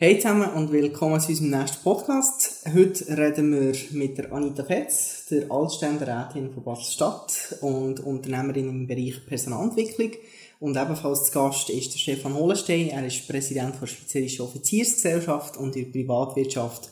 Hey 0.00 0.20
zusammen 0.20 0.48
und 0.50 0.70
willkommen 0.70 1.18
zu 1.18 1.30
unserem 1.30 1.50
nächsten 1.50 1.82
Podcast. 1.82 2.64
Heute 2.72 3.18
reden 3.18 3.50
wir 3.50 3.74
mit 3.90 4.16
der 4.16 4.32
Anita 4.32 4.62
Fetz, 4.62 5.26
der 5.28 5.50
Altständerätin 5.50 6.52
von 6.52 6.62
Basel-Stadt 6.62 7.58
und 7.62 7.98
Unternehmerin 7.98 8.68
im 8.68 8.86
Bereich 8.86 9.26
Personalentwicklung. 9.26 10.12
Und 10.60 10.76
ebenfalls 10.76 11.24
zu 11.24 11.32
Gast 11.32 11.68
ist 11.70 11.94
der 11.94 11.98
Stefan 11.98 12.34
Hollenstein. 12.34 12.90
Er 12.90 13.04
ist 13.04 13.26
Präsident 13.26 13.74
der 13.80 13.88
Schweizerischen 13.88 14.42
Offiziersgesellschaft 14.42 15.56
und 15.56 15.74
in 15.74 15.86
der 15.86 15.90
Privatwirtschaft 15.90 16.90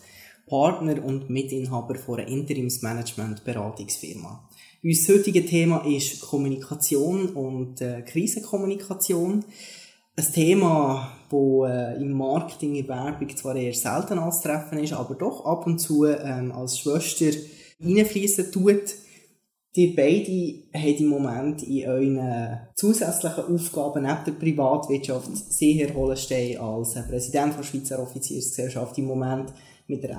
Partner 0.49 1.05
und 1.05 1.31
Mitinhaber 1.31 1.95
von 1.95 2.19
einer 2.19 2.27
Interimsmanagement-Beratungsfirma. 2.27 4.49
Unser 4.83 5.15
heutiges 5.15 5.49
Thema 5.49 5.87
ist 5.87 6.23
Kommunikation 6.23 7.29
und 7.29 7.81
äh, 7.81 8.03
Krisenkommunikation. 8.03 9.45
Ein 10.19 10.33
Thema, 10.33 11.13
wo 11.29 11.67
äh, 11.67 11.95
im 12.01 12.13
Marketing, 12.13 12.75
in 12.75 12.89
Werbung 12.89 13.37
zwar 13.37 13.55
eher 13.55 13.75
selten 13.75 14.19
anzutreffen 14.19 14.79
ist, 14.79 14.95
aber 14.95 15.15
doch 15.15 15.45
ab 15.45 15.67
und 15.67 15.79
zu 15.79 16.07
ähm, 16.07 16.53
als 16.53 16.79
Schwester 16.79 17.39
reinfließen 17.79 18.51
tut. 18.51 18.95
Die 19.75 19.89
beide 19.89 20.63
haben 20.75 20.97
im 20.97 21.09
Moment 21.09 21.63
in 21.65 21.87
euren 21.87 22.61
zusätzlichen 22.77 23.45
Aufgaben 23.45 24.05
neben 24.05 24.25
der 24.25 24.33
Privatwirtschaft 24.33 25.37
sehr 25.53 25.87
Herr 25.87 25.95
Hollenstein 25.95 26.57
als 26.57 26.95
Präsident 26.95 27.59
der 27.59 27.63
Schweizer 27.63 28.03
Offiziersgesellschaft 28.03 28.97
im 28.97 29.05
Moment 29.05 29.53
mit 29.87 30.03
der 30.03 30.17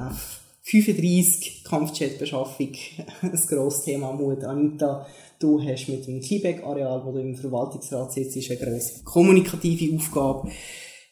F35 0.70 1.64
Kampfjetbeschaffung 1.64 2.74
ein 3.22 3.42
grosses 3.48 3.86
Thema 3.86 4.12
Mut. 4.12 4.44
Anita, 4.44 5.08
Du 5.40 5.62
hast 5.62 5.88
mit 5.88 6.08
dem 6.08 6.20
Quebec-Areal, 6.20 7.06
wo 7.06 7.12
du 7.12 7.20
im 7.20 7.36
Verwaltungsrat 7.36 8.12
sitzt, 8.12 8.50
eine 8.50 8.60
grosse 8.60 9.04
kommunikative 9.04 9.96
Aufgabe. 9.96 10.50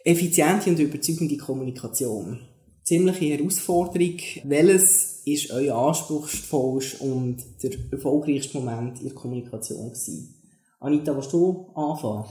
Effiziente 0.03 0.71
und 0.71 0.79
überzeugende 0.79 1.37
Kommunikation. 1.37 2.39
Ziemliche 2.83 3.25
Herausforderung. 3.25 4.17
Welches 4.45 5.21
ist 5.25 5.51
euer 5.51 5.75
anspruchsvollste 5.75 7.03
und 7.03 7.37
der 7.61 7.71
erfolgreichste 7.91 8.59
Moment 8.59 8.99
in 8.99 9.05
der 9.05 9.15
Kommunikation 9.15 9.89
gewesen? 9.89 10.33
Anita, 10.79 11.15
willst 11.15 11.33
du 11.33 11.71
anfangen? 11.75 12.25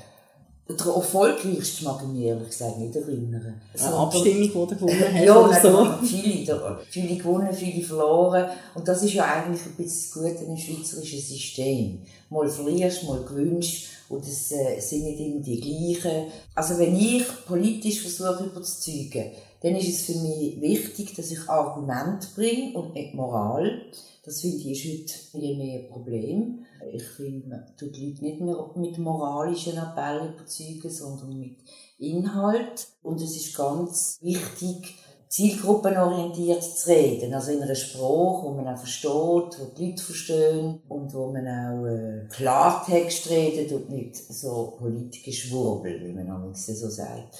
Der 0.67 0.87
erfolgreichste 0.87 1.84
mag 1.84 2.01
ich 2.03 2.09
mich 2.09 2.23
ehrlich 2.23 2.48
gesagt 2.48 2.79
nicht 2.79 2.97
erinnern. 2.97 3.61
Eine 3.75 3.83
so, 3.83 3.97
Abstimmung, 3.97 4.43
die 4.43 4.48
du 4.48 4.67
gewonnen 4.67 5.05
hast? 5.15 5.25
Ja, 5.25 5.39
oder 5.39 5.61
so. 5.61 6.07
viele, 6.07 6.79
viele 6.89 7.17
gewonnen, 7.17 7.53
viele 7.53 7.84
verloren. 7.84 8.48
Und 8.75 8.89
das 8.89 9.03
ist 9.03 9.12
ja 9.12 9.25
eigentlich 9.25 9.61
ein 9.67 9.75
bisschen 9.75 10.33
das 10.33 10.39
Gute 10.39 10.45
im 10.45 10.57
schweizerischen 10.57 11.20
System. 11.20 11.98
Mal 12.31 12.48
verlierst, 12.48 13.05
mal 13.05 13.23
gewünscht. 13.25 13.89
Und 14.09 14.25
es 14.27 14.53
äh, 14.53 14.81
sind 14.81 15.05
nicht 15.05 15.20
immer 15.20 15.41
die 15.41 15.61
gleichen. 15.61 16.29
Also 16.55 16.79
wenn 16.79 16.97
ich 16.97 17.25
politisch 17.47 18.01
versuche 18.01 18.45
überzeugen, 18.45 19.33
dann 19.61 19.77
ist 19.77 19.89
es 19.89 20.03
für 20.07 20.19
mich 20.19 20.61
wichtig, 20.61 21.15
dass 21.15 21.31
ich 21.31 21.48
Argumente 21.48 22.29
bringe 22.35 22.73
und 22.73 22.95
nicht 22.95 23.15
Moral. 23.15 23.83
Das 24.25 24.41
finde 24.41 24.57
ich 24.57 24.85
ist 24.85 24.85
heute 24.85 25.41
viel 25.42 25.57
mehr 25.57 25.81
ein 25.81 25.89
Problem. 25.89 26.65
Ich 26.93 27.05
finde, 27.05 27.49
man 27.49 27.65
tut 27.77 27.97
die 27.97 28.11
Leute 28.11 28.25
nicht 28.25 28.41
mehr 28.41 28.71
mit 28.77 28.99
moralischen 28.99 29.79
Appellen 29.79 30.35
überzeugen, 30.35 30.91
sondern 30.91 31.39
mit 31.39 31.59
Inhalt. 31.99 32.89
Und 33.03 33.21
es 33.21 33.37
ist 33.37 33.57
ganz 33.57 34.19
wichtig, 34.21 34.99
zielgruppenorientiert 35.35 36.63
zu 36.63 36.91
reden. 36.91 37.35
Also 37.35 37.51
in 37.51 37.63
einer 37.63 37.75
Sprache, 37.75 38.45
wo 38.45 38.55
man 38.55 38.73
auch 38.73 38.79
versteht, 38.79 39.11
wo 39.11 39.75
die 39.77 39.91
Leute 39.91 40.03
verstehen 40.03 40.81
und 40.89 41.13
wo 41.13 41.33
man 41.33 41.47
auch 41.49 41.87
äh, 41.87 42.29
Klartext 42.29 43.31
redet 43.31 43.73
und 43.73 43.91
nicht 43.91 44.17
so 44.17 44.77
politisch 44.79 45.48
Schwurbel, 45.48 46.01
wie 46.01 46.13
man 46.13 46.29
manchmal 46.29 46.55
so 46.55 46.89
sagt. 46.89 47.35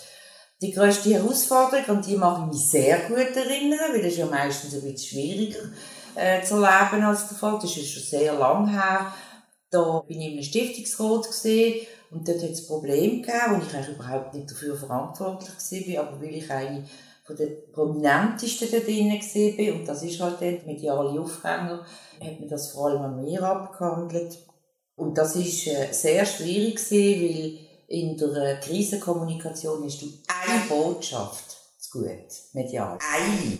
Die 0.61 0.73
grösste 0.73 1.11
Herausforderung, 1.11 1.97
und 1.97 2.07
die 2.07 2.17
mache 2.17 2.43
ich 2.43 2.55
mich 2.55 2.71
sehr 2.71 2.99
gut 3.09 3.37
erinnern, 3.37 3.93
weil 3.93 4.03
das 4.03 4.13
ist 4.13 4.19
ja 4.19 4.27
meistens 4.27 4.75
ein 4.75 4.83
bisschen 4.83 5.21
schwieriger 5.21 5.61
äh, 6.17 6.43
zu 6.43 6.63
erleben 6.63 7.05
als 7.05 7.29
der 7.29 7.39
Fall. 7.39 7.59
Das 7.61 7.77
ist 7.77 7.91
schon 7.91 8.03
sehr 8.03 8.35
lang 8.35 8.69
her. 8.69 9.13
Da 9.75 10.05
bin 10.07 10.21
ich 10.21 10.27
in 10.29 10.33
einem 10.35 10.43
Stiftungsrat 10.45 11.27
gesehen 11.27 11.85
und 12.13 12.29
dort 12.29 12.41
hat 12.41 12.51
es 12.51 12.69
Probleme 12.69 13.23
gegeben, 13.23 13.41
wo 13.49 13.67
ich 13.67 13.75
eigentlich 13.75 13.97
überhaupt 13.97 14.33
nicht 14.33 14.49
dafür 14.49 14.77
verantwortlich 14.77 15.97
war, 15.97 16.05
aber 16.05 16.23
weil 16.23 16.37
ich 16.37 16.49
eine 16.49 16.85
von 17.25 17.35
den 17.35 17.73
prominentesten 17.73 18.71
da 18.71 18.79
gesehen 18.79 19.57
bin, 19.57 19.73
und 19.73 19.87
das 19.87 20.05
ist 20.05 20.21
halt 20.21 20.41
dann 20.41 20.65
mediale 20.65 21.19
Aufhänger, 21.21 21.85
hat 22.21 22.39
man 22.39 22.49
das 22.49 22.71
vor 22.71 22.87
allem 22.87 23.03
an 23.03 23.21
mir 23.21 23.43
abgehandelt. 23.43 24.39
Und 24.95 25.19
das 25.19 25.35
ist 25.35 25.67
äh, 25.67 25.93
sehr 25.93 26.25
schwierig 26.25 26.77
gewesen, 26.77 27.23
weil 27.23 27.59
in 27.89 28.17
der 28.17 28.61
Krisenkommunikation 28.61 29.83
hast 29.85 30.03
du 30.03 30.07
eine 30.29 30.69
Botschaft 30.69 31.57
zu 31.79 31.99
gut, 31.99 32.29
medial. 32.53 32.97
Eine. 33.13 33.59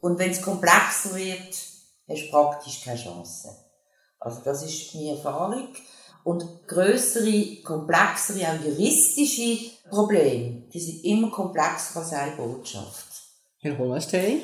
Und 0.00 0.18
wenn 0.18 0.30
es 0.30 0.40
komplexer 0.40 1.14
wird, 1.14 1.54
hast 2.08 2.22
du 2.22 2.30
praktisch 2.30 2.82
keine 2.82 2.98
Chance. 2.98 3.67
Also 4.20 4.40
das 4.44 4.64
ist 4.64 4.94
meine 4.94 5.10
Erfahrung. 5.10 5.68
Und 6.24 6.44
größere, 6.66 7.62
komplexere, 7.62 8.48
auch 8.48 8.64
juristische 8.64 9.70
Probleme, 9.88 10.64
die 10.72 10.80
sind 10.80 11.04
immer 11.04 11.30
komplexer 11.30 12.00
als 12.00 12.12
eine 12.12 12.36
Botschaft. 12.36 13.06
Herr 13.60 13.78
Hollenstein? 13.78 14.40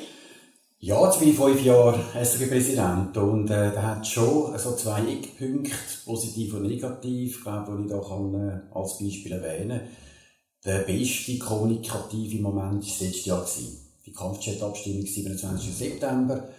Ja, 0.79 1.03
jetzt 1.05 1.19
bin 1.19 1.29
ich 1.29 1.35
fünf 1.35 1.63
Jahre 1.63 1.99
SRG-Präsident 2.13 3.15
und 3.17 3.49
äh, 3.49 3.71
da 3.71 3.81
hat 3.81 4.07
schon 4.07 4.57
so 4.57 4.75
zwei 4.75 4.99
Eckpunkte, 5.01 5.71
positiv 6.05 6.53
und 6.53 6.63
negativ, 6.63 7.43
glaube 7.43 7.81
ich, 7.81 7.89
da 7.89 7.97
kann 7.99 8.33
äh, 8.33 8.77
als 8.77 8.99
Beispiel 8.99 9.31
erwähnen. 9.31 9.81
Der 10.65 10.79
beste 10.79 11.39
kommunikative 11.39 12.41
Moment 12.41 12.73
war 12.73 12.79
das 12.79 12.99
letzte 12.99 13.29
Jahr. 13.29 13.45
Die 14.05 14.13
Kampfchat-Abstimmung 14.13 15.05
27. 15.05 15.75
September 15.75 16.49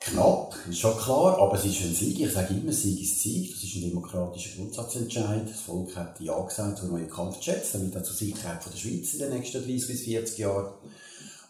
knapp, 0.00 0.54
ist 0.68 0.78
schon 0.78 0.96
klar, 0.96 1.38
aber 1.38 1.54
es 1.56 1.64
ist 1.64 1.80
ein 1.82 1.94
Sieg. 1.94 2.20
Ich 2.20 2.32
sage 2.32 2.54
immer, 2.54 2.72
Sieg 2.72 3.02
ist 3.02 3.20
Sieg. 3.20 3.52
Das 3.52 3.62
ist 3.62 3.76
ein 3.76 3.90
demokratischer 3.90 4.56
Grundsatzentscheid. 4.56 5.48
Das 5.48 5.60
Volk 5.60 5.96
hat 5.96 6.20
Ja 6.20 6.40
gesagt 6.40 6.78
zu 6.78 6.86
neuen 6.86 7.10
Kampfjets, 7.10 7.72
damit 7.72 7.96
auch 7.96 8.02
zur 8.02 8.14
Sicherheit 8.14 8.60
der 8.64 8.76
Schweiz 8.76 9.14
in 9.14 9.18
den 9.20 9.34
nächsten 9.34 9.62
30 9.62 9.86
bis 9.86 10.00
40 10.02 10.38
Jahren. 10.38 10.72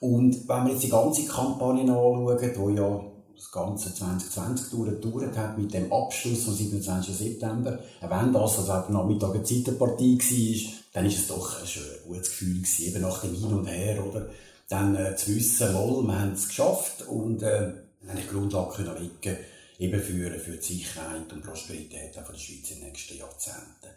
Und 0.00 0.48
wenn 0.48 0.64
wir 0.64 0.72
jetzt 0.72 0.84
die 0.84 0.88
ganze 0.88 1.24
Kampagne 1.26 1.82
anschauen, 1.82 2.38
die 2.40 2.76
ja 2.76 3.04
das 3.36 3.50
ganze 3.52 3.94
2020 3.94 4.70
gedauert 4.70 5.36
hat, 5.36 5.58
mit 5.58 5.72
dem 5.72 5.92
Abschluss 5.92 6.44
vom 6.44 6.54
27. 6.54 7.16
September, 7.16 7.78
wenn 8.00 8.32
das 8.32 8.58
also 8.58 8.72
am 8.72 8.92
Nachmittag 8.92 9.34
eine 9.34 9.44
Zeitenpartie 9.44 10.18
war, 10.18 10.72
dann 10.92 11.06
ist 11.06 11.18
es 11.18 11.28
doch 11.28 11.60
ein 11.60 11.68
gutes 12.06 12.30
Gefühl 12.30 12.56
gewesen, 12.56 12.86
eben 12.86 13.02
nach 13.02 13.20
dem 13.20 13.34
Hin 13.34 13.52
und 13.52 13.66
Her, 13.66 14.04
oder? 14.04 14.28
Dann 14.68 14.96
äh, 14.96 15.16
zu 15.16 15.34
wissen, 15.34 15.74
wohl, 15.74 16.04
wir 16.04 16.20
haben 16.20 16.32
es 16.32 16.48
geschafft 16.48 17.06
und 17.08 17.42
äh, 17.42 17.72
eine 18.08 18.22
Grundlage 18.22 18.76
können 18.82 19.02
legen 19.02 19.38
eben 19.78 20.00
für, 20.00 20.30
für 20.38 20.56
die 20.56 20.62
Sicherheit 20.62 21.32
und 21.32 21.42
Prosperität 21.42 22.16
der 22.16 22.24
Schweiz 22.24 22.70
in 22.70 22.80
den 22.80 22.88
nächsten 22.88 23.16
Jahrzehnten. 23.16 23.94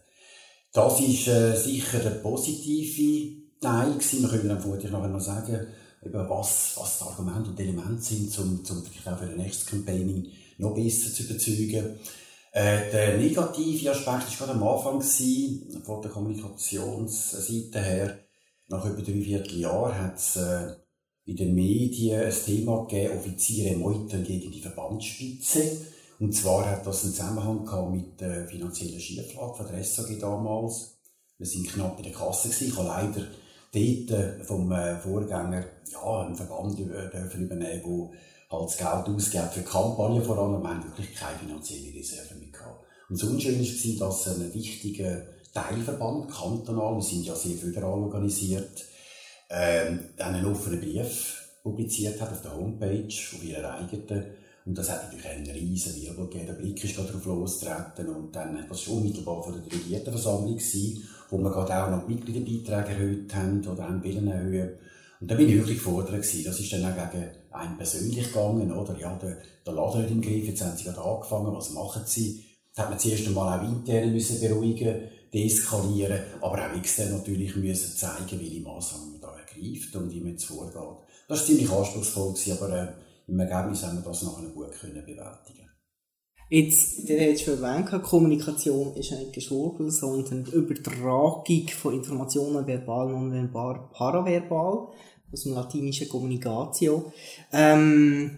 Das 0.74 1.00
ist 1.00 1.28
äh, 1.28 1.56
sicher 1.56 2.00
der 2.00 2.12
positive 2.12 3.42
Teil 3.60 3.94
gewesen. 3.94 4.22
Wir 4.22 4.30
können 4.30 4.50
dann 4.50 4.62
vorher 4.62 4.90
noch 4.90 5.04
einmal 5.04 5.20
sagen, 5.20 5.68
eben 6.04 6.30
was, 6.30 6.74
was 6.78 7.00
die 7.00 7.04
Argumente 7.04 7.50
und 7.50 7.60
Elemente 7.60 8.02
sind, 8.02 8.38
um, 8.40 8.64
um 8.70 8.78
auch 8.78 9.20
für 9.20 9.26
das 9.26 9.38
nächste 9.38 9.66
Campaigning 9.66 10.32
noch 10.58 10.76
besser 10.76 11.14
zu 11.14 11.24
überzeugen. 11.24 12.00
Äh, 12.54 12.92
der 12.92 13.18
negative 13.18 13.92
Aspekt 13.92 14.08
war 14.40 14.48
gerade 14.48 14.52
am 14.52 14.64
Anfang 14.68 15.00
gewesen, 15.00 15.82
von 15.84 16.02
der 16.02 16.12
Kommunikationsseite 16.12 17.80
her. 17.80 18.20
Nach 18.68 18.86
über 18.86 19.02
drei 19.02 19.22
Vierteljahren 19.22 19.98
hat 19.98 20.18
es 20.18 20.36
äh, 20.38 20.76
in 21.32 21.38
den 21.38 21.56
Medien 21.56 22.24
ein 22.24 22.34
Thema 22.46 22.86
gegeben, 22.86 23.18
Offiziere 23.18 23.78
meutern 23.78 24.24
gegen 24.26 24.52
die 24.52 24.60
Verbandsspitze. 24.60 25.78
Und 26.20 26.34
zwar 26.34 26.70
hat 26.70 26.86
das 26.86 27.04
einen 27.04 27.14
Zusammenhang 27.14 27.92
mit 27.92 28.20
der 28.20 28.46
finanziellen 28.48 29.00
Schieflage 29.00 29.56
von 29.56 29.68
der 29.68 29.82
SAG 29.82 30.20
damals. 30.20 30.98
Wir 31.38 31.48
sind 31.48 31.70
knapp 31.70 31.98
in 31.98 32.04
der 32.04 32.12
Kasse 32.12 32.50
gewesen. 32.50 32.68
Ich 32.68 32.78
habe 32.78 32.88
leider 32.88 33.28
dort 33.72 34.20
äh, 34.20 34.44
vom 34.44 34.72
äh, 34.74 35.00
Vorgänger, 35.00 35.64
ja, 35.90 36.22
einen 36.26 36.36
Verband 36.36 36.78
übernehmen, 36.78 37.82
wo 37.86 38.12
halt 38.52 38.70
das 38.70 38.78
Geld 38.78 39.16
ausgibt 39.16 39.54
für 39.54 39.62
Kampagnen 39.62 40.24
vor 40.24 40.38
allem. 40.38 40.62
Wir 40.62 40.70
haben 40.70 40.84
wirklich 40.84 41.16
keine 41.16 41.40
finanzielle 41.40 41.98
Reserve 41.98 42.36
mehr 42.36 42.52
gehabt. 42.52 42.84
Und 43.10 43.22
das 43.22 43.30
Unschöne 43.30 43.60
war, 43.60 44.08
dass 44.08 44.28
ein 44.28 44.54
wichtiger 44.54 45.22
Teilverband, 45.54 46.30
kantonal, 46.30 46.96
wir 46.96 47.02
sind 47.02 47.26
ja 47.26 47.36
sehr 47.36 47.56
föderal 47.56 48.00
organisiert, 48.00 48.86
ähm, 49.52 50.00
dann 50.18 50.36
einen 50.36 50.46
offenen 50.46 50.80
Brief 50.80 51.50
publiziert 51.62 52.20
hat 52.22 52.32
auf 52.32 52.42
der 52.42 52.56
Homepage, 52.56 53.08
auf 53.08 53.44
ihrer 53.44 53.74
eigenen. 53.76 54.26
Und 54.66 54.78
das 54.78 54.90
hat 54.90 55.04
natürlich 55.04 55.28
einen 55.28 55.50
riesen 55.50 56.02
Wirbel 56.02 56.28
gegeben. 56.28 56.48
Der 56.48 56.54
Blick 56.54 56.84
ist 56.84 56.98
darauf 56.98 57.26
losgetreten 57.26 58.10
und 58.10 58.36
dann, 58.36 58.66
das 58.70 58.88
war 58.88 58.96
unmittelbar 58.96 59.44
von 59.44 59.54
der 59.54 59.64
Delegiertenversammlung 59.64 60.60
wo 61.30 61.38
wir 61.38 61.50
gerade 61.50 61.84
auch 61.84 61.90
noch 61.90 62.08
Mitgliederbeiträge 62.08 62.94
erhöht 62.94 63.34
haben 63.34 63.66
oder 63.66 63.84
haben 63.84 64.04
Willen 64.04 64.28
erhöhen. 64.28 64.72
Und 65.20 65.32
da 65.32 65.36
bin 65.36 65.50
ich 65.50 65.56
wirklich 65.56 65.78
gefordert 65.78 66.22
gewesen. 66.22 66.44
Das 66.44 66.60
ist 66.60 66.74
dann 66.74 66.86
auch 66.86 67.12
gegen 67.12 67.30
einen 67.52 67.78
persönlich 67.78 68.28
gegangen, 68.28 68.72
oder? 68.72 69.00
Ja, 69.00 69.16
der, 69.16 69.38
der 69.66 69.74
Laden 69.74 70.04
hat 70.04 70.12
im 70.12 70.22
Griff, 70.22 70.46
jetzt 70.46 70.62
haben 70.62 70.76
sie 70.76 70.84
gerade 70.84 71.02
angefangen, 71.02 71.54
was 71.56 71.72
machen 71.72 72.02
sie? 72.06 72.44
Da 72.76 72.84
hat 72.84 72.90
man 72.90 73.00
zuerst 73.00 73.28
einmal 73.28 73.60
auch 73.60 73.64
intern 73.64 74.12
müssen 74.12 74.40
beruhigen, 74.40 75.04
deeskalieren, 75.34 76.20
aber 76.42 76.58
auch 76.66 76.78
extern 76.78 77.12
natürlich 77.12 77.56
müssen 77.56 77.96
zeigen, 77.96 78.40
welche 78.40 78.62
Massnahmen 78.62 79.11
greift 79.62 79.96
und 79.96 80.12
wie 80.12 80.20
man 80.20 80.32
jetzt 80.32 80.46
vorgeht. 80.46 80.76
Das 81.28 81.40
war 81.40 81.46
ziemlich 81.46 81.70
anspruchsvoll, 81.70 82.36
aber 82.52 82.82
äh, 82.82 82.88
im 83.28 83.40
Ergebnis 83.40 83.84
haben 83.84 83.98
wir 83.98 84.04
das 84.04 84.24
nachher 84.24 84.50
gut 84.50 84.72
können 84.72 85.06
bewältigen 85.06 85.62
Jetzt, 86.54 87.08
der 87.08 87.32
hat 87.32 87.40
schon 87.40 87.64
erwähnt, 87.64 88.04
Kommunikation 88.04 88.94
ist 88.98 89.12
nicht 89.12 89.32
Geschwurbel, 89.32 89.90
sondern 89.90 90.44
die 90.44 90.52
Übertragung 90.52 91.70
von 91.70 91.94
Informationen 91.94 92.68
verbal, 92.68 93.10
nonverbal, 93.10 93.88
paraverbal, 93.94 94.90
aus 95.32 95.44
dem 95.44 95.54
latinischen 95.54 96.10
Kommunikation. 96.10 97.06
Ähm, 97.54 98.38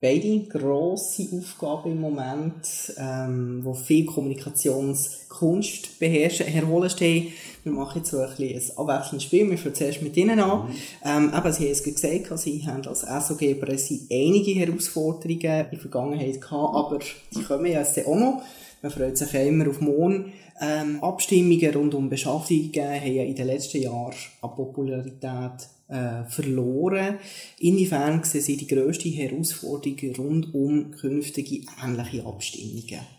beide 0.00 0.46
grosse 0.46 1.26
Aufgaben 1.32 1.90
im 1.90 2.00
Moment, 2.00 2.94
ähm, 2.96 3.64
wo 3.64 3.74
viel 3.74 4.06
Kommunikationskunst 4.06 5.98
beherrschen. 5.98 6.46
Herr 6.46 6.68
Wollenstein, 6.68 7.32
wir 7.66 7.72
machen 7.72 7.98
jetzt 7.98 8.12
so 8.12 8.18
ein, 8.18 8.28
ein 8.28 8.62
abwechselndes 8.76 9.24
Spiel. 9.24 9.50
Wir 9.50 9.58
fangen 9.58 9.74
zuerst 9.74 10.00
mit 10.00 10.16
Ihnen 10.16 10.38
an. 10.38 10.68
Mhm. 10.68 10.74
Ähm, 11.04 11.32
eben, 11.36 11.52
Sie 11.52 11.64
haben 11.64 11.72
es 11.72 11.82
gesagt, 11.82 12.38
Sie 12.38 12.64
haben 12.64 12.86
als 12.86 13.00
SOG-Präsi 13.00 14.06
einige 14.10 14.52
Herausforderungen 14.52 15.40
in 15.40 15.70
der 15.72 15.78
Vergangenheit 15.78 16.40
gehabt, 16.40 16.74
aber 16.76 17.00
die 17.34 17.42
kommen 17.42 17.66
ja 17.66 17.80
jetzt 17.80 17.98
auch 18.06 18.14
noch. 18.14 18.42
Man 18.82 18.92
freut 18.92 19.18
sich 19.18 19.32
ja 19.32 19.40
immer 19.40 19.68
auf 19.68 19.80
morgen. 19.80 20.32
Ähm, 20.60 21.02
Abstimmungen 21.02 21.74
rund 21.74 21.94
um 21.96 22.08
Beschaffungen 22.08 22.72
haben 22.72 23.12
ja 23.12 23.24
in 23.24 23.34
den 23.34 23.46
letzten 23.48 23.82
Jahren 23.82 24.14
an 24.42 24.50
Popularität 24.54 25.68
äh, 25.88 26.22
verloren. 26.28 27.18
Inwiefern 27.58 28.22
sehen 28.22 28.42
Sie 28.42 28.56
die 28.56 28.68
grösste 28.68 29.08
Herausforderung 29.08 30.14
rund 30.16 30.54
um 30.54 30.92
künftige 30.92 31.66
ähnliche 31.84 32.24
Abstimmungen? 32.24 33.15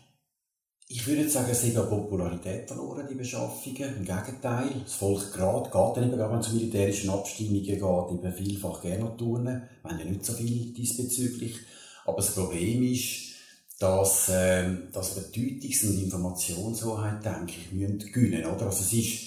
Ich 0.89 1.05
würde 1.05 1.29
sagen, 1.29 1.49
es 1.51 1.65
hat 1.65 1.75
an 1.75 1.89
Popularität 1.89 2.65
verloren, 2.65 3.05
die 3.09 3.15
Beschaffungen. 3.15 3.97
Im 3.97 4.05
Gegenteil. 4.05 4.69
Das 4.85 4.93
Volk 4.93 5.33
gerade, 5.33 5.65
geht 5.65 5.97
dann 5.97 6.13
eben, 6.13 6.17
wenn 6.17 6.39
es 6.39 6.47
zu 6.47 6.55
militärischen 6.55 7.09
Abstimmungen 7.09 7.63
geht, 7.63 7.77
eben 7.81 8.33
vielfach 8.33 8.81
gerne 8.81 9.17
turnen. 9.17 9.63
Wir 9.83 9.91
haben 9.91 9.99
ja 9.99 10.05
nicht 10.05 10.25
so 10.25 10.31
viel 10.31 10.73
diesbezüglich. 10.73 11.57
Aber 12.05 12.17
das 12.17 12.33
Problem 12.33 12.83
ist, 12.83 13.33
dass, 13.79 14.29
äh, 14.29 14.65
dass 14.93 15.15
Bedeutungs- 15.15 15.83
und 15.83 16.03
Informationshoheit, 16.03 17.23
denke 17.23 17.53
ich, 17.59 17.73
müssen 17.73 17.99
gewinnen, 17.99 18.45
oder? 18.45 18.67
Also 18.67 18.79
es 18.79 18.93
ist, 18.93 19.23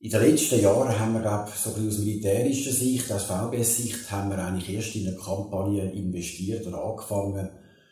in 0.00 0.10
den 0.10 0.20
letzten 0.20 0.60
Jahren 0.60 0.96
haben 0.98 1.14
wir, 1.14 1.22
glaube 1.22 1.50
so 1.56 1.74
ein 1.74 1.88
aus 1.88 1.98
militärischer 1.98 2.72
Sicht, 2.72 3.10
aus 3.10 3.24
VBS-Sicht, 3.24 4.10
haben 4.10 4.28
wir 4.30 4.38
eigentlich 4.38 4.68
erst 4.68 4.94
in 4.96 5.08
eine 5.08 5.16
Kampagne 5.16 5.90
investiert 5.92 6.66
oder 6.66 6.84
angefangen, 6.84 7.48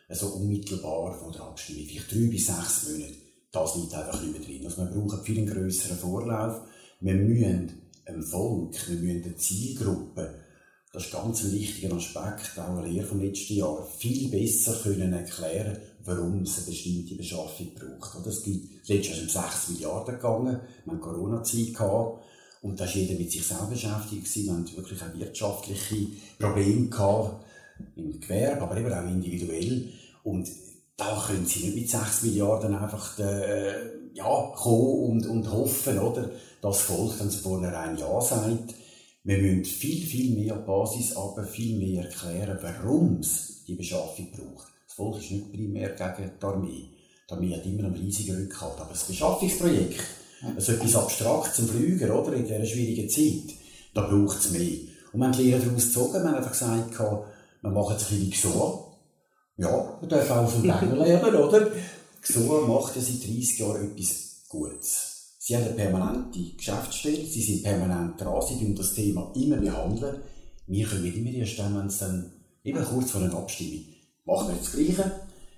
also 0.09 0.29
unmittelbar 0.29 1.19
von 1.19 1.33
der 1.33 1.43
Abstimmung, 1.43 1.87
vielleicht 1.87 2.13
drei 2.13 2.27
bis 2.29 2.47
sechs 2.47 2.89
Monate. 2.89 3.15
Das 3.53 3.77
liegt 3.77 3.95
einfach 3.95 4.21
nicht 4.23 4.33
mehr 4.33 4.41
drin. 4.41 4.65
Also 4.65 4.79
wir 4.79 4.91
brauchen 4.91 5.25
viel 5.25 5.39
einen 5.39 5.47
grösseren 5.47 5.99
Vorlauf. 5.99 6.61
Wir 7.01 7.15
müssen 7.15 7.73
einem 8.05 8.23
Volk, 8.23 8.89
wir 8.89 8.97
müssen 8.97 9.25
eine 9.25 9.37
Zielgruppe, 9.37 10.35
das 10.97 11.05
ist 11.05 11.13
ganz 11.13 11.45
ein 11.45 11.53
wichtiger 11.53 11.95
Aspekt, 11.95 12.59
auch 12.59 12.79
eine 12.79 12.89
Lehre 12.89 13.07
vom 13.07 13.21
letzten 13.21 13.53
Jahr, 13.53 13.87
viel 13.99 14.31
besser 14.31 14.73
können 14.83 15.13
erklären, 15.13 15.77
warum 16.05 16.41
es 16.41 16.57
eine 16.57 16.67
bestimmte 16.69 17.17
Beschaffung 17.17 17.75
braucht. 17.75 18.17
Oder 18.17 18.29
es 18.29 18.43
gibt, 18.43 18.89
letztes 18.89 19.17
Jahr 19.17 19.23
um 19.23 19.51
6 19.51 19.69
Milliarden 19.71 20.15
gegangen, 20.15 20.61
wir 20.85 20.93
haben 20.93 21.01
Corona-Zeit 21.03 21.75
und 22.63 22.81
da 22.81 22.85
ist 22.87 22.95
jeder 22.95 23.19
mit 23.19 23.31
sich 23.31 23.47
selber 23.47 23.67
beschäftigt 23.67 24.37
Wir 24.37 24.53
haben 24.53 24.77
wirklich 24.77 25.03
auch 25.03 25.19
wirtschaftliche 25.19 26.07
Probleme 26.39 26.89
gehabt, 26.89 27.45
im 27.97 28.21
Gewerbe, 28.21 28.63
aber 28.63 28.77
eben 28.77 28.93
auch 28.93 29.07
individuell. 29.07 29.89
Und 30.23 30.49
da 30.97 31.25
können 31.27 31.47
sie 31.47 31.65
nicht 31.65 31.77
mit 31.77 31.91
6 31.91 32.23
Milliarden 32.23 32.75
einfach 32.75 33.19
äh, 33.19 33.75
ja, 34.15 34.53
kommen 34.55 35.11
und, 35.11 35.27
und 35.27 35.53
hoffen, 35.53 35.99
oder, 35.99 36.23
dass 36.23 36.79
das 36.79 36.81
Volk 36.81 37.19
dann 37.19 37.31
vornherein 37.31 37.99
Ja 37.99 38.21
sagt. 38.21 38.75
Wir 39.25 39.39
müssen 39.39 39.65
viel, 39.65 40.07
viel 40.07 40.35
mehr 40.35 40.55
Basis, 40.55 41.17
aber 41.17 41.45
viel 41.45 41.79
mehr 41.79 42.05
erklären, 42.05 42.59
warum 42.63 43.19
es 43.21 43.65
die 43.67 43.75
Beschaffung 43.75 44.31
braucht. 44.31 44.69
Volk 44.87 45.19
ist 45.19 45.31
nicht 45.31 45.53
primär 45.53 45.91
gegen 45.91 46.31
die 46.41 46.45
Armee. 46.45 46.89
Die 47.29 47.35
Armee 47.35 47.55
hat 47.55 47.67
immer 47.67 47.85
einen 47.85 47.97
riesigen 47.97 48.37
Rückhalt. 48.37 48.79
Aber 48.79 48.91
das 48.91 49.05
Beschaffungsprojekt, 49.05 50.01
also 50.55 50.73
etwas 50.73 50.97
abstrakt 50.97 51.55
zum 51.55 51.69
Flüger, 51.69 52.19
oder, 52.19 52.33
in 52.35 52.47
dieser 52.47 52.65
schwierigen 52.65 53.09
Zeit, 53.11 53.57
da 53.93 54.03
braucht 54.03 54.39
es 54.39 54.53
mehr. 54.53 54.79
Und 55.13 55.21
wir 55.21 55.27
haben 55.27 55.37
die 55.37 55.43
Lehre 55.43 55.61
daraus 55.61 55.87
gezogen, 55.87 56.13
wir 56.15 56.25
haben 56.25 56.35
einfach 56.37 56.53
gesagt, 56.53 56.95
wir 57.67 57.73
machen 57.73 57.97
es 57.97 58.11
ein 58.11 58.29
bisschen 58.29 58.53
so. 58.53 58.93
Ja, 59.57 59.99
wir 60.01 60.09
dürfen 60.09 60.33
auch 60.33 60.49
von 60.49 60.65
Länger 60.65 60.97
lernen, 61.05 61.35
oder? 61.35 61.71
XOA 62.21 62.67
macht 62.67 62.97
ja 62.97 63.03
seit 63.03 63.23
30 63.23 63.59
Jahren 63.59 63.91
etwas 63.93 64.43
Gutes. 64.49 65.37
Sie 65.39 65.57
haben 65.57 65.65
eine 65.65 65.75
permanente 65.75 66.41
Geschäftsstelle, 66.57 67.25
sie 67.25 67.43
sind 67.43 67.63
permanent 67.63 68.21
dran, 68.21 68.43
sie 68.47 68.59
tun 68.59 68.75
das 68.75 68.95
Thema 68.95 69.33
immer 69.37 69.57
behandeln. 69.57 70.23
Wir 70.67 70.87
können 70.87 71.03
nicht 71.03 71.17
immer 71.17 71.31
erst 71.31 71.59
dann, 71.59 71.77
wenn 71.79 71.87
es 71.87 71.99
dann 71.99 72.33
eben 72.65 72.85
kurz 72.85 73.13
vor 73.13 73.23
einer 73.23 73.35
Abstimmung 73.35 73.85
machen 74.27 74.49
wir 74.49 74.57
das 74.57 74.73
Gleiche. 74.73 75.13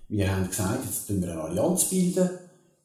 Wir 0.09 0.35
haben 0.35 0.49
gesagt, 0.49 0.85
jetzt 0.85 1.07
bilden 1.07 1.23
wir 1.23 1.33
eine 1.33 1.43
Allianz, 1.43 1.85
bilden, 1.85 2.29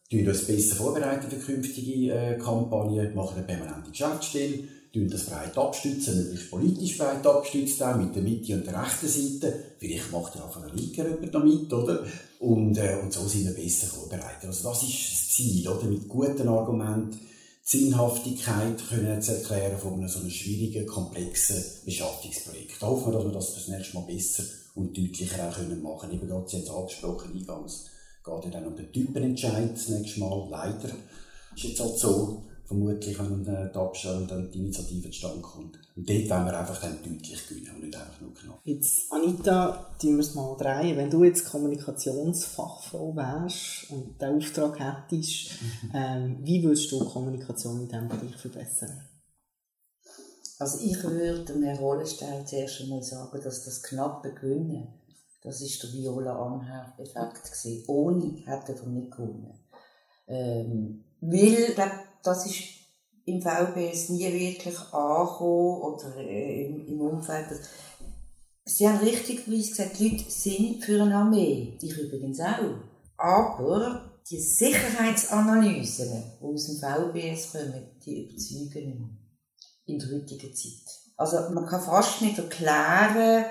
tun 0.10 0.28
uns 0.28 0.48
besser 0.48 0.75
vorbereiten 0.75 1.30
für 1.30 1.38
künftige 1.38 2.14
äh, 2.14 2.38
Kampagnen, 2.38 3.14
machen 3.14 3.38
eine 3.38 3.46
permanente 3.46 3.92
Geschäftsstelle, 3.92 4.64
tun 4.94 5.10
das 5.10 5.25
breit 5.25 5.57
abstützen, 5.57 6.18
möglichst 6.18 6.51
politisch 6.51 6.98
breit 6.98 7.25
abstützt 7.25 7.81
auch, 7.81 7.98
mit 7.98 8.16
der 8.16 8.22
Mitte 8.22 8.54
und 8.54 8.68
der 8.68 8.80
rechten 8.80 9.07
Seite. 9.07 9.54
Vielleicht 9.80 10.12
macht 10.12 10.36
er 10.36 10.45
auch 10.45 10.54
von 10.54 10.62
der 10.62 10.74
Linken 10.74 11.07
jemand 11.07 11.34
damit, 11.34 11.74
oder? 11.74 12.06
Und, 12.40 12.78
äh, 12.78 13.00
und 13.01 13.12
so 13.12 13.28
sind 13.28 13.45
wir 13.45 13.54
besser 13.54 13.88
vorbereitet. 13.88 14.45
Also 14.45 14.69
das 14.69 14.84
ist 14.84 15.12
das 15.12 15.30
Ziel, 15.30 15.68
oder? 15.68 15.86
Mit 15.86 16.07
guten 16.07 16.48
Argumenten, 16.48 17.19
Sinnhaftigkeit 17.63 18.78
können 18.90 19.22
zu 19.22 19.36
erklären 19.36 19.80
von 19.80 19.94
einem 19.94 20.07
so 20.07 20.19
einem 20.19 20.30
schwierigen, 20.30 20.86
komplexen 20.86 21.63
Beschaffungsprojekt. 21.86 22.74
Da 22.80 22.88
hoffen 22.88 23.13
wir, 23.13 23.19
dass 23.19 23.25
wir 23.25 23.31
das 23.31 23.56
das 23.56 23.68
nächste 23.69 23.96
Mal 23.96 24.06
besser 24.06 24.44
und 24.75 24.96
deutlicher 24.96 25.50
auch 25.50 25.56
können 25.56 25.81
machen 25.81 26.10
können. 26.10 26.13
Eben 26.13 26.28
gerade, 26.28 26.48
Sie 26.48 26.57
es 26.57 26.69
angesprochen, 26.69 27.31
eingangs, 27.34 27.86
geht 28.24 28.46
ja 28.46 28.51
dann 28.51 28.68
um 28.68 28.75
den 28.75 28.92
Typenentscheid 28.92 29.72
das 29.74 29.89
nächste 29.89 30.19
Mal. 30.19 30.48
Leider 30.51 30.94
ist 31.56 31.63
jetzt 31.63 31.80
halt 31.80 31.98
so, 31.98 32.44
vermutlich, 32.74 33.20
wenn 33.20 33.46
äh, 33.46 33.72
die 33.72 33.78
Abstellung 33.78 34.28
dann 34.28 34.52
die 34.52 34.60
Initiative 34.60 35.12
zustande 35.12 35.42
kommt. 35.42 35.78
Und 35.96 36.10
dort 36.10 36.30
wollen 36.30 36.46
wir 36.46 36.60
einfach 36.60 36.81
dann 36.81 36.98
deutlich 37.04 37.48
gewinnen 37.48 37.75
und 37.75 37.84
nicht 37.84 37.96
einfach 37.96 38.22
nur 38.22 38.34
knapp. 38.34 38.60
Jetzt, 38.64 39.12
Anita, 39.12 39.96
tun 40.00 40.14
wir 40.14 40.20
es 40.20 40.34
mal 40.34 40.56
drehen. 40.58 40.98
Wenn 40.98 41.10
du 41.10 41.24
jetzt 41.24 41.46
Kommunikationsfachfrau 41.50 43.16
wärst 43.16 43.92
und 43.92 44.20
den 44.20 44.38
Auftrag 44.38 44.80
hättest, 44.80 45.52
ähm, 45.94 46.40
wie 46.42 46.64
würdest 46.64 46.92
du 46.92 47.00
Kommunikation 47.06 47.81
in 47.81 47.88
diesem 47.88 48.08
Bereich 48.08 48.36
verbessern? 48.36 49.02
Also 50.60 50.80
ich 50.84 51.04
würde 51.04 51.46
dem 51.46 51.64
Herrn 51.64 51.78
Rollenstein 51.78 52.48
zuerst 52.48 52.81
einmal 52.81 53.04
sagen, 53.04 53.39
dass 53.44 53.65
das 53.65 53.84
knappe 53.84 54.34
Gewinnen, 54.34 54.88
das 55.42 55.62
ist 55.62 55.84
der 55.84 55.92
Viola 55.92 56.38
Anherd-Effekt 56.38 57.44
gewesen. 57.44 57.84
Ohne 57.88 58.44
hätte 58.46 58.74
er 58.74 58.88
nicht 58.88 59.12
gewonnen. 59.12 59.60
Ähm, 60.25 61.03
weil, 61.20 61.74
das 62.24 62.46
ist 62.46 62.63
im 63.25 63.42
VBS 63.42 64.10
nie 64.10 64.32
wirklich 64.34 64.77
angekommen 64.92 65.82
oder 65.82 66.18
äh, 66.18 66.65
im, 66.65 66.88
im 66.88 67.01
Umfeld. 67.01 67.48
Sie 68.65 68.88
haben 68.88 69.00
richtigerweise 69.00 69.70
gesagt, 69.70 70.00
die 70.00 70.10
Leute 70.10 70.32
sind 70.32 70.84
für 70.84 71.01
eine 71.01 71.15
Armee. 71.15 71.77
Ich 71.82 71.98
übrigens 71.98 72.39
auch. 72.39 72.80
Aber 73.18 74.13
die 74.30 74.39
Sicherheitsanalysen, 74.39 76.24
die 76.39 76.46
aus 76.46 76.65
dem 76.68 76.77
VBS 76.77 77.51
kommen, 77.51 77.92
die 78.06 78.24
überzeugen 78.24 78.63
nicht 78.63 78.75
mehr 78.75 79.10
in 79.86 80.00
der 80.00 80.08
heutigen 80.10 80.56
Zeit. 80.56 81.03
Also 81.18 81.53
man 81.53 81.65
kann 81.65 81.82
fast 81.82 82.22
nicht 82.22 82.38
erklären, 82.38 83.46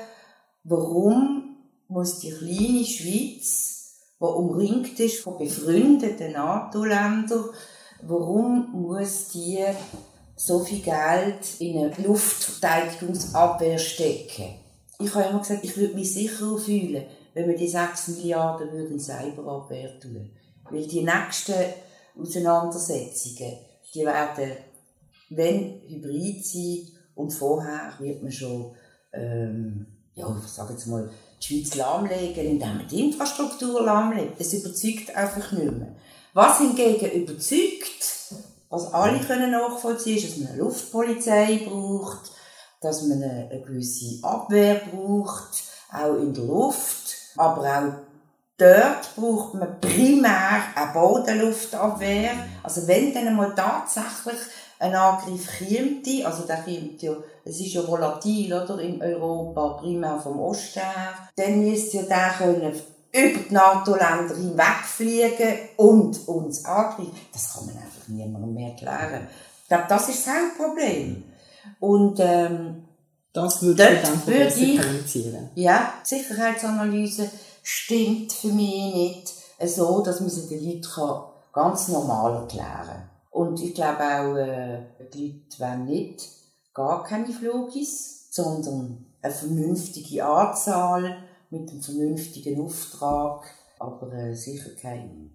warum 0.64 1.56
muss 1.88 2.20
die 2.20 2.30
kleine 2.30 2.84
Schweiz, 2.84 3.98
die 4.18 4.24
umringt 4.24 4.98
ist 4.98 5.20
von 5.20 5.38
befreundeten 5.38 6.32
NATO-Ländern, 6.32 7.50
warum 8.02 8.70
muss 8.72 9.28
die 9.28 9.64
so 10.36 10.60
viel 10.60 10.80
Geld 10.80 11.60
in 11.60 11.78
eine 11.78 11.94
Luftverteidigungsabwehr 12.04 13.78
stecken? 13.78 14.54
Ich 14.98 15.14
habe 15.14 15.28
immer 15.28 15.40
gesagt, 15.40 15.64
ich 15.64 15.76
würde 15.76 15.94
mich 15.94 16.12
sicherer 16.12 16.58
fühlen, 16.58 17.04
wenn 17.34 17.48
wir 17.48 17.56
die 17.56 17.68
6 17.68 18.08
Milliarden 18.08 18.68
in 18.90 19.00
Cyberabwehr 19.00 19.98
tun. 19.98 20.30
Weil 20.70 20.86
die 20.86 21.02
nächsten 21.02 21.54
Auseinandersetzungen, 22.18 23.56
die 23.94 24.04
werden 24.04 24.52
wenn 25.36 25.80
Hybrid 25.88 26.44
sein 26.44 26.88
und 27.14 27.32
vorher 27.32 27.92
wird 27.98 28.22
man 28.22 28.32
schon, 28.32 28.74
ähm, 29.12 29.86
ja, 30.14 30.34
ich 30.44 30.50
sage 30.50 30.74
jetzt 30.74 30.86
mal, 30.86 31.10
die 31.40 31.46
Schweiz 31.46 31.74
lahmlegen, 31.74 32.44
indem 32.44 32.76
man 32.76 32.88
die 32.88 33.08
Infrastruktur 33.08 33.82
lahmlegt. 33.82 34.38
Das 34.38 34.52
überzeugt 34.52 35.14
einfach 35.14 35.52
nicht 35.52 35.72
mehr. 35.72 35.94
Was 36.34 36.58
hingegen 36.58 37.10
überzeugt, 37.10 38.32
was 38.70 38.94
alle 38.94 39.20
können 39.20 39.50
nachvollziehen, 39.50 40.16
ist, 40.16 40.30
dass 40.30 40.38
man 40.38 40.48
eine 40.48 40.62
Luftpolizei 40.62 41.60
braucht, 41.68 42.30
dass 42.80 43.02
man 43.02 43.22
eine, 43.22 43.62
gewisse 43.66 44.24
Abwehr 44.24 44.80
braucht, 44.90 45.62
auch 45.92 46.14
in 46.14 46.32
der 46.32 46.44
Luft, 46.44 47.16
aber 47.36 47.60
auch 47.60 47.92
dort 48.56 49.14
braucht 49.14 49.54
man 49.54 49.78
primär 49.78 50.62
eine 50.74 50.92
Bodenluftabwehr. 50.94 52.30
Also 52.62 52.88
wenn 52.88 53.12
dann 53.12 53.28
einmal 53.28 53.54
tatsächlich 53.54 54.40
ein 54.78 54.94
Angriff 54.94 55.46
kommt, 55.58 56.24
also 56.24 56.46
der 56.46 56.62
kommt 56.62 57.02
ja, 57.02 57.12
es 57.44 57.60
ist 57.60 57.74
ja 57.74 57.86
volatil, 57.86 58.54
oder, 58.54 58.78
in 58.78 59.02
Europa, 59.02 59.80
primär 59.80 60.18
vom 60.18 60.40
Osten 60.40 60.80
her, 60.80 61.28
dann 61.36 61.60
müsste 61.60 61.98
ja 61.98 62.02
der 62.04 62.34
können 62.38 62.74
über 63.12 63.38
die 63.38 63.52
NATO-Länder 63.52 64.34
hinwegfliegen 64.34 65.58
und 65.76 66.28
uns 66.28 66.64
angreifen. 66.64 67.12
Das 67.32 67.52
kann 67.52 67.66
man 67.66 67.76
einfach 67.76 68.08
niemandem 68.08 68.54
mehr 68.54 68.70
erklären. 68.70 69.28
Ich 69.62 69.68
glaube, 69.68 69.84
das 69.88 70.08
ist 70.08 70.26
das 70.26 70.34
Hauptproblem. 70.34 71.24
Und, 71.80 72.18
ähm, 72.20 72.84
das 73.32 73.62
würde 73.62 73.88
ich 73.94 74.02
dann 74.02 74.20
besser 74.20 74.60
ich, 74.60 74.80
kommunizieren. 74.80 75.50
Ja, 75.54 75.94
Sicherheitsanalyse 76.02 77.30
stimmt 77.62 78.32
für 78.32 78.48
mich 78.48 78.94
nicht 78.94 79.34
so, 79.64 80.02
dass 80.02 80.20
man 80.20 80.28
sie 80.28 80.48
den 80.48 80.64
Leuten 80.64 81.22
ganz 81.52 81.88
normal 81.88 82.34
erklären 82.34 82.86
kann. 82.86 83.10
Und 83.30 83.62
ich 83.62 83.74
glaube 83.74 84.02
auch, 84.02 84.36
äh, 84.36 84.80
die 85.14 85.44
Leute 85.58 85.60
wollen 85.60 85.84
nicht 85.86 86.28
gar 86.74 87.02
keine 87.04 87.32
Flugis, 87.32 88.26
sondern 88.30 89.06
eine 89.22 89.32
vernünftige 89.32 90.24
Anzahl 90.24 91.16
mit 91.52 91.70
einem 91.70 91.82
vernünftigen 91.82 92.60
Auftrag, 92.62 93.44
aber 93.78 94.12
äh, 94.14 94.34
sicher 94.34 94.70
kein 94.80 95.30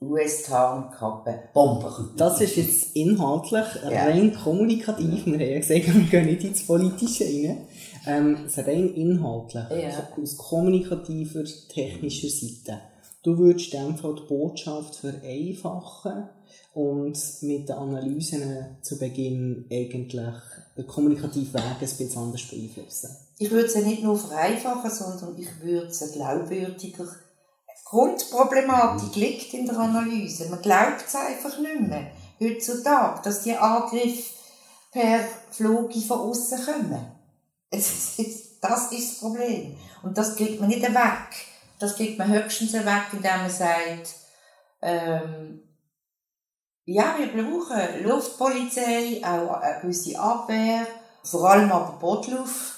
US-Tarnkappe 0.00 1.48
Bomber. 1.52 2.10
Das 2.16 2.40
ist 2.40 2.56
jetzt 2.56 2.94
inhaltlich 2.94 3.66
ja. 3.90 4.04
rein 4.04 4.32
kommunikativ. 4.32 5.26
Wir 5.26 5.32
haben 5.32 5.40
ja 5.40 5.58
gesagt, 5.58 5.86
wir 5.86 6.02
gehen 6.04 6.26
nicht 6.26 6.44
ins 6.44 6.66
Politische 6.66 7.24
rein. 7.24 7.66
Ähm, 8.06 8.44
es 8.46 8.58
rein 8.58 8.94
inhaltlich, 8.94 9.64
ja. 9.70 10.08
aus 10.22 10.36
kommunikativer, 10.36 11.44
technischer 11.68 12.28
Seite. 12.28 12.80
Du 13.24 13.38
würdest 13.38 13.74
einfach 13.74 14.14
die 14.14 14.28
Botschaft 14.28 14.96
vereinfachen 14.96 16.28
und 16.74 17.18
mit 17.42 17.68
den 17.68 17.76
Analysen 17.76 18.78
zu 18.82 18.98
Beginn 18.98 19.66
eigentlich 19.70 20.34
den 20.76 20.86
kommunikativen 20.86 21.54
Weg 21.54 21.62
ein 21.62 21.78
bisschen 21.78 22.16
anders 22.16 22.42
beeinflussen. 22.42 23.16
Ich 23.38 23.50
würde 23.50 23.68
sie 23.68 23.82
nicht 23.82 24.02
nur 24.02 24.18
vereinfachen, 24.18 24.90
sondern 24.90 25.36
ich 25.38 25.48
würde 25.60 25.92
sie 25.92 26.12
glaubwürdiger. 26.12 27.04
Die 27.04 27.84
Grundproblematik 27.84 29.16
liegt 29.16 29.54
in 29.54 29.66
der 29.66 29.78
Analyse. 29.78 30.48
Man 30.48 30.62
glaubt 30.62 31.04
es 31.06 31.14
einfach 31.14 31.58
nicht 31.58 31.80
mehr 31.80 32.10
heutzutage, 32.40 33.22
dass 33.22 33.42
die 33.42 33.54
Angriffe 33.54 34.34
per 34.92 35.20
Flug 35.50 35.92
von 35.94 36.18
außen 36.18 36.64
kommen. 36.64 37.12
Das 37.70 38.18
ist 38.18 38.60
das 38.60 39.18
Problem. 39.20 39.76
Und 40.02 40.16
das 40.16 40.36
kriegt 40.36 40.60
man 40.60 40.68
nicht 40.68 40.82
weg. 40.82 41.46
Das 41.78 41.96
kriegt 41.96 42.18
man 42.18 42.32
höchstens 42.32 42.72
weg, 42.72 43.04
indem 43.12 43.36
man 43.36 43.50
sagt, 43.50 44.14
ähm, 44.82 45.62
ja, 46.88 47.16
wir 47.18 47.26
brauchen 47.26 48.02
Luftpolizei, 48.02 49.20
auch 49.22 49.60
eine 49.60 49.80
gewisse 49.82 50.18
Abwehr, 50.18 50.86
vor 51.22 51.50
allem 51.50 51.70
aber 51.70 51.98
Bootluft. 51.98 52.76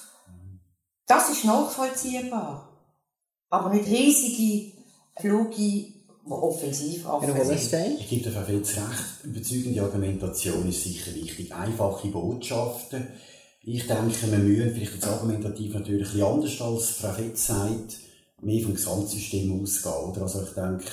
Das 1.07 1.31
ist 1.31 1.45
nachvollziehbar. 1.45 2.69
Aber 3.51 3.73
nicht 3.73 3.87
riesige 3.87 4.73
Flüge, 5.21 5.51
die 5.57 5.95
offensiv 6.29 7.07
sind. 7.71 8.01
Ich 8.01 8.09
gebe 8.09 8.25
dir 8.25 8.33
Frau 8.33 8.43
Fetz 8.43 8.77
recht. 8.77 9.25
Überzeugende 9.25 9.83
Argumentation 9.83 10.69
ist 10.69 10.83
sicher 10.83 11.15
wichtig. 11.15 11.55
Einfache 11.55 12.09
Botschaften. 12.09 13.07
Ich 13.63 13.87
denke, 13.87 14.31
wir 14.31 14.39
müssen 14.39 14.75
vielleicht 14.75 14.95
jetzt 14.95 15.07
argumentativ 15.07 15.75
natürlich 15.75 16.09
ein 16.09 16.13
bisschen 16.13 16.35
anders 16.35 16.61
als 16.61 16.91
Frau 16.91 17.13
Fetz 17.13 17.47
sagt, 17.47 17.97
mehr 18.43 18.63
vom 18.63 18.75
Gesamtsystem 18.75 19.61
ausgehen. 19.61 19.95
Oder? 19.95 20.23
Also 20.23 20.43
ich 20.43 20.51
denke, 20.51 20.85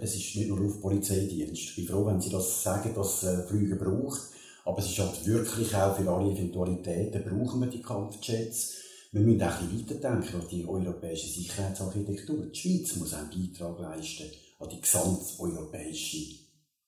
es 0.00 0.14
ist 0.14 0.36
nicht 0.36 0.48
nur 0.48 0.64
auf 0.64 0.80
Polizeidienst. 0.80 1.62
Ich 1.62 1.76
bin 1.76 1.86
froh, 1.86 2.06
wenn 2.06 2.20
Sie 2.20 2.30
das 2.30 2.62
sagen, 2.62 2.92
dass 2.94 3.22
es 3.22 3.28
äh, 3.28 3.42
Flüge 3.46 3.76
braucht. 3.76 4.20
Aber 4.64 4.78
es 4.78 4.86
ist 4.86 4.98
halt 4.98 5.26
wirklich 5.26 5.74
auch 5.74 5.96
für 5.96 6.10
alle 6.10 6.32
Eventualitäten 6.32 7.22
brauchen 7.22 7.60
wir 7.60 7.68
die 7.68 7.82
Kampfjets. 7.82 8.74
Wir 9.12 9.20
müssen 9.20 9.42
auch 9.42 9.60
ein 9.60 9.68
bisschen 9.68 10.00
weiterdenken 10.00 10.40
an 10.40 10.48
die 10.50 10.66
europäische 10.66 11.28
Sicherheitsarchitektur. 11.28 12.46
Die 12.46 12.58
Schweiz 12.58 12.96
muss 12.96 13.14
einen 13.14 13.30
Beitrag 13.30 13.78
leisten 13.78 14.26
an 14.58 14.68
die 14.68 14.80
gesamteuropäische 14.80 16.45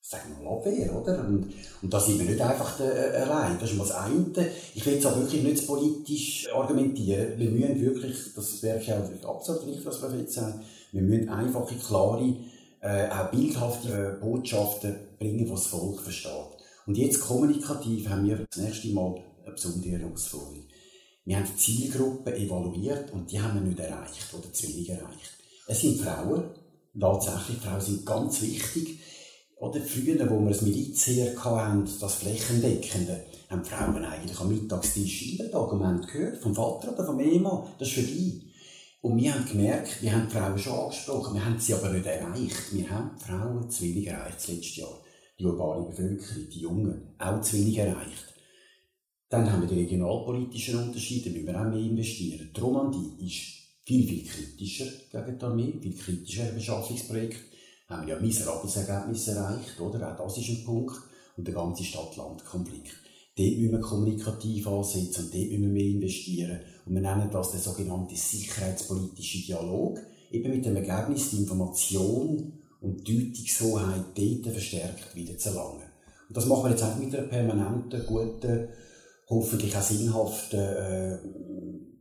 sagen 0.08 0.36
wir 0.38 0.44
mal 0.44 0.56
Abwehr, 0.56 0.96
oder? 0.96 1.20
Und, 1.26 1.52
und 1.82 1.92
da 1.92 2.00
sind 2.00 2.18
wir 2.18 2.24
nicht 2.24 2.40
einfach 2.40 2.80
äh, 2.80 3.14
allein. 3.14 3.58
Das 3.60 3.70
ist 3.70 3.76
mal 3.76 3.84
das 3.84 3.92
eine. 3.92 4.50
Ich 4.74 4.86
will 4.86 4.94
jetzt 4.94 5.06
auch 5.06 5.16
wirklich 5.16 5.42
nicht 5.42 5.66
politisch 5.66 6.48
argumentieren. 6.50 7.38
Wir 7.38 7.50
müssen 7.50 7.80
wirklich, 7.82 8.16
das 8.34 8.62
wäre 8.62 8.80
auch 9.26 9.36
absolut 9.36 9.66
richtig, 9.66 9.84
was 9.84 9.98
Frau 9.98 10.08
Fetz 10.08 10.34
sagt, 10.34 10.60
wir 10.92 11.02
müssen 11.02 11.28
einfache, 11.28 11.74
klare, 11.74 12.36
äh, 12.80 13.10
auch 13.10 13.30
bildhafte 13.30 14.16
äh, 14.18 14.24
Botschaften 14.24 14.96
bringen, 15.18 15.44
die 15.44 15.50
das 15.50 15.66
Volk 15.66 16.00
versteht. 16.00 16.32
Und 16.86 16.96
jetzt 16.96 17.20
kommunikativ 17.20 18.08
haben 18.08 18.26
wir 18.26 18.46
das 18.50 18.62
nächste 18.64 18.88
Mal 18.88 19.22
eine 19.44 19.52
besondere 19.52 19.98
Herausforderung. 19.98 20.64
Wir 21.26 21.36
haben 21.36 21.48
die 21.52 21.58
Zielgruppe 21.58 22.34
evaluiert 22.34 23.12
und 23.12 23.30
die 23.30 23.38
haben 23.38 23.60
wir 23.60 23.60
nicht 23.60 23.78
erreicht 23.78 24.32
oder 24.32 24.50
zu 24.50 24.68
wenig 24.68 24.88
erreicht. 24.88 25.32
Es 25.66 25.82
sind 25.82 26.00
Frauen, 26.00 26.44
tatsächlich, 26.98 27.58
Frauen 27.58 27.80
sind 27.82 28.06
ganz 28.06 28.40
wichtig. 28.40 29.00
Oder 29.60 29.80
früher, 29.80 30.30
wo 30.30 30.40
wir 30.40 30.50
das 30.50 30.62
Milizheer 30.62 31.34
hatten, 31.44 31.88
das 32.00 32.14
Flächendeckende, 32.14 33.24
haben 33.50 33.64
Frauen 33.64 34.04
eigentlich 34.04 34.38
am 34.38 34.48
Mittagstisch 34.48 35.22
jeden 35.22 35.50
Tag 35.50 35.72
und 35.72 35.84
haben 35.84 36.02
gehört, 36.02 36.42
vom 36.42 36.54
Vater 36.54 36.92
oder 36.92 37.04
vom 37.04 37.18
Ehemann, 37.18 37.64
das 37.78 37.88
ist 37.88 37.94
für 37.94 38.02
die. 38.02 38.52
Und 39.00 39.16
wir 39.16 39.34
haben 39.34 39.48
gemerkt, 39.48 40.02
wir 40.02 40.12
haben 40.12 40.28
die 40.28 40.34
Frauen 40.34 40.58
schon 40.58 40.78
angesprochen, 40.78 41.34
wir 41.34 41.44
haben 41.44 41.58
sie 41.58 41.74
aber 41.74 41.90
nicht 41.90 42.06
erreicht. 42.06 42.72
Wir 42.72 42.90
haben 42.90 43.16
die 43.18 43.24
Frauen 43.24 43.70
zu 43.70 43.82
wenig 43.84 44.06
erreicht 44.06 44.36
das 44.36 44.48
letzte 44.48 44.80
Jahr. 44.80 45.02
Die 45.38 45.44
urbane 45.44 45.88
Bevölkerung, 45.88 46.48
die 46.52 46.60
Jungen, 46.60 47.14
auch 47.18 47.40
zu 47.40 47.56
wenig 47.56 47.78
erreicht. 47.78 48.34
Dann 49.28 49.50
haben 49.50 49.62
wir 49.62 49.68
die 49.68 49.82
regionalpolitischen 49.82 50.78
Unterschiede, 50.78 51.30
müssen 51.30 51.46
wir 51.46 51.60
auch 51.60 51.68
mehr 51.68 51.78
investieren. 51.78 52.50
Die 52.54 52.60
Romandie 52.60 53.26
ist 53.26 53.58
viel, 53.84 54.06
viel 54.06 54.24
kritischer 54.24 54.90
gegen 55.10 55.38
die 55.38 55.44
Armee, 55.44 55.78
viel 55.80 55.96
kritischer 55.96 56.52
Beschaffungsprojekt. 56.52 57.47
Haben 57.88 58.06
wir 58.06 58.14
ja 58.14 58.20
miserables 58.20 58.76
Ergebnis 58.76 59.28
erreicht, 59.28 59.80
oder? 59.80 60.12
Auch 60.12 60.26
das 60.26 60.38
ist 60.38 60.50
ein 60.50 60.64
Punkt. 60.64 60.96
Und 61.36 61.46
der 61.46 61.54
ganze 61.54 61.84
Stadt-Land-Konflikt. 61.84 62.96
Dort 63.36 63.56
müssen 63.56 63.72
wir 63.72 63.80
kommunikativ 63.80 64.66
ansetzen 64.66 65.26
und 65.26 65.34
dort 65.34 65.46
müssen 65.46 65.62
wir 65.62 65.68
mehr 65.68 65.84
investieren. 65.84 66.60
Und 66.84 66.94
wir 66.94 67.00
nennen 67.00 67.30
das 67.30 67.52
den 67.52 67.60
sogenannten 67.60 68.16
sicherheitspolitischen 68.16 69.42
Dialog. 69.42 70.00
Eben 70.32 70.50
mit 70.50 70.66
dem 70.66 70.76
Ergebnis, 70.76 71.30
die 71.30 71.38
Information 71.38 72.52
und 72.80 73.08
Deutungshoheit 73.08 74.04
dort 74.16 74.52
verstärkt 74.52 75.14
wieder 75.14 75.38
zu 75.38 75.50
erlangen. 75.50 75.84
Und 76.28 76.36
das 76.36 76.46
machen 76.46 76.64
wir 76.64 76.70
jetzt 76.70 76.82
auch 76.82 76.96
mit 76.96 77.14
einer 77.14 77.28
permanenten, 77.28 78.04
guten, 78.06 78.68
hoffentlich 79.30 79.76
auch 79.76 79.82
sinnhaften, 79.82 80.58
äh, 80.58 81.18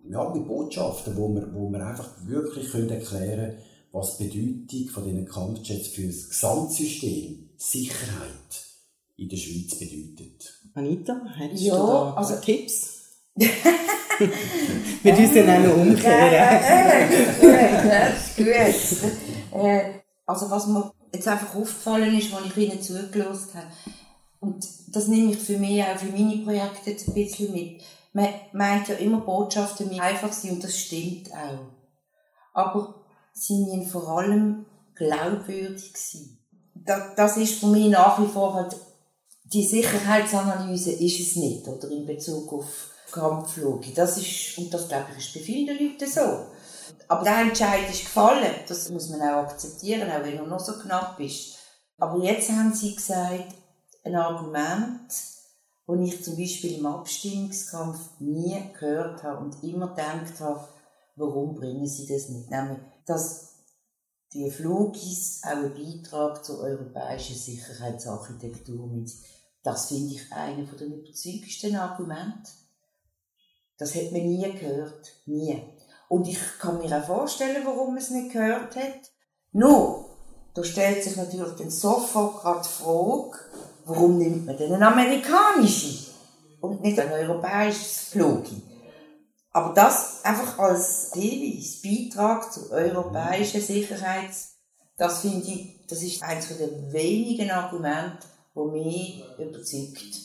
ja, 0.10 0.34
mit 0.34 0.48
Botschaften, 0.48 1.16
wo 1.16 1.30
wir, 1.34 1.54
wo 1.54 1.70
wir 1.70 1.86
einfach 1.86 2.10
wirklich 2.26 2.72
können 2.72 2.90
erklären 2.90 3.52
können, 3.52 3.58
was 3.98 4.18
die 4.18 4.28
Bedeutung 4.28 4.90
von 4.90 5.04
diesen 5.06 5.28
Kampfjets 5.28 5.88
für 5.88 6.08
das 6.08 6.30
Gesamtsystem 6.30 7.50
Sicherheit 7.58 8.66
in 9.18 9.30
der 9.30 9.38
Schweiz 9.38 9.80
bedeutet. 9.80 10.54
Anita, 10.76 11.20
hättest 11.36 11.64
ja, 11.64 11.76
du 11.76 11.88
da 11.88 12.14
also, 12.14 12.36
Tipps? 12.36 13.16
Wir 13.36 15.14
müssen 15.14 15.50
auch 15.50 15.60
noch 15.60 15.78
umkehren. 15.78 16.34
Ja, 16.34 18.10
gut, 18.36 18.46
gut. 18.46 19.62
Äh, 19.64 20.00
also 20.26 20.50
was 20.50 20.68
mir 20.68 20.92
jetzt 21.14 21.28
einfach 21.28 21.56
aufgefallen 21.56 22.18
ist, 22.18 22.34
als 22.34 22.46
ich 22.48 22.58
Ihnen 22.58 22.82
zugelassen 22.82 23.54
habe, 23.56 23.68
und 24.40 24.68
das 24.90 25.08
nehme 25.08 25.32
ich 25.32 25.40
für 25.40 25.58
mich 25.58 25.84
auch 25.84 25.98
für 25.98 26.12
meine 26.12 26.38
Projekte 26.44 26.92
jetzt 26.92 27.08
ein 27.08 27.14
bisschen 27.16 27.54
mit. 27.54 27.82
Man 28.14 28.30
meint 28.54 28.88
ja 28.88 28.96
immer, 28.96 29.22
Botschaften 29.22 29.88
müssen 29.88 30.00
einfach 30.00 30.32
sein 30.32 30.52
und 30.52 30.64
das 30.64 30.78
stimmt 30.78 31.32
auch. 31.34 31.72
Aber 32.54 32.97
sie 33.38 33.66
müssen 33.66 33.88
vor 33.88 34.08
allem 34.10 34.66
glaubwürdig 34.96 35.96
sein. 35.96 36.38
Das 37.16 37.38
ist 37.38 37.60
für 37.60 37.68
mich 37.68 37.90
nach 37.90 38.20
wie 38.22 38.28
vor 38.28 38.54
halt, 38.54 38.76
die 39.46 39.66
Sicherheitsanalyse 39.66 40.92
ist 40.92 41.20
es 41.20 41.36
nicht, 41.36 41.68
oder 41.68 41.90
in 41.90 42.06
Bezug 42.06 42.52
auf 42.54 42.92
Kampfflüge. 43.12 43.92
Das 43.96 44.18
ist, 44.18 44.58
und 44.58 44.74
das 44.74 44.88
glaube 44.88 45.08
ich 45.12 45.26
ist 45.26 45.34
bei 45.34 45.40
vielen 45.40 45.78
Leuten 45.78 46.10
so. 46.10 46.48
Aber 47.08 47.24
der 47.24 47.40
Entscheid 47.40 47.90
ist 47.90 48.02
gefallen. 48.02 48.54
Das 48.68 48.90
muss 48.90 49.10
man 49.10 49.22
auch 49.22 49.50
akzeptieren, 49.50 50.10
auch 50.12 50.24
wenn 50.24 50.38
er 50.38 50.46
noch 50.46 50.60
so 50.60 50.74
knapp 50.74 51.20
ist. 51.20 51.58
Aber 51.98 52.22
jetzt 52.24 52.50
haben 52.52 52.74
sie 52.74 52.96
gesagt, 52.96 53.56
ein 54.04 54.16
Argument, 54.16 55.10
das 55.10 56.00
ich 56.00 56.24
zum 56.24 56.38
Beispiel 56.38 56.78
im 56.78 56.86
Abstimmungskampf 56.86 58.00
nie 58.20 58.62
gehört 58.78 59.24
habe 59.24 59.46
und 59.46 59.64
immer 59.64 59.88
gedacht 59.90 60.40
habe, 60.40 60.68
warum 61.16 61.56
bringen 61.56 61.88
sie 61.88 62.08
das 62.08 62.30
nicht? 62.30 62.50
Nämlich, 62.50 62.80
dass 63.08 63.48
die 64.34 64.52
Flugis 64.52 65.42
auch 65.44 65.52
einen 65.52 65.74
Beitrag 65.74 66.46
zur 66.46 66.60
europäischen 66.60 67.36
Sicherheitsarchitektur 67.36 68.88
mit. 68.88 69.12
Das 69.64 69.88
finde 69.88 70.14
ich 70.14 70.32
einer 70.32 70.64
der 70.64 70.88
überzeugendsten 70.88 71.76
Argumente. 71.76 72.52
Das 73.78 73.96
hat 73.96 74.12
man 74.12 74.26
nie 74.26 74.52
gehört. 74.52 75.08
Nie. 75.26 75.64
Und 76.10 76.28
ich 76.28 76.40
kann 76.60 76.78
mir 76.78 76.98
auch 76.98 77.06
vorstellen, 77.06 77.66
warum 77.66 77.90
man 77.90 77.98
es 77.98 78.10
nicht 78.10 78.34
gehört 78.34 78.76
hat. 78.76 79.12
Nur, 79.52 80.06
da 80.54 80.64
stellt 80.64 81.04
sich 81.04 81.16
natürlich 81.16 81.56
dann 81.58 81.70
sofort 81.70 82.42
gerade 82.42 82.62
die 82.62 82.84
Frage, 82.84 83.38
warum 83.86 84.18
nimmt 84.18 84.46
man 84.46 84.58
denn 84.58 84.74
eine 84.74 84.88
amerikanische 84.88 86.12
und 86.62 86.82
nicht 86.82 87.00
ein 87.00 87.12
europäisches 87.12 88.10
Flogi? 88.10 88.62
Aber 89.58 89.74
das 89.74 90.24
einfach 90.24 90.60
als 90.60 91.10
Hinweis, 91.16 91.82
Beitrag 91.82 92.54
zur 92.54 92.70
europäischen 92.70 93.60
Sicherheit, 93.60 94.30
das 94.98 95.22
finde 95.22 95.48
ich, 95.48 95.80
das 95.88 96.04
ist 96.04 96.22
eines 96.22 96.50
der 96.50 96.94
wenigen 96.94 97.50
Argumente, 97.50 98.20
die 98.54 98.72
mich 98.72 99.24
überzeugt. 99.40 100.16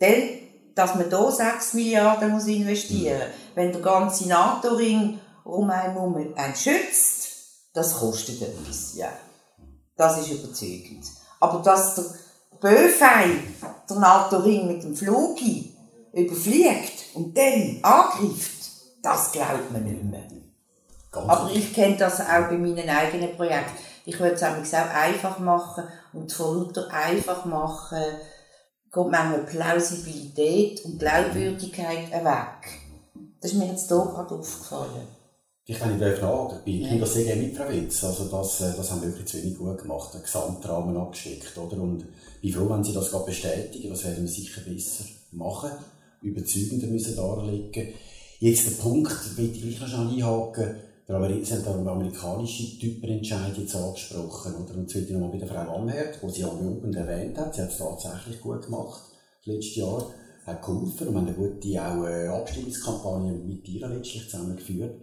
Denn, 0.00 0.48
dass 0.74 0.96
man 0.96 1.08
hier 1.08 1.30
6 1.30 1.74
Milliarden 1.74 2.32
muss 2.32 2.48
investieren 2.48 3.18
muss, 3.18 3.54
wenn 3.54 3.70
der 3.70 3.82
ganze 3.82 4.26
NATO-Ring 4.26 5.20
um 5.44 5.70
einen 5.70 5.92
herum 5.92 6.34
schützt, 6.56 7.28
das 7.72 7.94
kostet 7.94 8.42
etwas, 8.42 8.96
ja. 8.96 9.12
Das 9.96 10.18
ist 10.18 10.32
überzeugend. 10.32 11.04
Aber 11.38 11.62
dass 11.62 11.94
der 11.94 12.04
Böfei 12.60 13.26
der 13.88 13.96
NATO-Ring 13.96 14.66
mit 14.66 14.82
dem 14.82 14.96
Flug 14.96 15.38
überfliegt 16.12 17.14
und 17.14 17.36
dann 17.36 17.78
angreift, 17.82 18.55
das 19.06 19.32
glaubt 19.32 19.70
man 19.72 19.84
nicht 19.84 20.02
mehr. 20.02 20.22
Ganz 21.12 21.28
Aber 21.28 21.50
ich 21.52 21.72
kenne 21.72 21.96
das 21.96 22.20
auch 22.20 22.48
bei 22.48 22.58
meinen 22.58 22.88
eigenen 22.88 23.36
Projekten. 23.36 23.78
Ich 24.04 24.18
würde 24.18 24.34
es 24.34 24.42
auch 24.74 24.94
einfach 24.94 25.38
machen 25.38 25.84
und 26.12 26.32
von 26.32 26.58
lauter 26.58 26.88
einfach 26.92 27.44
machen 27.44 28.02
kommt 28.90 29.10
manchmal 29.10 29.44
Plausibilität 29.44 30.84
und 30.84 30.98
Glaubwürdigkeit 30.98 32.10
weg. 32.10 32.80
Das 33.40 33.52
ist 33.52 33.58
mir 33.58 33.66
jetzt 33.66 33.88
hier 33.88 33.98
gerade 33.98 34.34
aufgefallen. 34.34 35.06
Ich 35.66 35.78
kann 35.78 35.98
nicht 35.98 36.18
fragen, 36.18 37.00
das 37.00 37.12
sehr 37.12 37.24
gerne 37.24 37.42
mit 37.42 37.58
Witz. 37.58 38.04
Also 38.04 38.24
das, 38.26 38.60
äh, 38.60 38.76
das 38.76 38.90
haben 38.90 39.02
wir 39.02 39.08
wirklich 39.08 39.26
zu 39.26 39.36
wenig 39.38 39.58
gut 39.58 39.82
gemacht, 39.82 40.14
einen 40.14 40.22
Gesamtrahmen 40.22 40.96
abgesteckt, 40.96 41.58
oder? 41.58 41.76
Und 41.76 42.06
ich 42.40 42.52
bin 42.52 42.60
froh, 42.62 42.72
wenn 42.72 42.84
Sie 42.84 42.92
das 42.92 43.10
gerade 43.10 43.26
bestätigen, 43.26 43.90
das 43.90 44.04
werden 44.04 44.22
wir 44.22 44.28
sicher 44.28 44.60
besser 44.62 45.04
machen, 45.32 45.72
überzeugender 46.22 46.86
müssen 46.86 47.16
darlegen. 47.16 47.94
Jetzt 48.38 48.66
der 48.66 48.82
Punkt, 48.82 49.36
will 49.38 49.50
ich 49.50 49.62
gleich 49.62 49.80
noch 49.80 49.88
schnell 49.88 50.08
einhaken, 50.08 50.76
der, 51.08 51.16
amerikanischen 51.16 52.78
Typenentscheid 52.78 53.56
jetzt 53.56 53.74
angesprochen, 53.74 54.54
oder? 54.56 54.74
Und 54.74 54.92
jetzt 54.92 55.10
nochmal 55.10 55.30
bei 55.30 55.38
der 55.38 55.48
Frau 55.48 55.76
Amherd, 55.76 56.18
die 56.22 56.30
Sie 56.30 56.40
ja 56.42 56.48
oben 56.48 56.92
erwähnt 56.92 57.38
hat, 57.38 57.54
sie 57.54 57.62
hat 57.62 57.70
es 57.70 57.78
tatsächlich 57.78 58.38
gut 58.42 58.66
gemacht, 58.66 59.04
letztes 59.44 59.76
Jahr, 59.76 60.10
hat 60.44 60.60
geholfen 60.60 61.08
und 61.08 61.14
wir 61.14 61.20
haben 61.20 61.28
eine 61.28 61.36
gute 61.36 61.82
auch, 61.82 62.04
äh, 62.04 62.28
Abstimmungskampagne 62.28 63.32
mit 63.32 63.66
ihr 63.68 63.88
letztlich 63.88 64.28
zusammengeführt. 64.28 65.00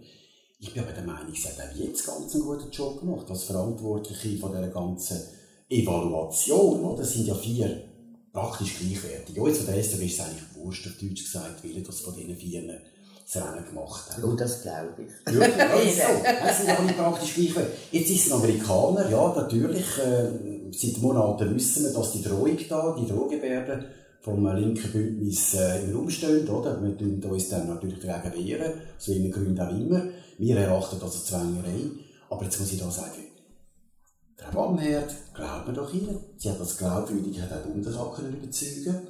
Ich 0.60 0.72
bin 0.72 0.84
aber 0.84 0.92
der 0.92 1.04
Meinung, 1.04 1.34
sie 1.34 1.48
hat 1.48 1.58
auch 1.58 1.76
jetzt 1.76 2.06
ganz 2.06 2.34
einen 2.34 2.44
guten 2.44 2.70
Job 2.70 3.00
gemacht, 3.00 3.28
als 3.28 3.44
Verantwortliche 3.44 4.38
von 4.38 4.52
dieser 4.52 4.68
ganzen 4.68 5.20
Evaluation, 5.68 6.84
oder? 6.84 6.98
Das 6.98 7.12
sind 7.12 7.26
ja 7.26 7.34
vier 7.34 7.82
praktisch 8.32 8.78
gleichwertig. 8.78 9.40
Uns 9.40 9.58
von 9.58 9.66
der 9.66 9.82
SWB 9.82 10.06
ist 10.06 10.14
es 10.14 10.20
eigentlich 10.20 10.54
wurscht, 10.54 10.86
auf 10.86 10.98
Deutsch 11.00 11.24
gesagt, 11.24 11.64
weil 11.64 11.82
das 11.82 12.00
von 12.00 12.14
diesen 12.14 12.36
vier 12.36 12.62
das 13.24 13.42
Rennen 13.42 13.64
gemacht 13.66 14.16
haben. 14.16 14.24
Oh, 14.24 14.36
das 14.36 14.62
glaube 14.62 14.94
ich. 14.98 15.34
Wirklich? 15.34 16.04
Also, 16.04 16.22
das 16.44 16.58
sind 16.58 16.78
alle 16.78 16.92
praktisch 16.92 17.34
gleich. 17.34 17.66
Jetzt 17.90 18.10
ist 18.10 18.26
es 18.26 18.32
ein 18.32 18.38
Amerikaner, 18.38 19.10
ja, 19.10 19.34
natürlich. 19.34 19.98
Äh, 19.98 20.70
seit 20.72 20.98
Monaten 20.98 21.54
wissen 21.54 21.84
wir, 21.84 21.92
dass 21.92 22.12
die 22.12 22.22
Drohung 22.22 22.58
da, 22.68 22.96
die 22.98 23.06
Drohgebärde 23.06 23.84
vom 24.20 24.46
linken 24.56 24.90
Bündnis 24.90 25.54
äh, 25.54 25.84
im 25.84 25.96
Raum 25.96 26.10
steht, 26.10 26.48
oder? 26.48 26.82
Wir 26.82 26.96
tun 26.96 27.22
uns 27.22 27.48
dann 27.48 27.68
natürlich 27.68 28.00
dagegen 28.00 28.46
wehren, 28.46 28.72
aus 28.96 29.08
welchen 29.08 29.30
Gründen 29.30 29.60
auch 29.60 29.70
immer. 29.70 30.02
Wir 30.38 30.56
erachten 30.56 30.96
das 31.00 31.14
als 31.14 31.24
Zwängerei. 31.26 31.90
Aber 32.30 32.44
jetzt 32.44 32.58
muss 32.58 32.72
ich 32.72 32.80
da 32.80 32.90
sagen, 32.90 33.24
Frau 34.36 34.68
Amherd, 34.68 35.14
glaubt 35.34 35.68
mir 35.68 35.74
doch 35.74 35.92
ihr. 35.94 36.20
Sie 36.36 36.50
hat 36.50 36.60
als 36.60 36.76
Glaubwürdigkeit 36.76 37.52
auch 37.52 37.66
Bundesrat 37.66 38.18
überzeugen 38.18 39.06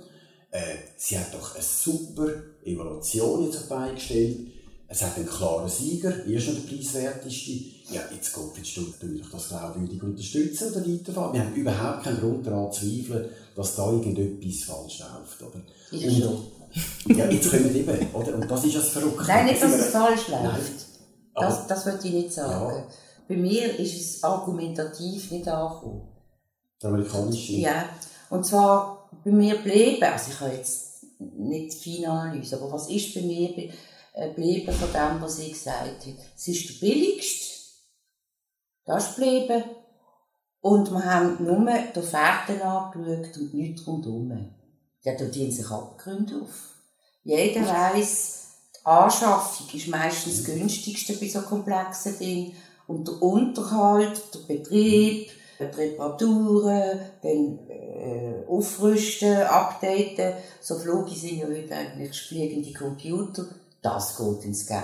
äh, 0.54 0.76
Sie 0.96 1.18
hat 1.18 1.34
doch 1.34 1.54
eine 1.54 1.64
super 1.64 2.28
Evaluation 2.64 3.44
jetzt 3.44 3.68
beigestellt. 3.68 4.38
Es 4.86 5.02
hat 5.02 5.16
einen 5.16 5.26
klaren 5.26 5.68
Sieger, 5.68 6.24
er 6.24 6.26
ist 6.26 6.46
noch 6.46 6.54
der 6.54 6.76
preiswerteste. 6.76 7.50
Ja, 7.90 8.02
jetzt 8.14 8.32
kommt 8.32 8.56
jetzt 8.56 8.76
natürlich 8.76 9.26
das 9.32 9.48
glaubwürdig 9.48 10.00
unterstützen 10.00 10.70
oder 10.70 10.86
weiterfahren. 10.86 11.32
Wir 11.32 11.44
haben 11.44 11.54
überhaupt 11.54 12.04
keinen 12.04 12.20
Grund 12.20 12.46
daran 12.46 12.72
zu 12.72 12.82
zweifeln, 12.82 13.28
dass 13.56 13.74
da 13.74 13.90
irgendetwas 13.90 14.62
falsch 14.64 15.00
läuft, 15.00 15.42
oder? 15.42 15.62
Ich 15.90 16.06
und, 16.06 16.22
schon. 16.22 17.16
Ja, 17.16 17.28
jetzt 17.28 17.50
kommen 17.50 17.74
wir 17.74 17.80
eben, 17.80 18.14
oder? 18.14 18.34
Und 18.34 18.48
das 18.48 18.64
ist 18.64 18.76
das 18.76 18.88
Verrückte. 18.90 19.24
Nein, 19.26 19.46
nicht, 19.46 19.62
dass 19.62 19.72
es 19.72 19.86
falsch 19.86 20.28
läuft. 20.28 20.86
Das, 21.34 21.66
das 21.66 21.86
würde 21.86 22.06
ich 22.06 22.14
nicht 22.14 22.32
sagen. 22.32 22.76
Ja. 22.76 22.86
Bei 23.28 23.36
mir 23.36 23.78
ist 23.80 24.00
es 24.00 24.22
argumentativ 24.22 25.32
nicht 25.32 25.48
angekommen. 25.48 26.02
Der 26.80 26.90
amerikanische? 26.90 27.54
Ja. 27.54 27.88
Und 28.30 28.46
zwar 28.46 28.93
bei 29.24 29.30
mir 29.30 29.56
bleiben, 29.56 30.02
also 30.04 30.30
ich 30.30 30.40
habe 30.40 30.54
jetzt 30.54 31.04
nicht 31.18 31.74
feine 31.74 32.08
Analyse, 32.08 32.56
aber 32.56 32.72
was 32.72 32.88
ist 32.88 33.14
bei 33.14 33.22
mir 33.22 33.70
geblieben 34.14 34.72
von 34.72 34.92
dem, 34.92 35.22
was 35.22 35.38
ich 35.38 35.52
gesagt 35.52 36.06
habe? 36.06 36.16
Es 36.36 36.48
ist 36.48 36.68
der 36.68 36.86
billigste. 36.86 37.54
Das 38.84 39.10
ist 39.10 39.16
geblieben. 39.16 39.64
Und 40.60 40.90
wir 40.90 41.04
haben 41.04 41.44
nur 41.44 41.64
den 41.66 42.02
Fährten 42.02 42.62
angeschaut 42.62 43.36
und 43.36 43.54
nichts 43.54 43.86
rundherum. 43.86 44.54
Ja, 45.02 45.14
da 45.14 45.24
dienen 45.26 45.52
sich 45.52 45.70
Abgründe 45.70 46.40
auf. 46.40 46.74
Jeder 47.22 47.66
weiss, 47.68 48.48
die 48.74 48.86
Anschaffung 48.86 49.66
ist 49.74 49.88
meistens 49.88 50.38
das 50.38 50.46
günstigste 50.46 51.14
bei 51.14 51.28
so 51.28 51.42
komplexen 51.42 52.18
Dingen. 52.18 52.56
Und 52.86 53.08
der 53.08 53.22
Unterhalt, 53.22 54.22
der 54.32 54.54
Betrieb, 54.54 55.30
die 55.58 55.64
Reparaturen, 55.64 57.00
dann 57.22 57.58
äh, 57.68 58.44
aufrüsten, 58.48 59.42
updaten. 59.42 60.34
So 60.60 60.78
Flüge 60.78 61.10
sind 61.10 61.38
ja 61.38 61.46
heute 61.46 61.74
eigentlich 61.74 62.20
fliegende 62.20 62.72
Computer. 62.72 63.46
Das 63.82 64.16
geht 64.16 64.44
ins 64.44 64.66
Geld. 64.66 64.80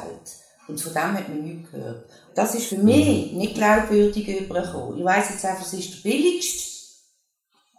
Und 0.68 0.80
von 0.80 0.92
dem 0.92 1.14
hat 1.14 1.28
man 1.28 1.42
nichts 1.42 1.70
gehört. 1.72 2.08
Das 2.34 2.54
ist 2.54 2.66
für 2.66 2.78
mich 2.78 3.32
nicht 3.32 3.54
glaubwürdig 3.54 4.28
übergekommen. 4.28 4.98
Ich 4.98 5.04
weiss 5.04 5.30
jetzt 5.30 5.44
einfach, 5.44 5.66
es 5.66 5.72
ist 5.72 5.92
der 5.94 6.10
billigste. 6.10 6.70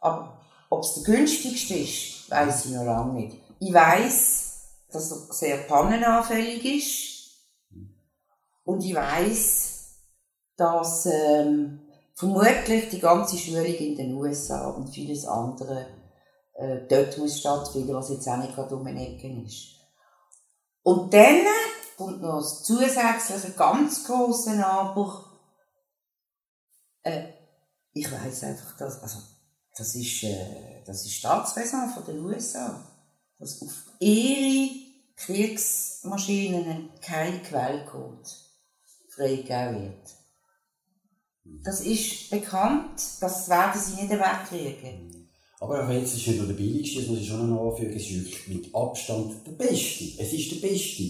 Aber 0.02 0.42
ob 0.70 0.84
es 0.84 0.96
der 0.96 1.04
günstigste 1.04 1.76
ist, 1.76 2.30
weiss 2.30 2.66
ich 2.66 2.72
noch 2.72 2.84
lange 2.84 3.14
nicht. 3.14 3.38
Ich 3.60 3.74
weiss, 3.74 4.52
dass 4.92 5.12
er 5.12 5.34
sehr 5.34 5.58
pannenanfällig 5.58 6.66
ist. 6.66 7.12
Und 8.64 8.84
ich 8.84 8.94
weiss, 8.94 9.98
dass 10.58 11.06
ähm, 11.06 11.80
vermutlich 12.16 12.90
die 12.90 13.00
ganze 13.00 13.38
Schulung 13.38 13.66
in 13.66 13.96
den 13.96 14.14
USA 14.14 14.70
und 14.70 14.90
vieles 14.90 15.26
andere 15.26 15.88
äh, 16.62 16.88
dort 16.88 17.18
muss 17.18 17.40
stattfinden, 17.40 17.94
was 17.94 18.10
jetzt 18.10 18.28
auch 18.28 18.38
nicht 18.38 18.56
gerade 18.56 18.76
um 18.76 18.86
den 18.86 18.98
Ecken 18.98 19.46
ist. 19.46 19.78
Und 20.84 21.14
dann 21.14 21.42
kommt 21.98 22.22
noch 22.22 22.40
das 22.40 22.64
zusätzliche, 22.64 23.52
ganz 23.58 24.04
grosse 24.06 24.66
Aber. 24.66 25.26
Äh, 27.04 27.34
ich 27.94 28.12
weiß 28.12 28.44
einfach, 28.44 28.78
dass, 28.78 29.02
also, 29.02 29.20
das 29.76 29.96
ist, 29.96 30.24
äh, 30.24 30.84
das 30.86 31.06
ist 31.06 31.14
Staatsräson 31.14 31.90
von 31.90 32.06
den 32.06 32.20
USA, 32.26 32.84
dass 33.40 33.62
auf 33.62 33.86
ihre 34.00 34.70
Kriegsmaschinen 35.16 36.92
kein 37.02 37.42
Quellcode 37.44 38.30
freigegeben 39.16 39.84
wird. 39.84 40.21
Das 41.64 41.82
ist 41.82 42.30
bekannt, 42.30 43.02
das 43.20 43.50
werden 43.50 43.82
sie 43.82 44.02
nicht 44.02 44.12
wegkriegen. 44.12 45.30
Aber 45.60 45.84
auch 45.84 45.90
wenn 45.90 46.04
es 46.04 46.16
nicht 46.16 46.38
nur 46.38 46.48
der 46.48 46.56
billigste, 46.56 47.02
das 47.02 47.10
muss 47.10 47.20
ich 47.20 47.28
schon 47.28 47.50
noch 47.50 47.72
anfügen, 47.72 47.94
es 47.96 48.02
ist 48.02 48.16
wirklich 48.16 48.48
mit 48.48 48.76
Abstand 48.76 49.36
der 49.46 49.52
beste. 49.52 50.06
Es 50.18 50.34
ist 50.34 50.52
der 50.52 50.68
beste. 50.68 51.04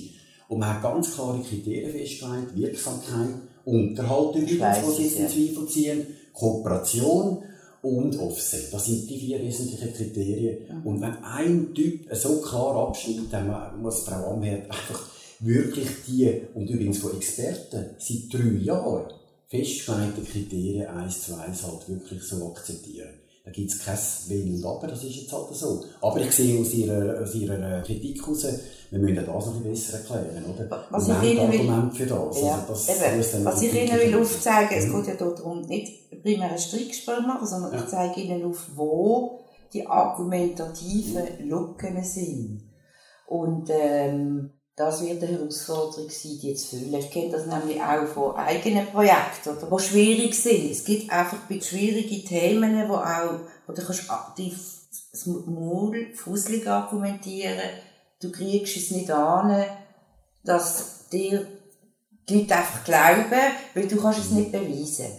Und 0.49 0.59
man 0.59 0.75
hat 0.75 0.83
ganz 0.83 1.13
klare 1.15 1.39
Kriterien 1.41 1.91
festgelegt, 1.91 2.55
Wirksamkeit, 2.55 3.35
Unterhalt 3.63 4.35
übrigens, 4.35 4.85
was 4.85 4.99
jetzt 4.99 5.19
in 5.19 5.29
Zweifel 5.29 5.67
ziehen, 5.69 6.07
Kooperation 6.33 7.43
und 7.81 8.19
Offset. 8.19 8.73
Das 8.73 8.85
sind 8.85 9.09
die 9.09 9.17
vier 9.17 9.39
wesentlichen 9.39 9.93
Kriterien. 9.93 10.57
Mhm. 10.67 10.85
Und 10.85 11.01
wenn 11.01 11.23
ein 11.23 11.73
Typ 11.73 12.13
so 12.13 12.41
klar 12.41 12.87
abschneidet, 12.87 13.31
dann 13.31 13.81
muss 13.81 14.03
Frau 14.03 14.33
Amherd 14.33 14.69
einfach 14.69 15.09
wirklich 15.39 15.87
die, 16.07 16.41
und 16.53 16.69
übrigens 16.69 16.99
von 16.99 17.15
Experten, 17.15 17.95
seit 17.97 18.33
drei 18.33 18.57
Jahren, 18.61 19.13
festgelegte 19.51 20.21
Kriterien 20.21 20.87
eins 20.87 21.25
zu 21.25 21.35
eins 21.35 21.63
halt 21.63 21.87
wirklich 21.89 22.23
so 22.23 22.47
akzeptieren. 22.47 23.09
Da 23.43 23.51
gibt 23.51 23.71
es 23.71 23.83
kein 23.83 23.97
Wenn 24.27 24.55
und 24.55 24.65
Aber, 24.65 24.87
das 24.87 25.03
ist 25.03 25.15
jetzt 25.15 25.33
halt 25.33 25.53
so. 25.53 25.83
Aber 25.99 26.21
ich 26.21 26.31
sehe 26.31 26.61
aus 26.61 26.71
Ihrer, 26.73 27.21
aus 27.21 27.33
ihrer 27.33 27.81
Kritik 27.81 28.21
heraus, 28.21 28.45
wir 28.91 28.99
müssen 28.99 29.15
das 29.15 29.25
noch 29.25 29.55
ein 29.55 29.63
bisschen 29.63 29.99
besser 29.99 30.15
erklären, 30.15 30.45
oder? 30.45 30.85
Was 30.91 31.09
ich 31.09 31.31
Ihnen 31.31 31.51
will, 31.51 31.91
für 31.91 32.05
das. 32.05 32.41
Ja, 32.41 32.65
also 32.67 32.87
das 32.89 33.45
was 33.45 33.61
ich 33.63 33.73
Ihnen 33.73 33.99
will 33.99 34.15
aufzeigen, 34.15 34.77
es 34.77 34.85
geht 34.85 35.07
ja 35.07 35.15
darum, 35.15 35.61
nicht 35.61 36.21
primär 36.21 36.51
ein 36.51 36.59
Strickspiel 36.59 37.21
machen, 37.21 37.47
sondern 37.47 37.73
ja. 37.73 37.79
ich 37.79 37.87
zeige 37.87 38.21
Ihnen 38.21 38.45
auf, 38.45 38.67
wo 38.75 39.39
die 39.73 39.87
argumentativen 39.87 41.49
Lücken 41.49 42.03
sind. 42.03 42.61
Und 43.25 43.69
ähm, 43.71 44.51
das 44.81 45.03
wird 45.03 45.21
eine 45.21 45.37
Herausforderung 45.37 46.09
sein, 46.09 46.39
die 46.41 46.55
zu 46.55 46.75
füllen. 46.75 46.95
Ich 46.95 47.11
kenne 47.11 47.31
das 47.31 47.45
nämlich 47.45 47.79
auch 47.79 48.07
von 48.07 48.35
eigenen 48.35 48.87
Projekten, 48.87 49.55
die 49.61 49.79
schwierig 49.79 50.33
sind. 50.33 50.71
Es 50.71 50.83
gibt 50.83 51.11
einfach 51.11 51.37
schwierige 51.61 52.25
Themen, 52.25 52.89
wo 52.89 52.95
auch, 52.95 53.41
wo 53.67 53.73
du 53.73 53.83
kannst, 53.83 54.09
die 54.39 54.51
das 55.11 55.25
Maul 55.27 56.13
fusselig 56.15 56.67
argumentieren. 56.67 57.69
Du 58.19 58.31
kriegst 58.31 58.75
es 58.75 58.89
nicht 58.91 59.11
an, 59.11 59.65
dass 60.43 61.07
dir 61.09 61.45
die 62.27 62.39
Leute 62.39 62.55
einfach 62.55 62.83
glauben, 62.83 63.53
weil 63.75 63.87
du 63.87 64.01
kannst 64.01 64.19
es 64.19 64.31
nicht 64.31 64.51
beweisen. 64.51 65.11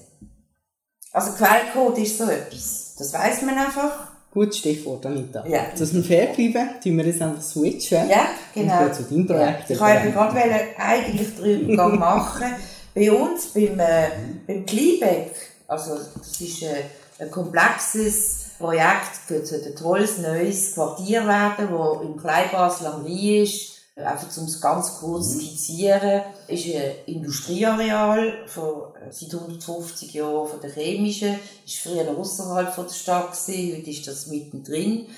Also 1.12 1.32
Quellcode 1.32 1.98
ist 1.98 2.18
so 2.18 2.24
etwas. 2.24 2.96
Das 2.98 3.12
weiß 3.12 3.42
man 3.42 3.58
einfach. 3.58 4.11
Gutes 4.32 4.58
Stichwort, 4.58 5.04
Anita. 5.04 5.46
Ja. 5.46 5.66
Dass 5.78 5.92
wir 5.92 6.02
fair 6.02 6.28
bleiben, 6.28 6.70
tun 6.82 6.96
wir 6.96 7.04
jetzt 7.04 7.20
einfach 7.20 7.42
switchen. 7.42 8.08
Ja, 8.08 8.28
genau. 8.54 8.84
Und 8.84 8.94
zu 8.94 9.02
deinem 9.02 9.26
Projekt. 9.26 9.68
Ja. 9.68 9.74
Ich 9.74 9.80
wollte 9.80 10.10
gerade 10.10 10.40
eigentlich 10.78 11.36
den 11.36 11.60
Übergang 11.68 11.98
machen. 11.98 12.46
Bei 12.94 13.12
uns, 13.12 13.48
beim, 13.48 13.78
äh, 13.78 14.08
beim 14.46 14.64
Kleinbeck, 14.64 15.34
also 15.68 15.98
das 16.16 16.40
ist 16.40 16.62
äh, 16.62 16.84
ein 17.18 17.30
komplexes 17.30 18.52
Projekt, 18.58 19.28
könnte 19.28 19.62
ein 19.66 19.76
tolles 19.76 20.18
neues 20.18 20.74
Quartier 20.74 21.26
werden, 21.26 21.68
das 21.70 22.02
im 22.02 22.16
Kleinbasel 22.16 22.86
am 22.86 23.04
Rhein 23.04 23.42
ist. 23.42 23.81
Einfach 23.94 24.34
um 24.38 24.44
es 24.44 24.60
ganz 24.60 25.00
kurz 25.00 25.32
zu 25.32 25.40
skizzieren, 25.40 26.22
ist 26.48 26.64
ein 26.66 26.94
Industrieareal 27.04 28.46
von, 28.46 28.94
äh, 28.96 29.12
seit 29.12 29.34
150 29.34 30.14
Jahren 30.14 30.48
von 30.48 30.60
der 30.62 30.70
chemischen, 30.70 31.38
ist 31.66 31.78
früher 31.78 32.08
außerhalb 32.16 32.72
von 32.72 32.86
der 32.86 32.94
Stadt 32.94 33.32
gewesen, 33.32 33.76
heute 33.76 33.90
ist 33.90 34.08
das 34.08 34.28
mittendrin. 34.28 35.08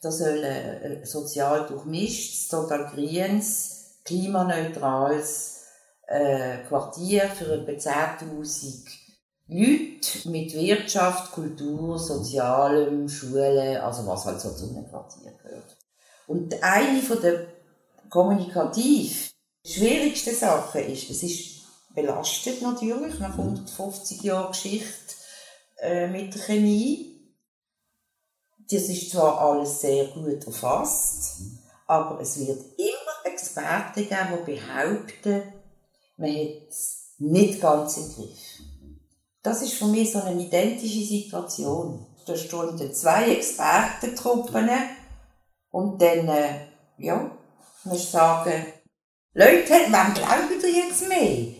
Das 0.00 0.18
soll 0.18 0.44
äh, 0.44 1.04
sozial 1.04 1.66
durchmischtes, 1.66 2.46
total 2.48 2.86
grünes, 2.86 3.98
klimaneutrales 4.04 5.64
äh, 6.06 6.58
Quartier 6.68 7.22
für 7.22 7.52
etwa 7.52 7.72
10.000 7.72 8.86
Leute 9.48 10.28
mit 10.28 10.54
Wirtschaft, 10.54 11.32
Kultur, 11.32 11.98
Sozialem, 11.98 13.08
Schule, 13.08 13.82
also 13.82 14.06
was 14.06 14.24
halt 14.24 14.40
so 14.40 14.52
zu 14.54 14.68
einem 14.68 14.88
Quartier 14.88 15.32
gehört. 15.42 15.76
Und 16.28 16.62
eine 16.62 17.02
von 17.02 17.20
der 17.20 17.59
kommunikativ 18.10 19.32
schwierigsten 19.64 20.34
Sachen 20.34 20.82
ist, 20.86 21.08
es 21.10 21.22
ist 21.22 21.60
belastet 21.94 22.62
natürlich 22.62 23.18
nach 23.18 23.36
150 23.36 24.22
Jahren 24.22 24.52
Geschichte 24.52 25.14
äh, 25.80 26.06
mit 26.08 26.34
der 26.34 26.42
Chemie. 26.42 27.06
Das 28.70 28.82
ist 28.82 29.10
zwar 29.10 29.40
alles 29.40 29.80
sehr 29.80 30.06
gut 30.06 30.46
erfasst, 30.46 31.40
aber 31.86 32.20
es 32.20 32.38
wird 32.38 32.60
immer 32.78 33.32
Experten 33.32 34.08
geben, 34.08 34.44
die 34.46 34.52
behaupten, 34.52 35.42
man 36.16 36.30
hat 36.30 36.68
es 36.68 37.14
nicht 37.18 37.60
ganz 37.60 37.96
im 37.96 38.14
Griff. 38.14 38.60
Das 39.42 39.62
ist 39.62 39.74
für 39.74 39.86
mich 39.86 40.12
so 40.12 40.20
eine 40.20 40.40
identische 40.40 41.04
Situation. 41.04 42.06
Da 42.26 42.36
stehen 42.36 42.94
zwei 42.94 43.32
Expertentruppen 43.32 44.68
und 45.70 46.00
dann, 46.00 46.28
äh, 46.28 46.66
ja, 46.98 47.36
musst 47.84 48.12
sagen, 48.12 48.66
Leute, 49.34 49.70
wem 49.70 50.14
glauben 50.14 50.60
ihr 50.62 50.70
jetzt 50.70 51.08
mehr? 51.08 51.54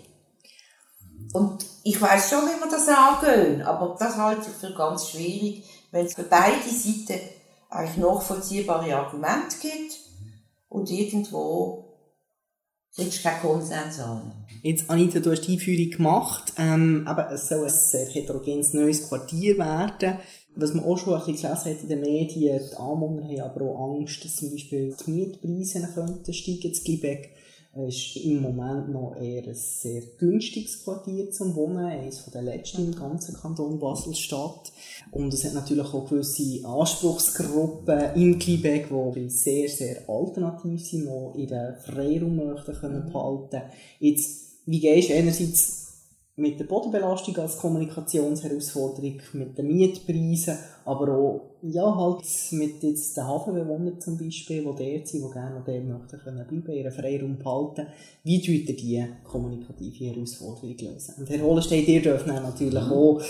Und 1.33 1.65
ich 1.85 2.01
weiß 2.01 2.31
schon, 2.31 2.49
wie 2.49 2.59
man 2.59 2.71
das 2.71 2.89
angehen, 2.89 3.63
aber 3.63 3.97
das 3.99 4.17
halte 4.17 4.51
ich 4.51 4.57
für 4.57 4.75
ganz 4.75 5.11
schwierig, 5.11 5.65
wenn 5.93 6.07
es 6.07 6.15
für 6.15 6.25
beide 6.25 6.69
Seiten 6.69 7.21
eigentlich 7.71 7.97
nachvollziehbare 7.99 8.95
Argumente 8.97 9.57
gibt 9.61 9.99
und 10.69 10.91
irgendwo 10.91 11.91
kriegst 12.95 13.19
du 13.19 13.23
keinen 13.23 13.41
Konsens 13.41 14.01
an. 14.01 14.33
Jetzt, 14.63 14.91
Anita, 14.91 15.21
du 15.21 15.31
hast 15.31 15.43
die 15.43 15.55
Einführung 15.55 15.91
gemacht. 15.91 16.53
Ähm, 16.59 17.05
aber 17.07 17.31
es 17.31 17.49
soll 17.49 17.65
ein 17.65 17.71
sehr 17.71 18.07
heterogenes 18.07 18.75
neues 18.75 19.09
Quartier 19.09 19.57
werden. 19.59 20.19
Was 20.57 20.75
man 20.75 20.85
auch 20.85 20.99
schon 20.99 21.15
ein 21.15 21.21
bisschen 21.21 21.37
gelesen 21.37 21.71
hat 21.71 21.83
in 21.83 21.89
den 21.89 22.01
Medien, 22.01 22.61
die 22.71 22.77
Anwohner 22.77 23.23
haben 23.23 23.41
aber 23.41 23.65
auch 23.67 23.95
Angst, 23.95 24.25
dass 24.25 24.37
zum 24.37 24.51
Beispiel 24.51 24.95
die 25.07 25.11
Mietpreise 25.11 25.89
könnten 25.95 26.33
steigen. 26.33 26.71
Das 26.71 26.83
Gibeck 26.83 27.31
ist 27.87 28.17
im 28.17 28.43
Moment 28.43 28.89
noch 28.89 29.15
eher 29.15 29.47
ein 29.47 29.55
sehr 29.55 30.03
günstiges 30.19 30.83
Quartier 30.83 31.31
zum 31.31 31.55
Wohnen, 31.55 31.85
eines 31.85 32.25
den 32.25 32.45
letzten 32.45 32.87
im 32.87 32.95
ganzen 32.97 33.37
Kanton 33.37 33.79
Basel-Stadt. 33.79 34.73
Und 35.13 35.33
es 35.33 35.45
hat 35.45 35.55
natürlich 35.55 35.87
auch 35.95 36.09
gewisse 36.09 36.67
Anspruchsgruppen 36.67 38.15
im 38.17 38.39
Quebec, 38.41 38.89
die 39.15 39.31
sehr, 39.31 39.69
sehr 39.69 40.09
alternativ 40.09 40.85
sind, 40.85 41.09
die 41.09 41.43
ihren 41.43 41.77
Freiraum 41.77 42.37
möchten 42.37 42.75
können 42.75 43.07
behalten. 43.07 43.63
Jetzt, 44.01 44.59
wie 44.67 44.81
gehst 44.81 45.11
du 45.11 45.15
einerseits 45.15 45.90
mit 46.37 46.59
der 46.59 46.65
Bodenbelastung 46.65 47.37
als 47.37 47.59
Kommunikationsherausforderung, 47.59 49.21
mit 49.35 49.59
den 49.59 49.67
Mietpreisen, 49.67 50.57
aber 50.87 51.13
auch, 51.13 51.51
ja, 51.63 51.95
halt 51.95 52.25
mit 52.53 52.83
jetzt 52.83 53.17
den 53.17 53.27
Hafenbewohnern 53.27 54.01
zum 54.01 54.17
Beispiel, 54.17 54.61
die 54.61 54.65
dort 54.65 55.09
sind, 55.09 55.25
die 55.25 55.33
gerne 55.33 55.63
dort 55.65 55.85
möchten 55.85 56.19
können 56.25 56.47
bleiben, 56.47 56.73
ihren 56.73 56.93
Freiraum 56.93 57.37
behalten. 57.37 57.87
Wie 58.25 58.41
tut 58.41 58.69
ihr 58.69 58.77
diese 58.77 59.09
kommunikative 59.23 60.07
Herausforderung 60.07 60.77
lösen? 60.79 61.15
Und 61.19 61.29
Herr 61.29 61.43
Holenstein, 61.43 61.85
ihr 61.85 62.01
dürft 62.01 62.27
natürlich 62.27 62.79
auch 62.79 63.21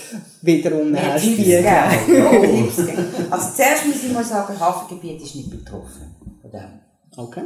wiederum 0.41 0.95
Ja. 0.95 1.91
Tipps 1.91 2.77
geben. 2.77 3.05
Also 3.29 3.55
zuerst 3.55 3.85
muss 3.87 4.03
ich 4.03 4.13
mal 4.13 4.23
sagen, 4.23 4.57
Hafengebiet 4.57 5.21
ist 5.21 5.35
nicht 5.35 5.49
betroffen 5.49 6.15
von 6.41 6.51
dem. 6.51 6.79
Okay. 7.17 7.43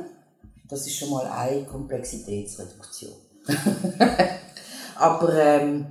Das 0.70 0.86
ist 0.86 0.96
schon 0.96 1.10
mal 1.10 1.26
eine 1.26 1.63
Komplexitätsreduktion. 1.63 3.13
Aber 4.97 5.34
ähm, 5.34 5.88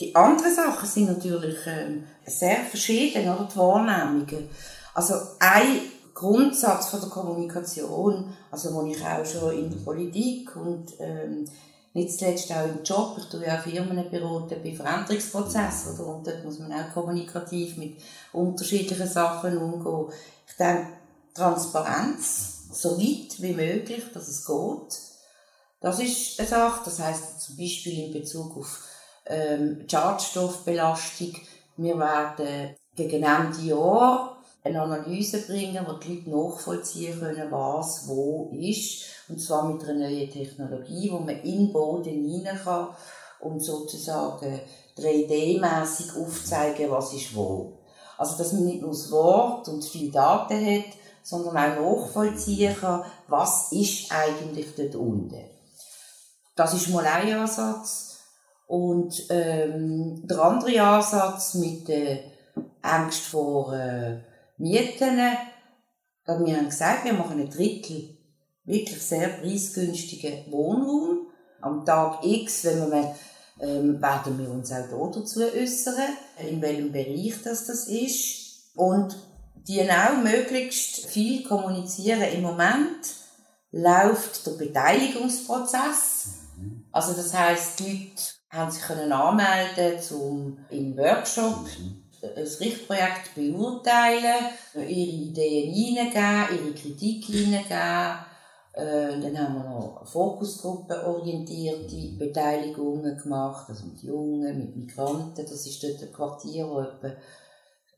die 0.00 0.14
anderen 0.14 0.54
Sachen 0.54 0.88
sind 0.88 1.06
natürlich 1.06 1.58
ähm, 1.66 2.04
sehr 2.26 2.58
verschieden, 2.64 3.28
oder 3.28 3.48
die 3.50 3.56
Wahrnehmungen. 3.56 4.48
Also 4.94 5.14
ein 5.40 5.80
Grundsatz 6.14 6.88
von 6.88 7.00
der 7.00 7.10
Kommunikation, 7.10 8.32
also 8.50 8.74
wo 8.74 8.86
ich 8.86 9.04
auch 9.04 9.24
schon 9.26 9.58
in 9.58 9.70
der 9.70 9.78
Politik 9.78 10.54
und 10.56 10.92
ähm, 11.00 11.44
nicht 11.92 12.18
zuletzt 12.18 12.50
auch 12.52 12.64
im 12.64 12.82
Job, 12.84 13.16
ich 13.18 13.26
tue 13.26 13.46
ja 13.46 13.56
Firmen 13.56 14.10
beraten 14.10 14.60
bei 14.62 14.74
Veränderungsprozessen, 14.74 15.94
oder? 15.94 16.16
und 16.16 16.26
dort 16.26 16.44
muss 16.44 16.58
man 16.58 16.72
auch 16.72 16.92
kommunikativ 16.92 17.76
mit 17.76 17.96
unterschiedlichen 18.32 19.08
Sachen 19.08 19.58
umgehen. 19.58 20.12
Ich 20.46 20.56
denke, 20.56 20.86
Transparenz, 21.34 22.68
so 22.72 22.98
weit 22.98 23.40
wie 23.40 23.52
möglich, 23.52 24.04
dass 24.12 24.28
es 24.28 24.44
geht. 24.44 25.13
Das 25.84 26.00
ist 26.00 26.40
eine 26.40 26.48
Sache, 26.48 26.80
das 26.86 26.98
heisst 26.98 27.42
zum 27.42 27.58
Beispiel 27.58 28.06
in 28.06 28.12
Bezug 28.14 28.56
auf 28.56 28.88
ähm, 29.26 29.84
Schadstoffbelastung, 29.86 31.34
wir 31.76 31.98
werden 31.98 32.74
gegen 32.96 33.22
Ende 33.22 33.60
Jahr 33.60 34.38
eine 34.62 34.80
Analyse 34.80 35.42
bringen, 35.42 35.84
wo 35.86 35.92
die 35.92 36.14
Leute 36.14 36.30
nachvollziehen 36.30 37.20
können, 37.20 37.50
was 37.50 38.08
wo 38.08 38.50
ist. 38.58 39.04
Und 39.28 39.38
zwar 39.38 39.68
mit 39.70 39.84
einer 39.84 40.08
neuen 40.08 40.30
Technologie, 40.30 41.12
wo 41.12 41.18
man 41.18 41.42
in 41.42 41.66
den 41.66 41.72
Boden 41.74 42.04
hinein 42.14 42.58
kann 42.64 42.88
und 43.40 43.60
sozusagen 43.60 44.60
3D-mässig 44.96 46.16
aufzeigen, 46.18 46.90
was 46.90 47.12
ist 47.12 47.36
wo. 47.36 47.74
Also, 48.16 48.38
dass 48.38 48.54
man 48.54 48.64
nicht 48.64 48.80
nur 48.80 48.92
das 48.92 49.10
Wort 49.10 49.68
und 49.68 49.84
viele 49.84 50.12
Daten 50.12 50.64
hat, 50.64 50.94
sondern 51.22 51.58
auch 51.58 51.98
nachvollziehen 51.98 52.74
kann, 52.74 53.04
was 53.28 53.70
ist 53.70 54.10
eigentlich 54.10 54.74
dort 54.76 54.94
unten. 54.94 55.53
Das 56.54 56.74
ist 56.74 56.88
mal 56.90 57.04
ein 57.04 57.32
Ansatz. 57.34 58.20
Und 58.66 59.26
ähm, 59.30 60.26
der 60.26 60.38
andere 60.40 60.80
Ansatz 60.80 61.54
mit 61.54 61.88
der 61.88 62.20
Angst 62.82 63.20
vor 63.20 63.74
äh, 63.74 64.20
Mieten, 64.58 65.16
wir 65.16 66.56
haben 66.56 66.66
gesagt, 66.66 67.04
wir 67.04 67.12
machen 67.12 67.40
ein 67.40 67.50
Drittel 67.50 68.16
wirklich 68.64 69.02
sehr 69.02 69.28
preisgünstigen 69.28 70.50
Wohnraum. 70.50 71.26
Am 71.60 71.84
Tag 71.84 72.24
X, 72.24 72.64
wenn 72.64 72.90
wir 72.90 73.14
ähm, 73.60 74.00
werden 74.00 74.38
wir 74.38 74.50
uns 74.50 74.72
auch 74.72 75.10
dazu 75.12 75.42
äußern, 75.42 75.94
in 76.38 76.60
welchem 76.60 76.92
Bereich 76.92 77.34
das, 77.42 77.66
das 77.66 77.88
ist. 77.88 78.72
Und 78.74 79.16
die 79.68 79.80
auch 79.82 80.22
möglichst 80.22 81.06
viel 81.06 81.42
kommunizieren. 81.44 82.22
Im 82.22 82.42
Moment 82.42 83.14
läuft 83.70 84.46
der 84.46 84.52
Beteiligungsprozess. 84.52 86.43
Also 86.94 87.12
das 87.12 87.34
heißt, 87.34 87.80
die 87.80 87.90
Leute 87.90 88.22
haben 88.50 88.70
sich 88.70 88.84
können 88.84 89.10
anmelden 89.10 90.00
zum 90.00 90.58
im 90.70 90.96
Workshop 90.96 91.66
ein 92.22 92.46
Richtprojekt 92.60 93.34
beurteilen, 93.34 94.46
ihre 94.74 94.86
Ideen 94.86 95.74
hineingeben, 95.74 96.56
ihre 96.56 96.72
Kritik 96.72 97.24
hineingeben. 97.24 98.18
Äh, 98.74 99.18
dann 99.20 99.36
haben 99.36 99.54
wir 99.54 99.64
noch 99.64 100.06
fokusgruppenorientierte 100.06 102.16
Beteiligungen 102.16 103.18
gemacht, 103.18 103.68
also 103.68 103.86
mit 103.86 104.00
Jungen, 104.00 104.56
mit 104.56 104.76
Migranten. 104.76 105.44
Das 105.44 105.66
ist 105.66 105.82
dort 105.82 106.00
ein 106.00 106.12
Quartier, 106.12 106.68
wo 106.68 106.78
etwa 106.80 107.10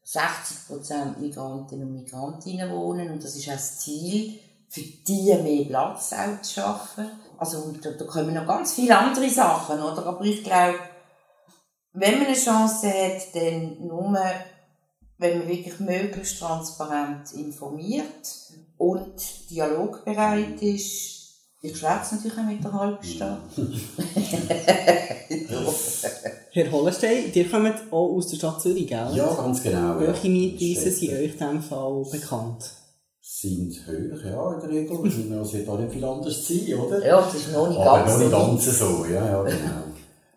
60% 0.07 1.19
Migrantinnen 1.19 1.89
und 1.89 1.93
Migrantinnen 1.93 2.73
wohnen. 2.73 3.11
Und 3.11 3.23
das 3.23 3.37
ist 3.37 3.47
auch 3.49 3.53
das 3.53 3.79
Ziel, 3.79 4.41
für 4.69 4.81
die 4.81 5.35
mehr 5.43 5.67
Platz 5.67 6.13
auch 6.13 6.43
zu 6.43 6.55
schaffen. 6.55 7.11
Also, 7.39 7.73
da, 7.83 7.91
da 7.91 8.05
kommen 8.05 8.35
noch 8.35 8.47
ganz 8.47 8.75
viele 8.75 8.97
andere 8.97 9.29
Sachen, 9.29 9.81
oder? 9.81 10.07
Aber 10.07 10.25
ich 10.25 10.43
glaube, 10.43 10.79
wenn 11.93 12.19
man 12.19 12.27
eine 12.27 12.37
Chance 12.37 12.89
hat, 12.89 13.35
dann 13.35 13.87
nur 13.87 14.19
wenn 15.19 15.39
man 15.39 15.49
wirklich 15.49 15.81
möglichst 15.81 16.41
transparent 16.41 17.33
informiert 17.33 18.05
und 18.77 19.15
dialogbereit 19.51 20.61
ist. 20.61 21.15
Ich 21.63 21.75
schwätze 21.77 22.17
natürlich 22.17 22.39
auch 22.39 22.45
mit 22.45 22.63
der 22.63 22.73
Halbstadt. 22.73 23.41
Herr 26.53 26.71
Hollenstein, 26.71 27.33
ihr 27.33 27.51
kommt 27.51 27.91
auch 27.91 28.15
aus 28.15 28.29
der 28.29 28.37
Stadt 28.37 28.61
Zürich, 28.61 28.87
gell? 28.87 29.09
Ja, 29.15 29.35
ganz 29.35 29.63
genau. 29.63 29.99
Welche 29.99 30.29
ja. 30.29 30.33
Mietpreise 30.33 30.91
sind 30.91 31.15
euch 31.15 31.33
in 31.33 31.33
diesem 31.33 31.63
Fall 31.63 32.05
bekannt? 32.11 32.71
Sind 33.29 33.75
hoch, 33.89 34.25
ja, 34.25 34.55
in 34.55 34.61
der 34.61 34.71
Regel. 34.71 35.05
Es 35.05 35.53
wird 35.53 35.69
auch 35.69 35.81
nicht 35.81 35.93
viel 35.93 36.05
anders 36.05 36.47
sein, 36.47 36.75
oder? 36.75 37.05
Ja, 37.05 37.21
das 37.21 37.35
ist 37.35 37.53
noch 37.53 37.69
nicht 37.69 37.81
Aber 37.81 37.99
ganz 37.99 38.13
noch 38.13 38.19
nicht 38.21 38.31
ganz 38.31 38.79
so, 38.79 39.05
ja, 39.05 39.27
ja, 39.27 39.43
genau. 39.43 39.83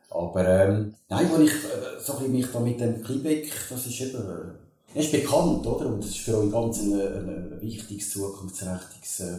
Aber, 0.10 0.48
ähm, 0.48 0.96
nein, 1.08 1.32
als 1.32 1.40
ich, 1.40 1.52
äh, 1.52 2.02
so 2.02 2.14
ein 2.18 2.32
mich 2.32 2.48
da 2.52 2.60
mit 2.60 2.80
dem 2.80 3.04
Klibeck, 3.04 3.54
das 3.70 3.86
ist 3.86 4.02
eben, 4.02 4.16
äh, 4.16 4.96
er 4.96 5.02
ist 5.02 5.12
bekannt, 5.12 5.68
oder? 5.68 5.86
Und 5.86 6.04
das 6.04 6.10
ist 6.10 6.18
für 6.18 6.40
euch 6.40 6.52
ganz 6.52 6.80
ein, 6.80 6.94
ein, 6.94 7.30
ein 7.30 7.62
wichtiges, 7.62 8.10
zukunftsträchtiges, 8.10 9.20
äh, 9.20 9.38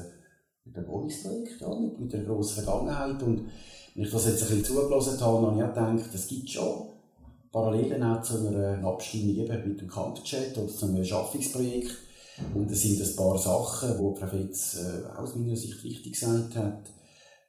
mit 0.64 0.76
dem 0.76 0.86
Wohnungsprojekt, 0.86 1.60
ja, 1.60 1.74
mit, 1.74 1.98
mit 1.98 2.14
einer 2.14 2.24
grossen 2.24 2.62
Vergangenheit. 2.62 3.20
Und 3.20 3.48
wenn 3.96 4.04
ich 4.04 4.12
das 4.12 4.26
jetzt 4.26 4.42
ein 4.44 4.48
bisschen 4.48 4.76
zugelassen 4.76 5.20
habe, 5.20 5.46
habe 5.48 5.56
ich 5.58 5.64
auch 5.64 5.74
gedacht, 5.74 6.14
es 6.14 6.28
gibt 6.28 6.50
schon 6.50 6.86
Parallelen 7.50 8.00
auch 8.04 8.22
zu 8.22 8.46
einer 8.46 8.86
Abstimmung 8.86 9.34
eben 9.34 9.68
mit 9.68 9.80
dem 9.80 9.88
Kampfchat 9.88 10.56
oder 10.56 10.68
zu 10.68 10.86
einem 10.86 11.04
Schaffungsprojekt. 11.04 12.09
Und 12.54 12.70
es 12.70 12.82
sind 12.82 13.00
ein 13.00 13.16
paar 13.16 13.38
Sachen, 13.38 13.90
die 13.90 13.96
Frau 13.96 14.14
Fetz 14.14 14.76
äh, 14.76 15.06
aus 15.16 15.36
meiner 15.36 15.56
Sicht 15.56 15.82
wichtig 15.84 16.12
gesagt 16.12 16.56
hat 16.56 16.82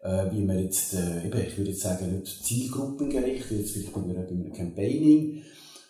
äh, 0.02 0.32
wie 0.32 0.42
man 0.42 0.60
jetzt, 0.60 0.94
äh, 0.94 1.26
eben, 1.26 1.40
ich 1.40 1.58
würde 1.58 1.72
jetzt 1.72 1.82
sagen, 1.82 2.20
nicht 2.20 2.44
zielgruppengerecht, 2.44 3.50
wie 3.50 3.56
jetzt 3.56 3.72
vielleicht 3.72 3.94
bei 3.94 4.02
einem, 4.02 4.16
bei 4.16 4.28
einem 4.30 4.54
Campaigning, 4.54 5.44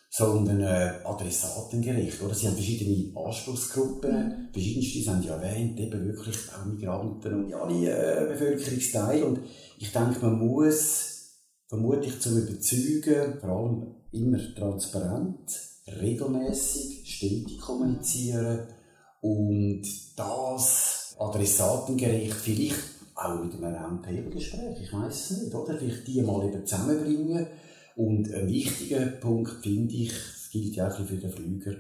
sondern 0.10 0.60
äh, 0.60 1.00
adressatengerecht. 1.06 2.22
Oder? 2.22 2.36
Sie 2.36 2.48
haben 2.48 2.56
verschiedene 2.56 3.18
Anspruchsgruppen, 3.18 4.50
verschiedenste, 4.52 5.00
Sie 5.00 5.10
haben 5.10 5.24
ja 5.24 5.36
erwähnt, 5.36 5.80
eben 5.80 6.06
wirklich 6.06 6.38
auch 6.52 6.66
Migranten 6.66 7.46
und 7.46 7.54
alle 7.54 7.90
äh, 7.90 8.28
Bevölkerungsteile. 8.28 9.26
Und 9.26 9.40
ich 9.78 9.92
denke, 9.92 10.20
man 10.22 10.40
muss 10.40 11.40
vermutlich 11.68 12.20
zum 12.20 12.38
Überzeugen, 12.38 13.40
vor 13.40 13.50
allem 13.50 13.96
immer 14.12 14.40
transparent, 14.56 15.50
regelmäßig, 15.88 17.04
stetig 17.06 17.58
kommunizieren 17.60 18.68
und 19.22 19.84
das 20.16 21.16
adressatengerecht 21.20 22.34
vielleicht 22.34 22.80
auch 23.16 23.44
mit 23.44 23.54
einem 23.54 23.76
Roundtable-Gespräch, 23.76 24.82
ich 24.82 24.94
weiß 24.94 25.32
es 25.32 25.44
nicht, 25.44 25.56
oder? 25.56 25.78
Vielleicht 25.78 26.08
die 26.08 26.22
mal 26.22 26.48
eben 26.48 26.66
zusammenbringen. 26.66 27.48
Und 27.96 28.34
ein 28.34 28.48
wichtiger 28.48 29.06
Punkt 29.06 29.62
finde 29.62 29.94
ich, 29.94 30.10
das 30.10 30.50
gilt 30.52 30.76
ja 30.76 30.88
auch 30.88 30.96
für 30.96 31.18
den 31.18 31.32
Flüger, 31.32 31.76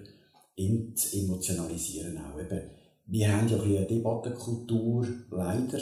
emotionalisieren 1.14 2.20
auch. 2.20 2.40
Eben, 2.40 2.62
wir 3.08 3.36
haben 3.36 3.48
ja 3.48 3.58
ein 3.58 3.78
eine 3.78 3.88
Debattenkultur, 3.88 5.08
leider, 5.32 5.80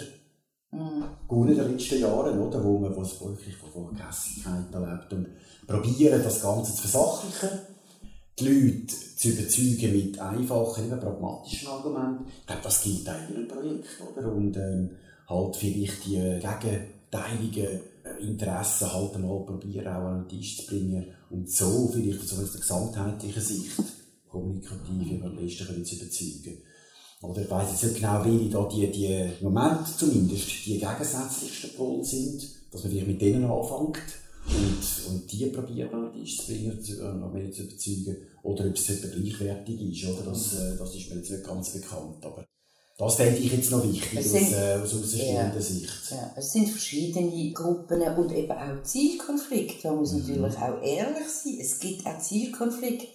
Mhm. 0.71 1.03
in 1.49 1.55
den 1.57 1.71
letzten 1.71 1.99
Jahren, 1.99 2.39
oder? 2.39 2.63
Wo 2.63 2.77
man 2.77 2.95
wo 2.95 3.01
es 3.01 3.19
wirklich 3.19 3.55
von, 3.55 3.95
Hässigkeit 3.95 4.71
erlebt 4.71 5.11
und 5.13 5.27
probieren, 5.65 6.21
das 6.23 6.41
Ganze 6.43 6.75
zu 6.75 6.81
versachlichen, 6.83 7.59
die 8.39 8.45
Leute 8.45 8.95
zu 9.15 9.29
überzeugen 9.29 9.91
mit 9.91 10.19
einfachen, 10.19 10.85
eben 10.85 10.99
pragmatischen 10.99 11.67
Argumenten. 11.67 12.25
Ich 12.27 12.45
glaube, 12.47 12.61
das 12.63 12.81
gilt 12.81 13.09
auch 13.09 13.29
in 13.29 13.35
einem 13.35 13.47
Projekt, 13.47 13.87
oder? 14.15 14.31
Und 14.31 14.57
ähm, 14.57 14.89
halt 15.27 15.55
vielleicht 15.55 16.05
die 16.05 16.15
äh, 16.15 16.39
gegenteiligen 16.39 17.81
äh, 18.03 18.21
Interessen 18.21 18.93
halt 18.93 19.15
einmal 19.15 19.45
probieren, 19.45 19.87
auch 19.87 20.05
an 20.05 20.27
den 20.27 20.39
Tisch 20.39 20.57
zu 20.57 20.67
bringen 20.67 21.05
und 21.29 21.49
so 21.49 21.89
vielleicht 21.93 22.27
so 22.27 22.41
aus 22.41 22.51
der 22.51 22.61
gesamtheitlichen 22.61 23.41
Sicht 23.41 23.83
kommunikativ 24.29 25.23
am 25.23 25.35
besten 25.35 25.65
können 25.65 25.85
zu 25.85 25.95
überzeugen. 25.95 26.57
Oder 27.21 27.41
ich 27.41 27.51
weiss 27.51 27.71
jetzt 27.71 27.83
nicht 27.83 27.95
genau, 27.95 28.23
welche 28.23 28.49
da 28.49 28.69
die, 28.71 28.91
die, 28.91 29.05
im 29.07 29.43
Moment 29.43 29.87
zumindest, 29.87 30.65
die 30.65 30.79
gegensätzlichsten 30.79 31.75
Pole 31.75 32.03
sind, 32.03 32.41
dass 32.71 32.83
man 32.83 32.91
vielleicht 32.91 33.07
mit 33.07 33.21
denen 33.21 33.43
anfängt 33.43 34.01
und, 34.55 35.13
und 35.13 35.31
die 35.31 35.45
probiert 35.47 35.93
an 35.93 36.11
den 36.11 36.21
Tisch 36.23 36.37
zu 36.37 36.53
äh, 36.53 37.13
noch 37.13 37.31
mehr 37.33 37.51
zu 37.51 37.63
überzeugen. 37.63 38.17
Oder 38.43 38.65
ob 38.67 38.73
es 38.75 38.89
etwa 38.89 39.07
gleichwertig 39.07 39.81
ist, 40.03 40.09
oder? 40.09 40.31
Das, 40.31 40.53
äh, 40.55 40.77
das 40.77 40.95
ist 40.95 41.09
mir 41.09 41.17
jetzt 41.17 41.31
nicht 41.31 41.43
ganz 41.43 41.69
bekannt. 41.71 42.25
Aber 42.25 42.45
das 42.97 43.15
fände 43.15 43.37
ich 43.39 43.51
jetzt 43.51 43.71
noch 43.71 43.83
wichtig, 43.83 44.19
Es 44.19 44.25
aus, 44.27 44.31
sind- 44.39 44.53
äh, 44.53 44.73
aus 44.81 44.93
außenstehender 44.93 45.55
Ja. 45.55 45.61
Sicht. 45.61 45.89
Ja, 46.11 46.33
es 46.35 46.51
sind 46.51 46.67
verschiedene 46.69 47.51
Gruppen 47.53 48.01
und 48.01 48.31
eben 48.33 48.51
auch 48.51 48.83
Zielkonflikte. 48.83 49.87
Man 49.89 49.97
muss 49.99 50.13
natürlich 50.13 50.57
auch 50.57 50.81
ehrlich 50.83 51.27
sein. 51.27 51.57
Es 51.61 51.79
gibt 51.79 52.05
auch 52.05 52.19
Zielkonflikte. 52.19 53.07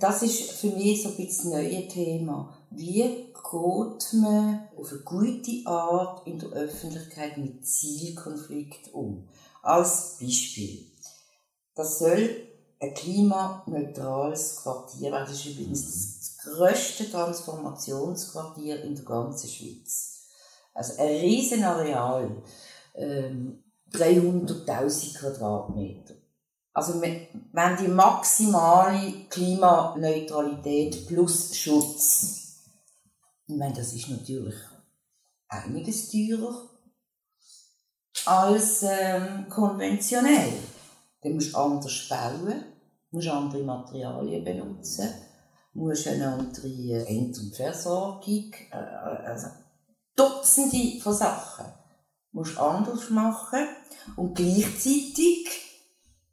Das 0.00 0.22
ist 0.24 0.50
für 0.52 0.66
mich 0.68 1.02
so 1.02 1.10
ein 1.10 1.16
bisschen 1.16 1.52
das 1.52 1.60
neue 1.62 1.86
Thema. 1.88 2.52
Wie 2.70 2.94
geht 3.02 4.12
man 4.20 4.68
auf 4.76 4.90
eine 4.90 5.00
gute 5.04 5.66
Art 5.66 6.26
in 6.26 6.38
der 6.38 6.48
Öffentlichkeit 6.50 7.38
mit 7.38 7.64
Zielkonflikten 7.64 8.92
um? 8.92 9.28
Als 9.62 10.18
Beispiel. 10.20 10.90
Das 11.74 12.00
soll 12.00 12.48
ein 12.80 12.94
klimaneutrales 12.94 14.56
Quartier 14.56 15.12
werden. 15.12 15.26
Das 15.26 15.32
ist 15.32 15.46
übrigens 15.46 16.18
das 16.18 16.38
grösste 16.38 17.10
Transformationsquartier 17.10 18.82
in 18.82 18.96
der 18.96 19.04
ganzen 19.04 19.48
Schweiz. 19.48 20.26
Also 20.74 21.00
ein 21.00 21.08
riesen 21.08 21.62
Areal, 21.62 22.42
ähm, 22.94 23.62
300.000 23.92 25.18
Quadratmeter. 25.18 26.14
Also 26.74 27.00
wir 27.00 27.28
wenn 27.52 27.76
die 27.76 27.88
maximale 27.88 29.26
Klimaneutralität 29.28 31.06
plus 31.06 31.54
Schutz. 31.54 32.62
Ich 33.46 33.54
meine, 33.54 33.74
das 33.74 33.92
ist 33.92 34.08
natürlich 34.08 34.54
einiges 35.48 36.10
teurer 36.10 36.71
als 38.26 38.82
ähm, 38.82 39.46
konventionell. 39.48 40.52
Dann 41.22 41.34
musst 41.34 41.52
du 41.52 41.58
anders 41.58 42.08
bauen, 42.08 42.64
musst 43.10 43.28
andere 43.28 43.62
Materialien 43.62 44.44
benutzen, 44.44 45.08
musst 45.74 46.08
eine 46.08 46.32
andere 46.32 46.68
äh, 46.68 47.04
End- 47.06 47.38
und 47.38 47.54
Versorgung, 47.54 48.52
äh, 48.70 48.76
also 48.76 49.48
Dutzende 50.14 51.00
von 51.00 51.14
Sachen 51.14 51.64
musst 52.32 52.56
du 52.56 52.60
anders 52.60 53.10
machen 53.10 53.68
und 54.16 54.34
gleichzeitig 54.34 55.48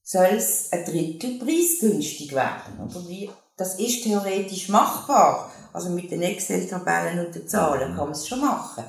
soll 0.04 0.28
es 0.32 0.72
ein 0.72 0.86
Drittel 0.86 1.38
preisgünstig 1.38 2.34
werden. 2.34 2.80
Oder 2.80 3.08
wie? 3.08 3.30
Das 3.58 3.80
ist 3.80 4.04
theoretisch 4.04 4.70
machbar. 4.70 5.52
Also 5.72 5.90
mit 5.90 6.10
den 6.10 6.22
Excel-Tabellen 6.22 7.26
und 7.26 7.36
den 7.36 7.48
Zahlen 7.48 7.96
kann 7.96 8.06
man 8.06 8.12
es 8.12 8.28
schon 8.28 8.40
machen. 8.40 8.84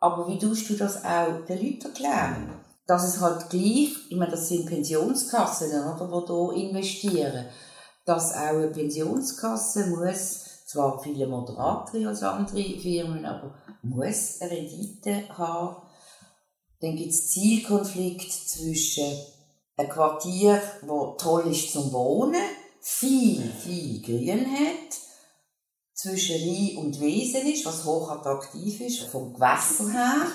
Aber 0.00 0.28
wie 0.28 0.38
tust 0.38 0.68
du 0.68 0.74
das 0.74 1.04
auch 1.04 1.44
den 1.46 1.62
Leuten 1.62 1.86
erklären? 1.86 2.60
Dass 2.86 3.04
es 3.04 3.20
halt 3.20 3.50
gleich, 3.50 3.94
ich 4.08 4.16
meine, 4.16 4.30
das 4.30 4.48
sind 4.48 4.66
Pensionskassen, 4.66 5.70
oder, 5.70 6.52
die 6.52 6.54
hier 6.54 6.68
investieren. 6.68 7.46
Dass 8.04 8.32
auch 8.32 8.38
eine 8.38 8.68
Pensionskasse 8.68 9.86
muss, 9.88 10.44
zwar 10.66 11.00
viel 11.00 11.26
moderater 11.26 12.08
als 12.08 12.22
andere 12.22 12.78
Firmen, 12.78 13.24
aber 13.24 13.54
muss 13.82 14.40
eine 14.40 14.50
Rendite 14.50 15.28
haben. 15.30 15.76
Dann 16.80 16.96
gibt 16.96 17.10
es 17.10 17.30
Zielkonflikt 17.30 18.30
zwischen 18.30 19.18
ein 19.76 19.88
Quartier, 19.88 20.60
das 20.82 21.16
toll 21.18 21.50
ist 21.50 21.72
zum 21.72 21.92
Wohnen, 21.92 22.42
viel, 22.80 23.42
viel 23.42 24.02
Grün 24.02 24.46
hat, 24.46 25.05
zwischen 25.96 26.36
Rhein 26.36 26.76
und 26.76 27.00
Wiesen 27.00 27.46
ist, 27.46 27.64
was 27.64 27.84
hochattraktiv 27.84 28.80
ist, 28.82 29.00
vom 29.04 29.32
Gewässer 29.32 29.90
her. 29.90 30.26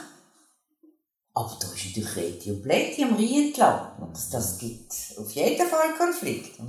Aber 1.34 1.58
da 1.62 1.67
ist 1.67 1.86
natürlich 1.86 2.15
Reti 2.15 2.52
und 2.52 2.63
Plätti 2.63 3.04
am 3.04 3.13
Rhein 3.13 3.47
entlang. 3.47 4.02
Und 4.02 4.17
das 4.34 4.58
gibt 4.58 4.91
auf 5.17 5.32
jeden 5.32 5.67
Fall 5.67 5.95
Konflikt. 5.97 6.60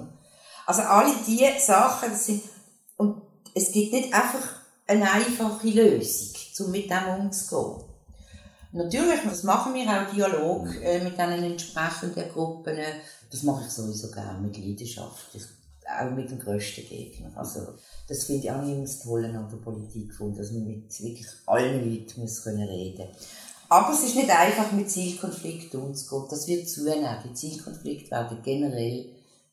Also 0.67 0.83
alle 0.83 1.15
diese 1.27 1.59
Sachen, 1.59 2.11
das 2.11 2.27
sind, 2.27 2.43
und 2.97 3.23
es 3.55 3.73
gibt 3.73 3.93
nicht 3.93 4.15
einfach 4.15 4.61
eine 4.87 5.11
einfache 5.11 5.69
Lösung, 5.69 6.35
um 6.61 6.71
mit 6.71 6.91
dem 6.91 7.09
umzugehen. 7.09 7.89
Natürlich, 8.73 9.21
das 9.25 9.43
machen 9.43 9.75
wir 9.75 9.87
auch 9.87 10.15
Dialog 10.15 10.69
äh, 10.83 11.03
mit 11.03 11.13
diesen 11.15 11.43
entsprechenden 11.45 12.31
Gruppen. 12.31 12.79
Das 13.31 13.43
mache 13.43 13.65
ich 13.67 13.73
sowieso 13.73 14.11
gerne 14.11 14.39
mit 14.41 14.57
Leidenschaft. 14.57 15.35
Ich, 15.35 15.43
auch 16.01 16.11
mit 16.15 16.31
dem 16.31 16.39
grössten 16.39 16.87
Gegner. 16.87 17.31
Also, 17.37 17.61
das 18.09 18.25
finde 18.25 18.45
ich 18.45 18.51
auch 18.51 18.81
das 18.81 19.01
Tolle 19.01 19.29
an 19.29 19.49
der 19.49 19.57
Politik, 19.59 20.13
dass 20.37 20.53
man 20.53 20.67
mit 20.67 21.01
wirklich 21.01 21.27
allen 21.47 21.91
Leuten 21.91 22.21
muss 22.21 22.43
können 22.43 22.69
reden 22.69 23.09
Aber 23.69 23.93
es 23.93 24.03
ist 24.03 24.17
nicht 24.17 24.31
einfach, 24.31 24.73
mit 24.73 24.91
Zielkonflikten 24.91 25.81
umzugehen. 25.81 26.27
Das 26.31 26.47
wird 26.47 26.69
zunehmen. 26.69 27.17
Die 27.25 27.35
Zielkonflikte 27.35 28.11
werden 28.11 28.39
generell 28.43 29.07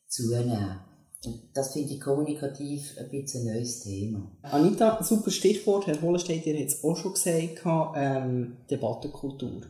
zunehmen. 0.08 0.80
Und 1.24 1.40
das 1.52 1.74
finde 1.74 1.92
ich 1.92 2.00
kommunikativ 2.00 2.96
ein 2.98 3.10
bisschen 3.10 3.46
ein 3.46 3.54
neues 3.54 3.80
Thema. 3.80 4.30
Anita, 4.42 5.02
super 5.02 5.30
Stichwort. 5.30 5.86
Herr 5.86 6.00
Hollenstein, 6.00 6.42
ihr 6.44 6.60
hat 6.60 6.68
es 6.68 6.82
auch 6.82 6.96
schon 6.96 7.12
gesagt, 7.12 7.62
ähm, 7.96 8.56
Debattenkultur. 8.70 9.60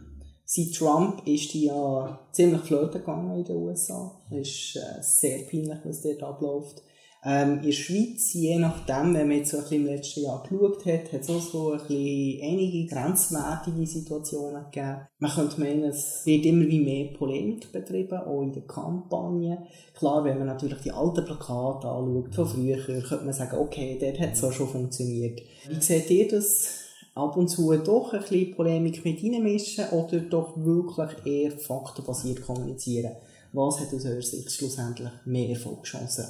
Seit 0.52 0.74
Trump 0.74 1.28
ist 1.28 1.54
die 1.54 1.66
ja 1.66 2.18
ziemlich 2.32 2.62
flöten 2.62 3.00
gegangen 3.00 3.38
in 3.38 3.44
den 3.44 3.54
USA. 3.54 4.20
Es 4.32 4.48
ist 4.48 4.76
äh, 4.78 5.00
sehr 5.00 5.38
peinlich, 5.48 5.78
was 5.84 6.02
dort 6.02 6.24
abläuft. 6.24 6.82
Ähm, 7.22 7.58
in 7.58 7.66
der 7.66 7.72
Schweiz, 7.72 8.32
je 8.32 8.58
nachdem, 8.58 9.14
wenn 9.14 9.28
man 9.28 9.36
jetzt 9.36 9.52
so 9.52 9.58
ein 9.58 9.62
bisschen 9.62 9.86
im 9.86 9.86
letzten 9.86 10.24
Jahr 10.24 10.42
geschaut 10.42 10.84
hat, 10.86 11.12
hat 11.12 11.20
es 11.20 11.30
auch 11.30 11.40
so 11.40 11.70
ein 11.70 11.78
bisschen 11.78 12.42
einige 12.42 12.92
grenzwertige 12.92 13.86
Situationen 13.86 14.64
gegeben. 14.72 15.06
Man 15.20 15.30
könnte 15.30 15.60
meinen, 15.60 15.84
es 15.84 16.26
wird 16.26 16.44
immer 16.44 16.66
wie 16.66 16.80
mehr 16.80 17.16
Polemik 17.16 17.70
betrieben, 17.70 18.18
auch 18.18 18.42
in 18.42 18.52
der 18.52 18.62
Kampagne. 18.62 19.68
Klar, 19.94 20.24
wenn 20.24 20.38
man 20.38 20.48
natürlich 20.48 20.80
die 20.80 20.90
alten 20.90 21.26
Plakate 21.26 21.86
anschaut, 21.88 22.34
von 22.34 22.48
früher, 22.48 22.78
könnte 22.78 23.24
man 23.24 23.34
sagen, 23.34 23.56
okay, 23.56 23.96
dort 24.00 24.18
hat 24.18 24.32
es 24.32 24.42
auch 24.42 24.52
schon 24.52 24.66
funktioniert. 24.66 25.40
Wie 25.68 25.80
seht 25.80 26.10
ihr 26.10 26.26
das? 26.26 26.89
Ab 27.20 27.36
und 27.36 27.48
zu 27.48 27.70
doch 27.76 28.14
ein 28.14 28.20
bisschen 28.22 28.56
Polemik 28.56 29.04
mit 29.04 29.22
reinmischen 29.22 29.90
oder 29.90 30.20
doch 30.20 30.56
wirklich 30.56 31.26
eher 31.26 31.52
faktenbasiert 31.52 32.40
kommunizieren? 32.40 33.14
Was 33.52 33.78
hat 33.78 33.92
aus 33.92 34.06
eurer 34.06 34.22
Sicht 34.22 34.50
schlussendlich 34.50 35.10
mehr 35.26 35.50
Erfolgschancen? 35.50 36.24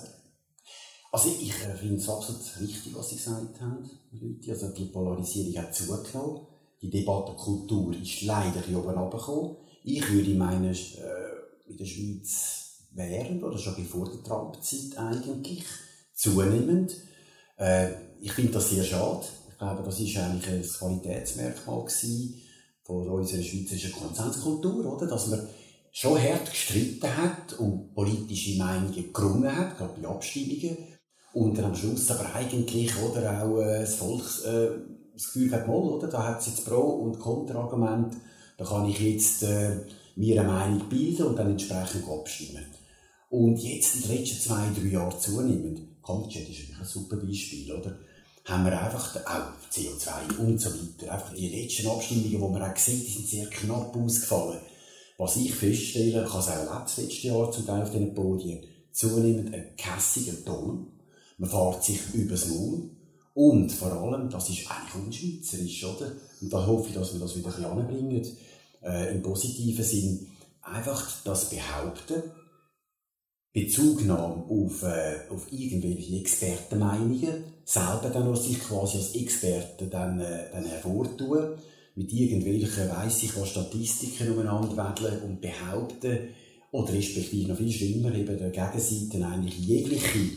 Also 1.13 1.29
ich 1.29 1.53
äh, 1.65 1.77
finde 1.77 1.95
es 1.95 2.09
absolut 2.09 2.41
richtig, 2.61 2.93
was 2.97 3.09
Sie 3.09 3.17
gesagt 3.17 3.61
haben, 3.61 3.89
Leute. 4.11 4.51
Also 4.51 4.69
die 4.71 4.87
Polarisierung 4.87 5.63
hat 5.63 5.73
zugenommen. 5.73 6.47
Die 6.83 6.91
Debattenkultur 6.91 7.95
ist 7.95 8.23
leider 8.23 8.61
hier 8.61 8.79
oben 8.79 8.99
runtergekommen. 8.99 9.59
Ich 9.85 10.11
würde 10.11 10.35
meinen, 10.35 10.75
äh, 10.75 11.71
in 11.71 11.77
der 11.77 11.85
Schweiz 11.85 12.89
während 12.91 13.45
oder 13.45 13.59
schon 13.59 13.77
bevor 13.77 14.11
der 14.11 14.25
Trump-Zeit 14.25 14.99
eigentlich 14.99 15.65
zunehmend. 16.15 16.97
Äh, 17.59 17.91
ich 18.21 18.33
finde 18.33 18.55
das 18.55 18.71
sehr 18.71 18.83
schade. 18.83 19.25
Glaube, 19.61 19.83
das 19.83 20.01
ist 20.01 20.17
eigentlich 20.17 20.49
ein 20.49 20.63
Qualitätsmerkmal 20.63 21.87
von 22.83 23.09
unserer 23.11 23.43
schweizerischen 23.43 23.93
Konsenskultur, 23.93 24.87
oder? 24.87 25.07
Dass 25.07 25.27
man 25.27 25.47
schon 25.93 26.19
hart 26.19 26.49
gestritten 26.49 27.15
hat 27.15 27.53
und 27.59 27.95
politische 27.95 28.57
Meinungen 28.57 29.13
gerungen 29.13 29.55
hat, 29.55 29.77
gerade 29.77 30.01
bei 30.01 30.09
Abstimmungen. 30.09 30.79
Und 31.35 31.59
dann 31.59 31.67
am 31.67 31.77
Schluss 31.77 32.11
aber 32.11 32.35
eigentlich, 32.35 32.91
oder, 33.03 33.45
auch 33.45 33.61
äh, 33.61 33.81
das 33.81 33.97
Volk 33.97 34.23
äh, 34.47 34.81
das 35.13 35.27
Gefühl 35.27 35.53
hat, 35.53 35.69
mal, 35.69 35.75
oder, 35.75 36.09
da 36.09 36.29
hat 36.29 36.41
es 36.41 36.47
jetzt 36.47 36.65
Pro- 36.65 37.03
und 37.03 37.19
Kontraargument, 37.19 38.17
da 38.57 38.65
kann 38.65 38.89
ich 38.89 38.99
jetzt 38.99 39.43
äh, 39.43 39.77
mir 40.17 40.41
eine 40.41 40.49
Meinung 40.49 40.89
bilden 40.89 41.27
und 41.27 41.37
dann 41.37 41.51
entsprechend 41.51 42.09
abstimmen. 42.09 42.65
Und 43.29 43.59
jetzt 43.59 43.97
in 43.97 44.03
den 44.05 44.17
letzten 44.17 44.41
zwei, 44.41 44.71
drei 44.75 44.89
Jahren 44.89 45.21
zunehmend, 45.21 46.01
Comchat 46.01 46.49
ist 46.49 46.61
ein 46.81 46.87
super 46.87 47.17
Beispiel, 47.17 47.71
oder? 47.71 47.99
Haben 48.51 48.65
wir 48.65 48.79
einfach 48.79 49.17
auch 49.25 49.71
CO2 49.73 50.39
und 50.39 50.61
so 50.61 50.71
weiter. 50.71 51.13
Einfach 51.13 51.35
die 51.35 51.49
letzten 51.49 51.87
Abstimmungen, 51.87 52.31
die 52.31 52.37
man 52.39 52.63
auch 52.63 52.77
sieht, 52.77 53.07
die 53.07 53.13
sind 53.13 53.29
sehr 53.29 53.47
knapp 53.47 53.97
ausgefallen. 53.97 54.61
Was 55.19 55.37
ich 55.37 55.55
feststelle, 55.55 56.09
ich 56.09 56.17
habe 56.17 56.27
es 56.27 56.49
auch 56.49 56.49
erlebt, 56.49 56.85
das 56.85 56.97
letzte 56.97 57.27
Jahr 57.29 57.51
zum 57.53 57.67
Teil 57.67 57.83
auf 57.83 57.91
diesen 57.91 58.15
Podien, 58.15 58.65
zunehmend 58.93 59.55
ein 59.55 59.77
kässiger 59.77 60.45
Ton 60.45 60.87
man 61.41 61.49
fährt 61.49 61.83
sich 61.83 61.99
übers 62.13 62.49
Maul. 62.49 62.91
Und 63.33 63.73
vor 63.73 63.93
allem, 63.93 64.29
das 64.29 64.51
ist 64.51 64.71
eigentlich 64.71 65.07
unschweizerisch, 65.07 65.85
oder? 65.85 66.13
Und 66.43 66.53
da 66.53 66.67
hoffe 66.67 66.89
ich, 66.89 66.95
dass 66.95 67.15
wir 67.15 67.21
das 67.21 67.35
wieder 67.35 67.49
ein 67.49 67.87
bisschen 67.87 68.37
äh, 68.83 69.15
im 69.15 69.23
positiven 69.23 69.85
Sinn. 69.85 70.27
Einfach 70.61 71.11
das 71.25 71.49
Behaupten, 71.49 72.25
Bezugnahme 73.53 74.45
auf, 74.49 74.83
äh, 74.85 75.29
auf 75.31 75.51
irgendwelche 75.51 76.17
Expertenmeinungen, 76.17 77.45
selber 77.65 78.11
dann 78.13 78.29
aus 78.29 78.45
sich 78.45 78.61
quasi 78.61 78.99
als 78.99 79.15
Experte 79.15 79.87
dann, 79.87 80.21
äh, 80.21 80.51
dann 80.53 80.65
hervortun, 80.65 81.57
mit 81.97 82.13
irgendwelchen, 82.13 82.89
weiss 82.89 83.25
ich 83.25 83.37
was, 83.37 83.49
Statistiken 83.49 84.33
umeinander 84.33 84.77
wedeln 84.77 85.23
und 85.23 85.41
behaupten, 85.41 86.19
oder 86.73 86.93
respektive 86.93 87.49
noch 87.49 87.59
viel 87.59 87.73
schlimmer, 87.73 88.15
eben 88.15 88.39
der 88.39 88.51
Gegenseite 88.51 89.27
eigentlich 89.27 89.59
jegliche 89.59 90.31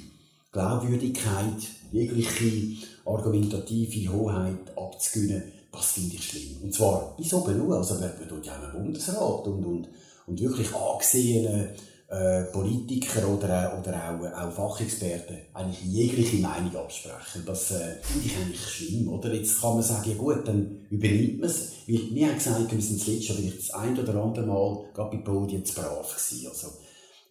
Glaubwürdigkeit, 0.52 1.62
jegliche 1.92 2.78
argumentative 3.06 4.12
Hoheit 4.12 4.76
abzugewinnen, 4.76 5.44
das 5.72 5.92
finde 5.92 6.16
ich 6.16 6.26
schlimm. 6.26 6.64
Und 6.64 6.74
zwar 6.74 7.16
bis 7.18 7.34
oben 7.34 7.58
nur, 7.60 7.78
also 7.78 7.94
man, 7.96 8.12
man 8.20 8.28
tut 8.28 8.46
ja 8.46 8.56
im 8.56 8.84
Bundesrat 8.84 9.48
und, 9.48 9.64
und, 9.64 9.88
und 10.26 10.42
wirklich 10.42 10.74
angesehene 10.74 11.76
äh, 12.14 12.44
Politiker 12.52 13.28
oder, 13.28 13.80
oder 13.80 13.96
auch, 13.96 14.46
auch 14.46 14.52
Fachexperten 14.52 15.38
eigentlich 15.54 15.84
jegliche 15.84 16.38
Meinung 16.38 16.76
absprechen. 16.76 17.44
Das 17.46 17.72
äh, 17.72 17.96
finde 18.02 18.28
ich 18.28 18.38
eigentlich 18.38 18.62
schlimm, 18.62 19.10
oder? 19.10 19.34
Jetzt 19.34 19.60
kann 19.60 19.74
man 19.74 19.84
sagen, 19.84 20.12
ja 20.12 20.16
gut, 20.16 20.48
dann 20.48 20.86
übernimmt 20.90 21.40
man 21.40 21.50
es. 21.50 21.72
Wir 21.88 22.28
haben 22.28 22.36
gesagt, 22.36 22.72
wir 22.72 22.82
sind 22.82 23.00
das 23.00 23.08
letzte 23.08 23.34
vielleicht 23.34 23.60
das 23.60 23.72
ein 23.72 24.00
oder 24.00 24.16
andere 24.16 24.46
Mal 24.46 24.86
gerade 24.94 25.18
bei 25.18 25.24
Podien 25.24 25.66
zu 25.66 25.74
brav 25.74 26.16
gewesen. 26.16 26.48
Also, 26.48 26.68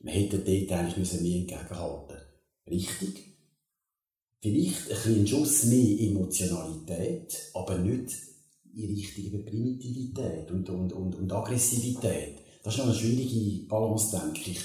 wir 0.00 0.12
hätten 0.12 0.42
dort 0.44 0.78
eigentlich 0.78 0.96
müssen 0.96 1.22
mehr 1.22 1.38
entgegenhalten 1.38 2.16
richtig. 2.72 3.36
Vielleicht 4.40 4.90
ein 4.90 4.96
bisschen 4.96 5.26
Schuss 5.26 5.64
mehr 5.64 6.00
Emotionalität, 6.00 7.50
aber 7.54 7.78
nicht 7.78 8.12
in 8.74 8.86
Richtung 8.86 9.44
Primitivität 9.44 10.50
und, 10.50 10.68
und, 10.68 10.92
und, 10.92 11.14
und 11.14 11.32
Aggressivität. 11.32 12.41
Das 12.62 12.74
ist 12.74 12.78
noch 12.78 12.86
eine 12.86 12.94
schwierige 12.94 13.66
Balance, 13.66 14.18
denke 14.18 14.50
ich. 14.50 14.60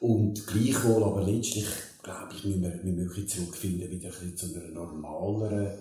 Und 0.00 0.46
gleichwohl, 0.46 1.02
aber 1.02 1.22
letztlich, 1.22 1.66
glaube 2.02 2.34
ich, 2.34 2.44
müssen 2.44 2.62
wir, 2.62 2.82
wir 2.82 2.92
müssen 2.92 3.28
zurückfinden 3.28 3.90
wieder 3.90 4.10
ein 4.20 4.36
zu 4.36 4.54
einer 4.54 4.68
normaleren, 4.68 5.78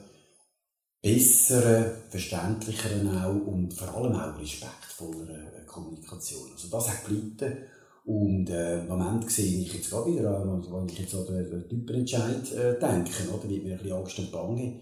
besseren, 1.02 1.92
verständlicheren 2.10 3.18
auch 3.18 3.48
und 3.48 3.74
vor 3.74 3.94
allem 3.96 4.16
auch 4.16 4.40
respektvolleren 4.40 5.66
Kommunikation. 5.68 6.52
Also 6.54 6.70
das 6.70 6.90
hat 6.90 7.06
gelitten 7.06 7.58
und 8.06 8.50
äh, 8.50 8.80
im 8.80 8.88
Moment 8.88 9.30
sehe 9.30 9.62
ich 9.62 9.74
jetzt 9.74 9.90
gerade 9.90 10.12
wieder, 10.12 10.44
wenn 10.44 10.90
ich 10.90 11.00
jetzt 11.00 11.16
an 11.16 11.26
den, 11.26 11.70
Typenentscheid 11.70 12.52
äh, 12.54 12.80
denke, 12.80 13.30
oder, 13.34 13.50
wird 13.50 13.64
mir 13.64 13.74
ein 13.74 13.78
bisschen 13.80 13.98
Angst 13.98 14.20
und 14.20 14.32
Bange. 14.32 14.82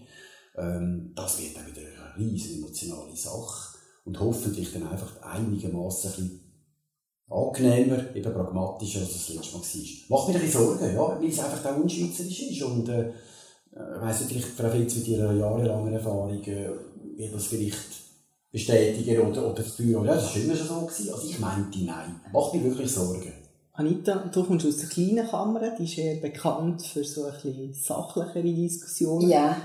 Ähm, 0.56 1.12
das 1.14 1.40
wird 1.40 1.56
dann 1.56 1.66
wieder 1.66 1.82
eine 1.82 2.16
riesige 2.18 2.58
emotionale 2.58 3.16
Sache 3.16 3.78
und 4.04 4.18
hoffentlich 4.18 4.72
dann 4.72 4.88
einfach 4.88 5.22
einigermaßen 5.22 6.12
ein 6.18 6.40
angenehmer, 7.28 8.14
eben 8.14 8.32
pragmatischer, 8.32 9.00
als 9.00 9.10
es 9.10 9.26
das 9.26 9.36
letzte 9.36 9.56
Mal 9.56 9.62
war. 9.62 10.18
Macht 10.18 10.28
mir 10.28 10.34
ein 10.34 10.40
bisschen 10.40 10.60
Sorgen, 10.60 10.94
ja, 10.94 11.20
weil 11.20 11.28
es 11.28 11.38
einfach 11.38 11.72
auch 11.72 11.76
unschweizerisch 11.76 12.42
ist 12.42 12.62
und 12.62 12.88
äh, 12.88 13.08
ich 13.72 14.02
weiss 14.02 14.28
nicht, 14.28 14.44
Frau 14.44 14.68
Fitz, 14.68 14.96
mit 14.96 15.08
Ihrer 15.08 15.32
jahrelangen 15.32 15.94
Erfahrung 15.94 16.42
äh, 16.44 16.68
wird 17.16 17.34
das 17.34 17.46
vielleicht 17.46 18.02
bestätigen 18.50 19.20
oder, 19.20 19.50
oder 19.50 19.62
führen. 19.62 20.04
Ja, 20.04 20.14
das 20.14 20.34
war 20.34 20.42
immer 20.42 20.54
schon 20.54 20.66
so. 20.66 20.80
Gewesen. 20.86 21.14
Also 21.14 21.26
ich 21.26 21.38
meinte 21.40 21.78
nein. 21.84 22.20
Macht 22.32 22.54
mir 22.54 22.64
wirklich 22.64 22.92
Sorgen. 22.92 23.32
Anita, 23.74 24.16
du 24.30 24.44
kommst 24.44 24.66
aus 24.66 24.76
der 24.76 24.88
kleinen 24.90 25.26
Kammer, 25.26 25.74
die 25.78 25.84
ist 25.84 25.96
eher 25.96 26.20
bekannt 26.20 26.82
für 26.82 27.02
so 27.02 27.24
ein 27.24 27.32
bisschen 27.32 27.72
sachlichere 27.72 28.42
Diskussionen. 28.42 29.30
Ja, 29.30 29.56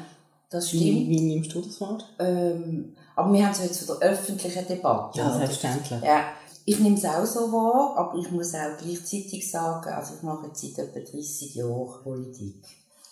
das 0.50 0.70
stimmt. 0.70 0.84
Wie, 0.84 1.10
wie 1.10 1.22
nimmst 1.22 1.54
du 1.54 1.60
das 1.60 1.82
wahr? 1.82 1.98
Ähm, 2.20 2.96
aber 3.18 3.34
wir 3.34 3.46
haben 3.46 3.52
es 3.52 3.64
jetzt 3.64 3.84
von 3.84 4.00
der 4.00 4.12
öffentlichen 4.12 4.66
Debatte. 4.66 5.20
Ja, 5.20 5.38
selbstverständlich. 5.38 6.02
Ja, 6.02 6.22
ich 6.70 6.82
nehme 6.82 6.98
es 6.98 7.06
auch 7.06 7.26
so 7.26 7.50
wahr, 7.54 7.96
aber 7.96 8.20
ich 8.20 8.30
muss 8.30 8.54
auch 8.54 8.78
gleichzeitig 8.78 9.50
sagen, 9.50 9.90
also 9.90 10.16
ich 10.16 10.22
mache 10.22 10.48
jetzt 10.48 10.60
seit 10.62 10.90
etwa 10.90 11.00
30 11.00 11.56
Jahren 11.56 12.04
Politik. 12.04 12.62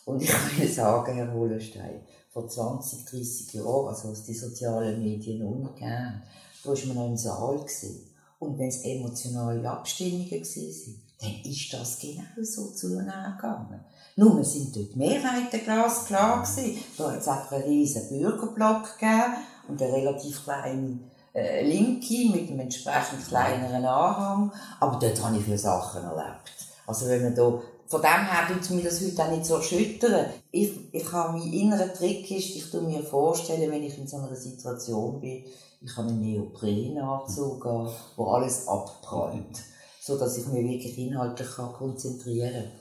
Und 0.04 0.22
ich 0.22 0.28
kann 0.28 0.52
Ihnen 0.58 0.74
sagen, 0.74 1.15
Herr 1.15 1.34
Hohlenstein, 1.34 2.02
vor 2.34 2.50
20, 2.50 3.06
30 3.06 3.54
Jahren, 3.54 3.88
also 3.88 4.10
als 4.10 4.26
die 4.26 4.34
sozialen 4.34 5.02
Medien 5.02 5.41
umgehen, 5.41 6.22
da 6.63 6.70
war 6.70 6.78
man 6.88 6.96
noch 6.98 7.08
im 7.08 7.15
Saal. 7.15 7.60
Gewesen. 7.60 8.10
Und 8.39 8.60
wenn 8.60 8.68
es 8.68 8.84
emotionale 8.84 9.70
Abstimmungen 9.70 10.30
waren, 10.30 11.02
dann 11.22 11.52
ist 11.52 11.74
das 11.74 11.98
genau 11.98 12.44
so 12.44 12.72
zugegangen. 12.72 13.80
Nur 14.18 14.44
sind 14.44 14.76
dort 14.76 14.98
Mehrheiten 14.98 15.63
glasklar 15.63 16.44
gewesen. 16.44 16.78
Da 16.98 17.10
hat 17.10 17.22
es 17.22 17.28
einfach 17.30 17.54
einen 17.54 17.63
riesen 17.63 18.10
Bürgerblock 18.10 19.00
gegeben 19.00 19.34
und 19.70 19.82
eine 19.82 19.94
relativ 19.94 20.44
kleine 20.44 21.00
äh, 21.36 21.63
Linke 21.63 22.32
mit 22.32 22.50
einem 22.50 22.62
entsprechend 22.62 23.28
kleineren 23.28 23.86
Anhang. 23.86 24.52
Aber 24.80 24.98
dort 24.98 25.24
habe 25.24 25.38
ich 25.38 25.43
viele 25.43 25.58
Sachen 25.58 26.04
erlebt. 26.04 26.52
Also 26.88 27.08
wenn 27.08 27.24
man 27.24 27.36
da 27.36 27.62
von 27.88 28.02
dem 28.02 28.10
her 28.10 28.48
tut 28.48 28.71
mir 28.71 28.84
das 28.84 29.02
heute 29.02 29.24
auch 29.24 29.32
nicht 29.32 29.45
so 29.45 29.56
erschüttern. 29.58 30.26
Ich, 30.52 30.71
ich 30.92 31.12
habe 31.12 31.38
mein 31.38 31.54
innerer 31.54 31.94
Trick 31.94 32.29
ist, 32.31 32.56
ich 32.56 32.71
tue 32.71 32.81
mir 32.81 33.04
vorstellen, 33.04 33.71
wenn 33.71 33.83
ich 33.83 33.98
in 33.98 34.08
so 34.08 34.17
einer 34.17 34.36
Situation 34.36 35.19
bin, 35.19 35.46
ich 35.81 35.96
habe 35.96 36.08
einen 36.08 36.21
Neoprenanzug 36.21 37.63
an, 37.65 37.90
wo 38.15 38.25
alles 38.25 38.67
abprallt. 38.67 39.62
So 40.02 40.17
dass 40.17 40.38
ich 40.38 40.48
mich 40.48 40.67
wirklich 40.67 40.98
inhaltlich 40.98 41.48
konzentrieren 41.77 42.54
kann. 42.54 42.71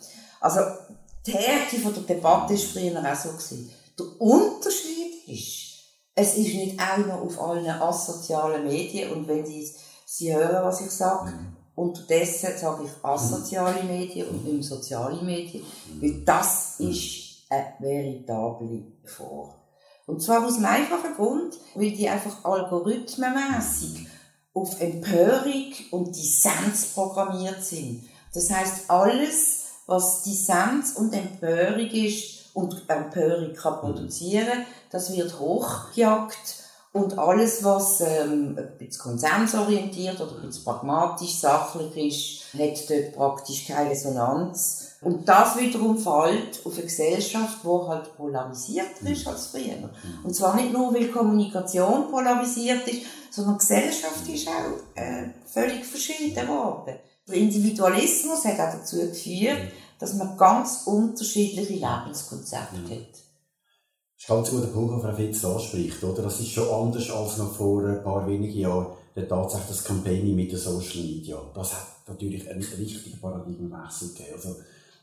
Also, 0.41 0.61
die 1.27 1.33
Härte 1.33 1.77
der 1.77 2.17
Debatte 2.17 2.55
war 2.55 2.59
früher 2.59 3.13
auch 3.13 3.17
so. 3.17 3.31
Gewesen. 3.31 3.71
Der 3.99 4.21
Unterschied 4.21 5.29
ist, 5.29 5.64
es 6.15 6.37
ist 6.37 6.55
nicht 6.55 6.79
einer 6.79 7.21
auf 7.21 7.41
allen 7.41 7.69
asozialen 7.69 8.65
Medien 8.65 9.13
und 9.13 9.27
wenn 9.29 9.45
Sie, 9.45 9.69
Sie 10.07 10.35
hören, 10.35 10.65
was 10.65 10.81
ich 10.81 10.91
sage, 10.91 11.31
mhm. 11.33 11.57
Unterdessen 11.77 12.57
sage 12.57 12.85
ich 12.85 13.05
asoziale 13.05 13.83
Medien 13.83 14.29
und 14.29 14.45
nicht 14.45 14.69
soziale 14.69 15.21
Medien, 15.23 15.65
weil 16.01 16.23
das 16.25 16.79
ist 16.79 17.47
eine 17.51 17.75
veritable 17.81 18.85
Gefahr. 19.03 19.57
Und 20.07 20.23
zwar 20.23 20.47
aus 20.47 20.55
dem 20.55 20.67
einfachen 20.67 21.15
Grund, 21.17 21.55
weil 21.75 21.91
die 21.91 22.09
einfach 22.09 22.45
algorithmenmässig 22.45 24.07
auf 24.53 24.81
Empörung 24.81 25.73
und 25.91 26.15
Dissens 26.15 26.87
programmiert 26.95 27.65
sind. 27.65 28.05
Das 28.33 28.51
heißt, 28.51 28.89
alles, 28.89 29.65
was 29.87 30.23
Dissens 30.23 30.93
und 30.93 31.13
Empörung 31.13 31.91
ist 31.91 32.44
und 32.55 32.89
Empörung 32.89 33.53
kann 33.53 33.81
produzieren, 33.81 34.65
das 34.91 35.15
wird 35.15 35.39
hochgejagt. 35.39 36.63
Und 36.93 37.19
alles, 37.19 37.65
was 37.65 38.01
ähm, 38.03 38.57
ein 38.57 38.79
bisschen 38.79 39.03
konsensorientiert 39.03 40.21
oder 40.21 40.37
ein 40.37 40.47
bisschen 40.47 40.63
pragmatisch, 40.63 41.35
sachlich 41.35 41.97
ist, 41.97 42.55
hat 42.55 42.89
dort 42.89 43.17
praktisch 43.17 43.67
keine 43.67 43.91
Resonanz. 43.91 44.93
Und 45.01 45.29
das 45.29 45.59
wiederum 45.59 45.99
fällt 45.99 46.65
auf 46.65 46.75
eine 46.75 46.85
Gesellschaft, 46.85 47.59
die 47.65 47.89
halt 47.89 48.17
polarisierter 48.17 49.11
ist 49.11 49.27
als 49.27 49.49
früher. 49.49 49.91
Und 50.23 50.35
zwar 50.37 50.55
nicht 50.55 50.73
nur, 50.73 50.95
weil 50.95 51.09
Kommunikation 51.09 52.09
polarisiert 52.13 52.87
ist, 52.87 53.03
sondern 53.29 53.55
die 53.55 53.67
Gesellschaft 53.67 54.29
ist 54.33 54.47
auch 54.47 54.95
äh, 54.95 55.31
völlig 55.47 55.85
verschieden 55.85 56.47
geworden. 56.47 56.95
Der 57.27 57.35
Individualismus 57.35 58.45
hat 58.45 58.61
auch 58.61 58.79
dazu 58.79 58.99
geführt, 58.99 59.73
dass 59.99 60.15
man 60.15 60.37
ganz 60.37 60.83
unterschiedliche 60.87 61.75
Lebenskonzepte 61.75 62.77
mhm. 62.77 62.91
hat. 62.91 63.13
Das 63.13 64.23
ist 64.23 64.29
ganz 64.29 64.51
guter 64.51 64.67
Punkt, 64.69 64.95
den 64.95 65.01
Frau 65.01 65.15
Fitz 65.15 65.45
anspricht, 65.45 66.03
oder? 66.03 66.23
Das 66.23 66.41
ist 66.41 66.49
schon 66.49 66.69
anders 66.69 67.11
als 67.11 67.37
noch 67.39 67.55
vor 67.55 67.85
ein 67.85 68.03
paar 68.03 68.27
wenigen 68.27 68.59
Jahren 68.59 68.87
der 69.15 69.29
tatsächlich 69.29 69.69
das 69.69 69.85
Campaigning 69.85 70.35
mit 70.35 70.51
den 70.51 70.59
Social 70.59 71.03
Media. 71.03 71.41
Das 71.55 71.73
hat 71.73 72.09
natürlich 72.09 72.49
einen 72.49 72.63
richtigen 72.63 73.21
Paradigmenwechsel 73.21 74.09
gegeben. 74.09 74.35
Also, 74.35 74.57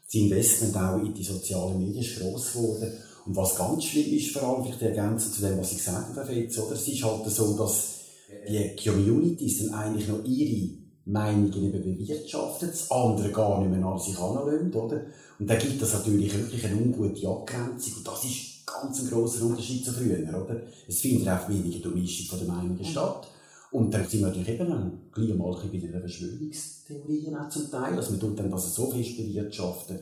das 0.05 0.13
Investment 0.13 0.75
auch 0.75 0.97
in 0.97 1.13
die 1.13 1.23
sozialen 1.23 1.79
Medien 1.79 2.03
ist 2.03 2.19
gross 2.19 2.51
geworden. 2.51 2.91
Und 3.25 3.35
was 3.35 3.55
ganz 3.55 3.85
schlimm 3.85 4.13
ist, 4.13 4.31
vor 4.31 4.43
allem 4.43 4.63
vielleicht 4.65 4.81
ergänzend 4.81 5.35
zu 5.35 5.41
dem, 5.41 5.57
was 5.57 5.71
ich 5.71 5.77
gesagt 5.77 6.15
habe, 6.15 6.25
Fitz, 6.25 6.57
oder? 6.57 6.73
Es 6.73 6.87
ist 6.87 7.03
halt 7.03 7.29
so, 7.29 7.57
dass 7.57 7.99
die 8.47 8.75
Communities 8.83 9.59
dann 9.59 9.73
eigentlich 9.73 10.07
noch 10.07 10.23
ihre 10.25 10.80
Meinungen 11.05 11.53
eben 11.53 11.97
bewirtschaften, 11.97 12.69
das 12.69 12.91
andere 12.91 13.31
gar 13.31 13.59
nicht 13.59 13.71
mehr 13.71 13.85
an 13.85 13.99
sich 13.99 14.17
heranlassen, 14.17 14.73
oder? 14.73 15.01
Und 15.39 15.49
da 15.49 15.55
gibt 15.55 15.81
es 15.81 15.93
natürlich 15.93 16.33
wirklich 16.33 16.65
eine 16.65 16.75
ungute 16.75 17.27
Abgrenzung. 17.27 17.93
Und 17.97 18.07
das 18.07 18.23
ist 18.23 18.67
ganz 18.67 18.99
ein 18.99 19.09
grosser 19.09 19.45
Unterschied 19.45 19.83
zu 19.83 19.91
früher, 19.91 20.19
oder? 20.29 20.61
Es 20.87 21.01
findet 21.01 21.29
auch 21.29 21.49
weniger 21.49 21.79
Durchmischung 21.79 22.27
von 22.27 22.39
den 22.39 22.47
Meinungen 22.47 22.85
statt. 22.85 23.27
Und 23.71 23.93
dann 23.93 24.07
sind 24.07 24.19
wir 24.19 24.27
natürlich 24.27 24.49
eben 24.49 24.69
dann 24.69 24.99
gleich 25.11 25.35
mal 25.35 25.55
bei 25.55 25.77
den 25.77 25.99
Verschwörungstheorien 25.99 27.35
auch 27.35 27.49
zum 27.49 27.71
Teil. 27.71 27.95
Also 27.95 28.11
man 28.11 28.19
tut 28.19 28.39
dann 28.39 28.51
das 28.51 28.75
so 28.75 28.91
fest 28.91 29.17
bewirtschaften. 29.17 29.99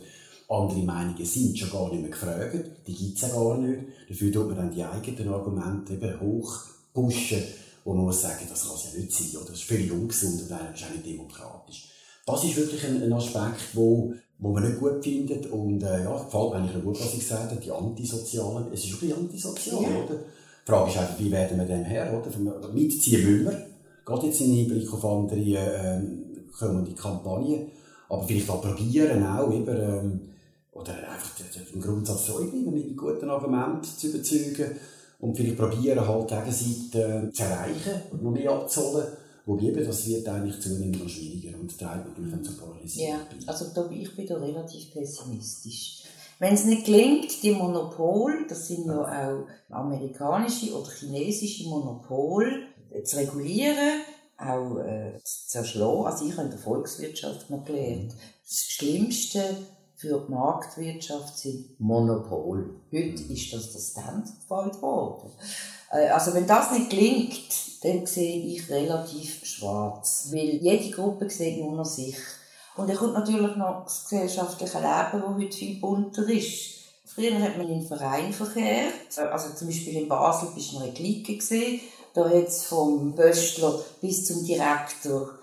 Andere 0.50 0.80
Meinungen 0.80 1.26
sind 1.26 1.58
schon 1.58 1.70
gar 1.70 1.91
nicht 1.91 2.02
mehr 2.02 2.10
gefragt. 2.10 2.72
Die 2.88 2.95
gibt 2.95 3.16
es 3.16 3.22
ja 3.22 3.30
gar 3.30 3.58
nicht. 3.60 3.84
Dafür 4.10 4.32
tut 4.32 4.47
man 4.47 4.58
dann 4.58 4.72
die 4.72 4.84
eigenen 4.84 5.30
Argumente 5.30 5.93
eben 5.93 6.20
hoch 6.20 6.66
pushen 6.91 7.43
wo 7.84 7.94
man 7.94 8.06
muss 8.06 8.22
sagen, 8.22 8.46
das 8.50 8.68
kann 8.68 8.76
es 8.76 8.94
ja 8.94 9.00
nicht 9.00 9.14
sein, 9.14 9.42
oder? 9.42 9.52
das 9.52 9.60
ist 9.60 9.68
völlig 9.68 9.92
ungesund 9.92 10.42
und 10.42 10.52
eigentlich 10.52 10.86
auch 10.86 10.92
nicht 10.92 11.06
demokratisch. 11.06 11.90
Das 12.26 12.44
ist 12.44 12.58
wirklich 12.58 12.86
ein, 12.86 13.02
ein 13.02 13.14
Aspekt, 13.14 13.74
wo, 13.74 14.14
wo 14.38 14.52
man 14.52 14.64
nicht 14.64 14.80
gut 14.80 15.04
findet 15.04 15.48
und 15.48 15.82
äh, 15.82 16.04
ja, 16.04 16.24
gefällt 16.24 16.50
mir 16.50 16.56
eigentlich 16.56 16.84
gut, 16.84 17.00
was 17.00 17.14
ich 17.14 17.20
gesagt 17.20 17.52
habe, 17.52 17.62
die 17.62 17.72
Antisozialen, 17.72 18.72
es 18.72 18.86
ist 18.86 18.94
wirklich 18.94 19.16
antisozial, 19.16 19.82
ja. 19.84 20.04
oder? 20.04 20.16
Die 20.16 20.72
Frage 20.72 20.92
ist 20.92 20.98
einfach, 20.98 21.20
wie 21.20 21.32
werden 21.32 21.58
wir 21.58 21.66
dem 21.66 21.84
her, 21.84 22.14
oder? 22.14 22.70
Mitziehen 22.74 23.26
wollen 23.26 23.46
wir, 23.46 23.68
gerade 24.06 24.28
jetzt 24.28 24.42
im 24.42 24.52
Hinblick 24.52 24.94
auf 24.94 25.04
andere 25.04 25.40
äh, 25.40 26.02
kommende 26.58 26.94
Kampagnen, 26.94 27.72
aber 28.10 28.24
vielleicht 28.24 28.50
auch 28.50 28.62
probieren, 28.62 29.26
auch 29.26 29.52
über, 29.52 29.78
ähm, 29.78 30.22
oder 30.72 30.94
einfach 30.94 31.32
den 31.74 31.82
Grundsatz 31.82 32.28
so 32.28 32.36
bleiben, 32.36 32.74
mit 32.74 32.96
guten 32.96 33.30
Argument 33.30 33.86
zu 33.86 34.08
überzeugen, 34.08 34.76
und 35.20 35.36
vielleicht 35.36 35.57
probieren 35.57 36.07
halt 36.07 36.30
Gegenseite 36.30 37.28
äh, 37.28 37.32
zu 37.32 37.43
erreichen 37.43 38.01
und 38.11 38.24
noch 38.24 38.32
mehr 38.32 38.51
abzuholen. 38.51 39.07
Wobei 39.45 39.63
eben, 39.63 39.86
das 39.86 40.07
wird 40.07 40.28
eigentlich 40.28 40.59
zunehmend 40.61 41.01
noch 41.01 41.09
schwieriger 41.09 41.57
und 41.59 41.78
treibt 41.78 42.07
natürlich 42.07 42.32
dann 42.32 42.43
zur 42.43 42.57
Polarisierung. 42.57 43.13
Ja, 43.13 43.20
also 43.47 43.65
da, 43.74 43.89
ich 43.89 44.15
bin 44.15 44.28
da 44.28 44.38
relativ 44.38 44.91
pessimistisch. 44.91 46.03
Wenn 46.38 46.53
es 46.53 46.65
nicht 46.65 46.86
gelingt, 46.86 47.43
die 47.43 47.51
Monopol, 47.51 48.45
das 48.47 48.67
sind 48.67 48.86
ja 48.86 49.01
auch 49.01 49.76
amerikanische 49.76 50.74
oder 50.74 50.89
chinesische 50.89 51.67
Monopol, 51.67 52.67
zu 53.03 53.17
regulieren, 53.17 54.01
auch 54.38 54.78
äh, 54.80 55.17
zu 55.24 55.47
zerschlagen. 55.47 56.05
Also 56.05 56.26
ich 56.26 56.34
habe 56.34 56.43
in 56.43 56.51
der 56.51 56.59
Volkswirtschaft 56.59 57.49
noch 57.49 57.65
gelernt, 57.65 58.15
das 58.47 58.61
Schlimmste 58.61 59.43
für 60.00 60.26
die 60.26 60.32
Marktwirtschaft 60.32 61.38
sind 61.38 61.78
Monopol. 61.78 62.70
Heute 62.89 63.22
mhm. 63.22 63.32
ist 63.32 63.54
das 63.54 63.74
der 63.74 63.80
Standard 63.80 64.78
geworden. 64.78 65.30
Äh, 65.91 66.08
also 66.08 66.34
wenn 66.34 66.47
das 66.47 66.72
nicht 66.72 66.89
gelingt, 66.89 67.84
dann 67.84 68.06
sehe 68.06 68.45
ich 68.45 68.70
relativ 68.70 69.45
schwarz. 69.45 70.30
Weil 70.32 70.56
jede 70.62 70.89
Gruppe 70.91 71.30
sieht 71.30 71.60
nur 71.60 71.76
noch 71.76 71.86
sich. 71.86 72.16
Und 72.78 72.89
dann 72.89 72.95
kommt 72.95 73.14
natürlich 73.14 73.58
noch 73.58 73.84
das 73.84 74.06
gesellschaftliche 74.06 74.78
Leben, 74.78 75.22
das 75.22 75.36
heute 75.36 75.58
viel 75.58 75.80
bunter 75.82 76.30
ist. 76.30 76.76
Früher 77.06 77.38
hat 77.41 77.58
man 77.58 77.68
in 77.68 77.86
Verein 77.86 78.32
verkehrt. 78.32 79.18
Also 79.18 79.54
zum 79.54 79.68
Beispiel 79.68 79.97
in 79.97 80.08
Basel 80.08 80.50
bist 80.56 80.72
du 80.72 80.80
noch 80.80 80.86
in 80.86 80.93
Clique 80.93 81.36
gesehen. 81.36 81.82
Da 82.14 82.24
hat 82.24 82.47
es 82.47 82.64
vom 82.64 83.14
Böstler 83.14 83.84
bis 84.00 84.28
zum 84.28 84.45
Direktor 84.45 85.39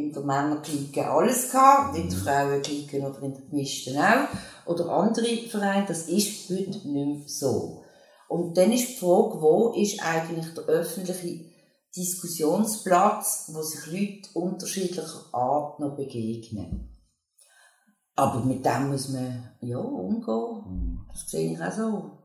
in 0.00 0.12
der 0.12 0.22
Männerklicke 0.22 1.08
alles 1.08 1.50
gehabt, 1.50 1.96
in 1.96 2.08
der 2.08 2.18
mhm. 2.18 2.22
Frauenklicke 2.22 3.00
oder 3.00 3.22
in 3.22 3.34
der 3.34 3.42
gemischten 3.42 3.98
auch. 3.98 4.28
Oder 4.66 4.88
andere 4.88 5.48
Vereine, 5.48 5.86
das 5.86 6.08
ist 6.08 6.50
heute 6.50 6.70
nicht 6.70 6.84
mehr 6.84 7.16
so. 7.26 7.82
Und 8.28 8.56
dann 8.56 8.72
ist 8.72 8.88
die 8.88 8.96
Frage, 8.96 9.40
wo 9.40 9.72
ist 9.76 10.00
eigentlich 10.02 10.54
der 10.54 10.64
öffentliche 10.64 11.46
Diskussionsplatz, 11.96 13.50
wo 13.52 13.62
sich 13.62 13.86
Leute 13.86 14.38
unterschiedlicher 14.38 15.24
Art 15.32 15.80
noch 15.80 15.96
begegnen. 15.96 16.96
Aber 18.14 18.40
mit 18.44 18.64
dem 18.64 18.90
muss 18.90 19.08
man 19.08 19.50
ja 19.60 19.78
umgehen. 19.78 20.62
Mhm. 20.66 21.06
Das 21.10 21.28
sehe 21.28 21.52
ich 21.52 21.60
auch 21.60 21.72
so 21.72 22.19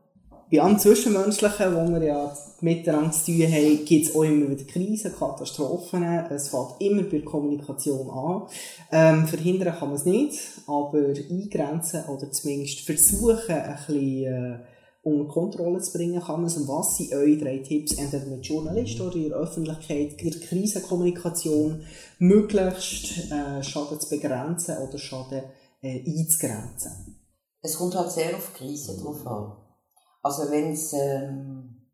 bei 0.50 0.62
allem 0.62 0.78
Zwischenmenschlichen, 0.78 1.74
wo 1.74 1.92
wir 1.92 2.04
ja 2.04 2.36
miteinander 2.60 3.10
zu 3.10 3.32
tun 3.32 3.52
haben, 3.52 3.84
gibt 3.84 4.06
es 4.06 4.14
auch 4.14 4.22
immer 4.22 4.50
wieder 4.50 4.64
Krisen, 4.64 5.12
Katastrophen. 5.12 6.04
Es 6.30 6.48
fängt 6.48 6.80
immer 6.80 7.02
bei 7.02 7.18
der 7.18 7.24
Kommunikation 7.24 8.10
an. 8.10 8.42
Ähm, 8.92 9.26
verhindern 9.26 9.76
kann 9.76 9.88
man 9.88 9.96
es 9.96 10.04
nicht, 10.04 10.38
aber 10.66 10.98
eingrenzen 10.98 12.04
oder 12.04 12.30
zumindest 12.30 12.80
versuchen, 12.80 13.56
ein 13.56 13.76
bisschen 13.86 14.24
äh, 14.24 14.58
unter 15.02 15.32
Kontrolle 15.32 15.80
zu 15.80 15.92
bringen 15.92 16.22
kann 16.22 16.40
man 16.40 16.46
es. 16.46 16.56
Und 16.56 16.68
was 16.68 16.96
sind 16.96 17.12
eure 17.12 17.36
drei 17.36 17.58
Tipps, 17.58 17.94
entweder 17.94 18.26
mit 18.26 18.46
Journalisten 18.46 19.02
oder 19.02 19.16
in 19.16 19.28
der 19.28 19.38
Öffentlichkeit, 19.38 20.20
in 20.20 20.30
der 20.30 20.40
Krisenkommunikation, 20.40 21.82
möglichst 22.18 23.32
äh, 23.32 23.62
Schaden 23.62 24.00
zu 24.00 24.08
begrenzen 24.10 24.78
oder 24.78 24.98
Schaden 24.98 25.42
äh, 25.82 26.04
einzugrenzen? 26.06 27.20
Es 27.62 27.76
kommt 27.76 27.96
halt 27.96 28.12
sehr 28.12 28.36
auf 28.36 28.52
die 28.52 28.64
Krise 28.64 28.96
drauf 29.00 29.26
an. 29.26 29.65
Also 30.26 30.50
wenn 30.50 30.72
es 30.72 30.92
ähm, 30.92 31.86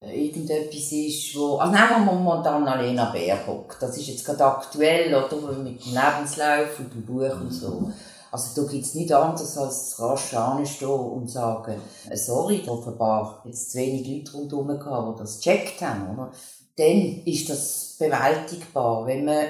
irgendetwas 0.00 0.92
ist, 0.92 1.36
wo... 1.36 1.56
Also 1.56 1.72
nehmen 1.72 2.06
wir 2.06 2.12
momentan 2.12 2.68
Alena 2.68 3.10
Baerbock. 3.10 3.78
Das 3.80 3.98
ist 3.98 4.06
jetzt 4.06 4.24
gerade 4.24 4.44
aktuell, 4.44 5.12
oder? 5.12 5.58
Mit 5.58 5.84
dem 5.84 5.94
Lebenslauf 5.94 6.78
und 6.78 6.94
dem 6.94 7.04
Buch 7.04 7.40
und 7.40 7.50
so. 7.50 7.90
Also 8.30 8.62
da 8.62 8.70
gibt 8.70 8.86
es 8.86 8.94
nichts 8.94 9.10
anderes 9.10 9.58
als 9.58 9.96
rasch 9.98 10.34
anstehen 10.34 10.88
und 10.88 11.28
sagen, 11.28 11.82
äh, 12.08 12.16
sorry, 12.16 12.62
offenbar 12.68 13.42
jetzt 13.44 13.72
zu 13.72 13.78
wenig 13.78 14.06
Leute 14.06 14.36
rundherum 14.36 14.78
gehabt, 14.78 15.18
die 15.18 15.22
das 15.22 15.40
gecheckt 15.40 15.82
haben, 15.82 16.16
oder? 16.16 16.30
Dann 16.76 17.24
ist 17.24 17.50
das 17.50 17.96
bewältigbar. 17.98 19.04
Wenn 19.04 19.24
man 19.24 19.46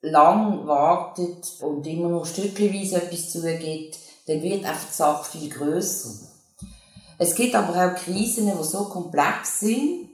lang 0.00 0.66
wartet 0.66 1.46
und 1.60 1.86
immer 1.86 2.08
noch 2.08 2.26
stückchenweise 2.26 2.96
etwas 2.96 3.30
zugeht, 3.30 3.96
dann 4.26 4.42
wird 4.42 4.64
einfach 4.64 4.88
die 4.88 4.96
Sache 4.96 5.38
viel 5.38 5.48
grösser. 5.48 6.27
Es 7.18 7.34
gibt 7.34 7.54
aber 7.54 7.74
auch 7.74 7.96
Krisen, 7.96 8.46
die 8.46 8.64
so 8.64 8.84
komplex 8.84 9.60
sind. 9.60 10.08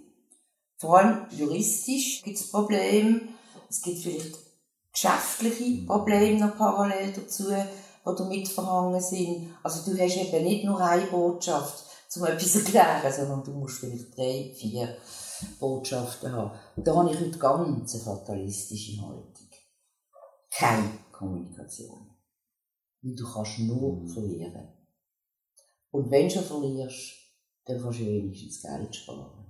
Vor 0.78 0.98
allem 0.98 1.26
juristisch 1.30 2.22
gibt 2.22 2.38
es 2.38 2.50
Probleme. 2.50 3.20
Es 3.68 3.82
gibt 3.82 3.98
vielleicht 3.98 4.38
geschäftliche 4.92 5.84
Probleme 5.86 6.40
noch 6.40 6.56
parallel 6.56 7.12
dazu, 7.12 7.50
die 7.50 7.64
damit 8.04 8.48
verhangen 8.48 9.00
sind. 9.00 9.54
Also 9.62 9.90
du 9.90 9.98
hast 9.98 10.16
eben 10.16 10.44
nicht 10.44 10.64
nur 10.64 10.80
eine 10.80 11.06
Botschaft, 11.06 11.84
um 12.16 12.24
etwas 12.24 12.52
zu 12.52 12.58
erklären, 12.60 13.12
sondern 13.12 13.44
du 13.44 13.52
musst 13.52 13.78
vielleicht 13.78 14.16
drei, 14.16 14.54
vier 14.56 14.96
Botschaften 15.58 16.32
haben. 16.32 16.58
Da 16.76 16.94
habe 16.94 17.10
ich 17.10 17.20
heute 17.20 17.38
ganz 17.38 17.94
eine 17.94 18.04
fatalistische 18.04 19.02
Haltung. 19.02 19.48
Keine 20.50 20.90
Kommunikation. 21.12 22.16
Weil 23.02 23.14
du 23.14 23.24
kannst 23.32 23.58
nur 23.58 24.08
verlieren. 24.08 24.73
Und 25.94 26.10
wenn 26.10 26.28
du 26.28 26.34
schon 26.34 26.42
verlierst, 26.42 27.12
dann 27.66 27.80
kannst 27.80 28.00
du 28.00 28.06
wenigstens 28.06 28.60
Geld 28.62 28.96
sparen. 28.96 29.46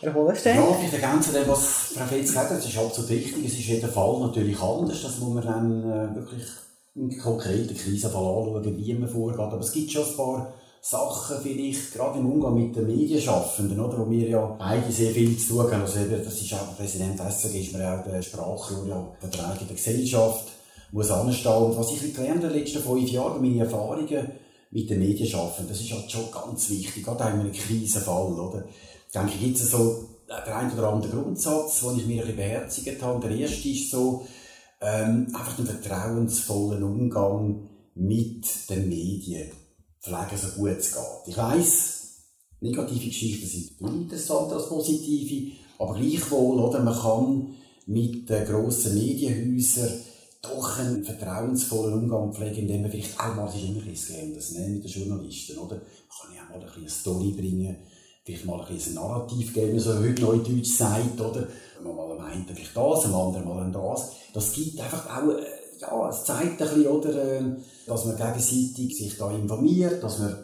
Herr 0.00 0.12
Hollenstein? 0.12 0.56
Ja, 0.56 0.76
ich 0.84 0.92
ergänze 0.92 1.32
dem, 1.32 1.46
was 1.46 1.92
Frau 1.94 2.04
Fetz 2.06 2.26
gesagt 2.26 2.50
hat, 2.50 2.58
es 2.58 2.66
ist 2.66 2.76
absolut 2.76 3.10
richtig. 3.10 3.46
Es 3.46 3.52
ist 3.52 3.68
jeder 3.68 3.86
Fall 3.86 4.18
natürlich 4.18 4.60
anders. 4.60 5.00
Das 5.02 5.20
muss 5.20 5.34
man 5.34 5.44
dann 5.44 5.82
äh, 5.84 6.14
wirklich 6.16 6.42
in 6.96 7.16
konkreten 7.18 7.76
Krisenfall 7.76 8.20
anschauen, 8.20 8.76
wie 8.76 8.94
man 8.94 9.08
vorgeht. 9.08 9.38
Aber 9.38 9.60
es 9.60 9.70
gibt 9.70 9.92
schon 9.92 10.06
ein 10.06 10.16
paar 10.16 10.52
Sachen, 10.80 11.36
vielleicht 11.40 11.94
gerade 11.94 12.18
im 12.18 12.32
Umgang 12.32 12.56
mit 12.56 12.74
den 12.74 12.88
Medienschaffenden, 12.88 13.78
oder, 13.78 14.00
wo 14.00 14.10
wir 14.10 14.28
ja 14.28 14.56
beide 14.58 14.90
sehr 14.90 15.12
viel 15.12 15.38
zu 15.38 15.54
tun 15.54 15.70
haben. 15.70 15.82
Also, 15.82 16.00
das 16.00 16.42
ist 16.42 16.52
auch 16.52 16.76
Präsident 16.76 17.20
SCG, 17.20 17.60
ist 17.60 17.72
mir 17.74 17.88
auch 17.88 18.02
der 18.02 18.22
Sprachrohr 18.22 18.88
ja, 18.88 19.16
Vertrag 19.20 19.60
in 19.60 19.68
der 19.68 19.76
Gesellschaft 19.76 20.48
muss 20.90 21.12
anstehen. 21.12 21.52
Und 21.52 21.78
was 21.78 21.92
ich 21.92 22.12
gelernt 22.12 22.42
habe 22.42 22.48
in 22.48 22.52
den 22.54 22.58
letzten 22.58 22.82
fünf 22.82 23.08
Jahren, 23.08 23.40
meine 23.40 23.60
Erfahrungen 23.60 24.45
mit 24.76 24.90
den 24.90 24.98
Medien 24.98 25.26
schaffen, 25.26 25.66
das 25.66 25.80
ist 25.80 25.90
halt 25.90 26.10
schon 26.10 26.30
ganz 26.30 26.68
wichtig, 26.68 27.02
gerade 27.02 27.24
in 27.32 27.40
einem 27.40 27.52
Krisenfall, 27.52 28.38
oder? 28.38 28.66
Ich 29.06 29.12
denke, 29.12 29.38
gibt 29.38 29.56
es 29.56 29.70
so 29.70 30.06
der 30.28 30.54
ein 30.54 30.70
oder 30.70 30.92
andere 30.92 31.12
Grundsatz, 31.12 31.80
den 31.80 31.96
ich 31.96 32.06
mir 32.06 32.20
ein 32.20 32.26
bisschen 32.26 32.36
beherzigt 32.36 33.02
habe. 33.02 33.26
Der 33.26 33.38
erste 33.38 33.68
ist 33.70 33.90
so, 33.90 34.26
ähm, 34.82 35.28
einfach 35.28 35.56
einen 35.56 35.66
vertrauensvollen 35.66 36.82
Umgang 36.82 37.70
mit 37.94 38.44
den 38.68 38.90
Medien 38.90 39.50
pflegen, 39.98 40.36
so 40.36 40.60
gut 40.60 40.76
es 40.78 40.92
geht. 40.92 41.28
Ich 41.28 41.38
weiss, 41.38 42.24
negative 42.60 43.06
Geschichten 43.06 43.46
sind 43.46 43.80
interessanter 43.80 44.56
als 44.56 44.68
positive, 44.68 45.52
aber 45.78 45.94
gleichwohl, 45.94 46.60
oder, 46.60 46.80
man 46.80 46.94
kann 46.94 47.54
mit 47.86 48.28
den 48.28 48.44
grossen 48.44 48.94
Medienhäusern 48.94 50.02
doch 50.48 50.78
einen 50.78 51.04
vertrauensvollen 51.04 51.94
Umgang 51.94 52.32
pflegen, 52.32 52.62
indem 52.62 52.82
man 52.82 52.90
vielleicht 52.90 53.18
auch 53.18 53.34
mal, 53.34 53.52
immer 53.54 53.80
ein 53.80 53.90
bisschen 53.90 54.34
das 54.34 54.52
ne, 54.52 54.68
mit 54.68 54.84
den 54.84 54.90
Journalisten, 54.90 55.58
oder? 55.58 55.76
Man 55.76 55.84
kann 56.20 56.34
ja 56.34 56.42
auch 56.42 56.50
mal 56.50 56.60
ein 56.60 56.66
bisschen 56.66 56.82
eine 56.82 56.90
Story 56.90 57.32
bringen, 57.32 57.76
vielleicht 58.24 58.44
mal 58.46 58.60
ein 58.60 58.74
bisschen 58.74 58.98
ein 58.98 59.02
Narrativ 59.02 59.54
geben, 59.54 59.78
so 59.78 59.90
wie 60.02 60.08
heute 60.08 60.22
Neudeutsch 60.22 60.76
sagt, 60.76 61.20
oder? 61.20 61.46
Man 61.82 61.94
mal 61.94 62.16
meint 62.18 62.50
vielleicht 62.50 62.76
das, 62.76 63.04
am 63.04 63.14
anderen 63.14 63.48
mal 63.48 63.70
das. 63.72 64.12
Das 64.32 64.52
gibt 64.52 64.80
einfach 64.80 65.06
auch, 65.16 65.30
äh, 65.30 65.44
ja, 65.80 66.08
es 66.08 66.24
zeigt 66.24 66.60
ein 66.62 66.68
bisschen, 66.68 66.86
oder, 66.86 67.10
äh, 67.10 67.42
dass 67.86 68.04
man 68.04 68.16
gegenseitig 68.16 68.96
sich 68.96 69.16
da 69.18 69.30
informiert, 69.30 70.02
dass 70.02 70.18
man 70.18 70.36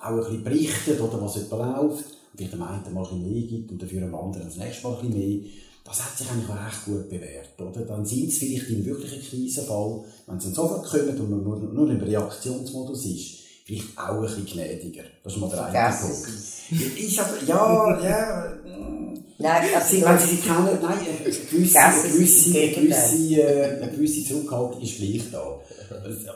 auch 0.00 0.10
ein 0.10 0.20
bisschen 0.20 0.44
berichtet, 0.44 1.00
oder, 1.00 1.20
was 1.20 1.36
etwa 1.36 1.56
läuft. 1.56 2.04
Und 2.04 2.36
vielleicht 2.36 2.54
am 2.54 2.62
einen 2.62 2.94
mal 2.94 3.04
ein 3.04 3.08
bisschen 3.08 3.32
mehr 3.32 3.42
gibt 3.42 3.72
und 3.72 3.82
dafür 3.82 4.02
am 4.02 4.14
anderen 4.14 4.46
das 4.46 4.56
nächste 4.56 4.86
Mal 4.86 4.96
ein 4.96 5.10
bisschen 5.10 5.18
mehr. 5.18 5.50
Das 5.84 6.04
hat 6.04 6.16
sich 6.16 6.30
eigentlich 6.30 6.48
auch 6.48 6.66
recht 6.66 6.84
gut 6.84 7.08
bewährt, 7.08 7.60
oder? 7.60 7.80
Dann 7.84 8.04
sind 8.04 8.28
es 8.28 8.38
vielleicht 8.38 8.68
im 8.68 8.84
wirklichen 8.84 9.22
Krisenfall, 9.22 10.04
wenn 10.26 10.38
sie 10.38 10.52
sofort 10.52 10.86
kommen 10.88 11.18
und 11.18 11.30
man 11.30 11.42
nur, 11.42 11.56
nur 11.58 11.90
im 11.90 12.00
Reaktionsmodus 12.00 13.06
ist, 13.06 13.38
vielleicht 13.64 13.98
auch 13.98 14.16
ein 14.16 14.22
bisschen 14.22 14.46
gnädiger. 14.46 15.04
Das 15.24 15.32
ist 15.32 15.40
mal 15.40 15.50
der 15.50 15.66
eine 15.66 15.96
Punkt. 15.96 16.28
Ich 16.70 17.20
aber, 17.20 17.42
ja, 17.46 18.00
ja. 18.02 18.52
Nein, 19.42 19.62
also 19.74 19.96
Sie, 19.96 20.04
wenn 20.04 20.18
Sie 20.18 20.36
kennen, 20.36 20.78
nein, 20.82 20.98
eine 20.98 21.32
gewisse, 21.32 21.78
eine 21.78 22.02
gewisse, 22.02 22.58
eine 22.58 22.72
gewisse, 22.72 23.40
äh, 23.40 23.82
eine 23.82 23.90
gewisse 23.90 24.28
Zurückhaltung 24.28 24.82
ist 24.82 24.98
gleich 24.98 25.22
da. 25.32 25.58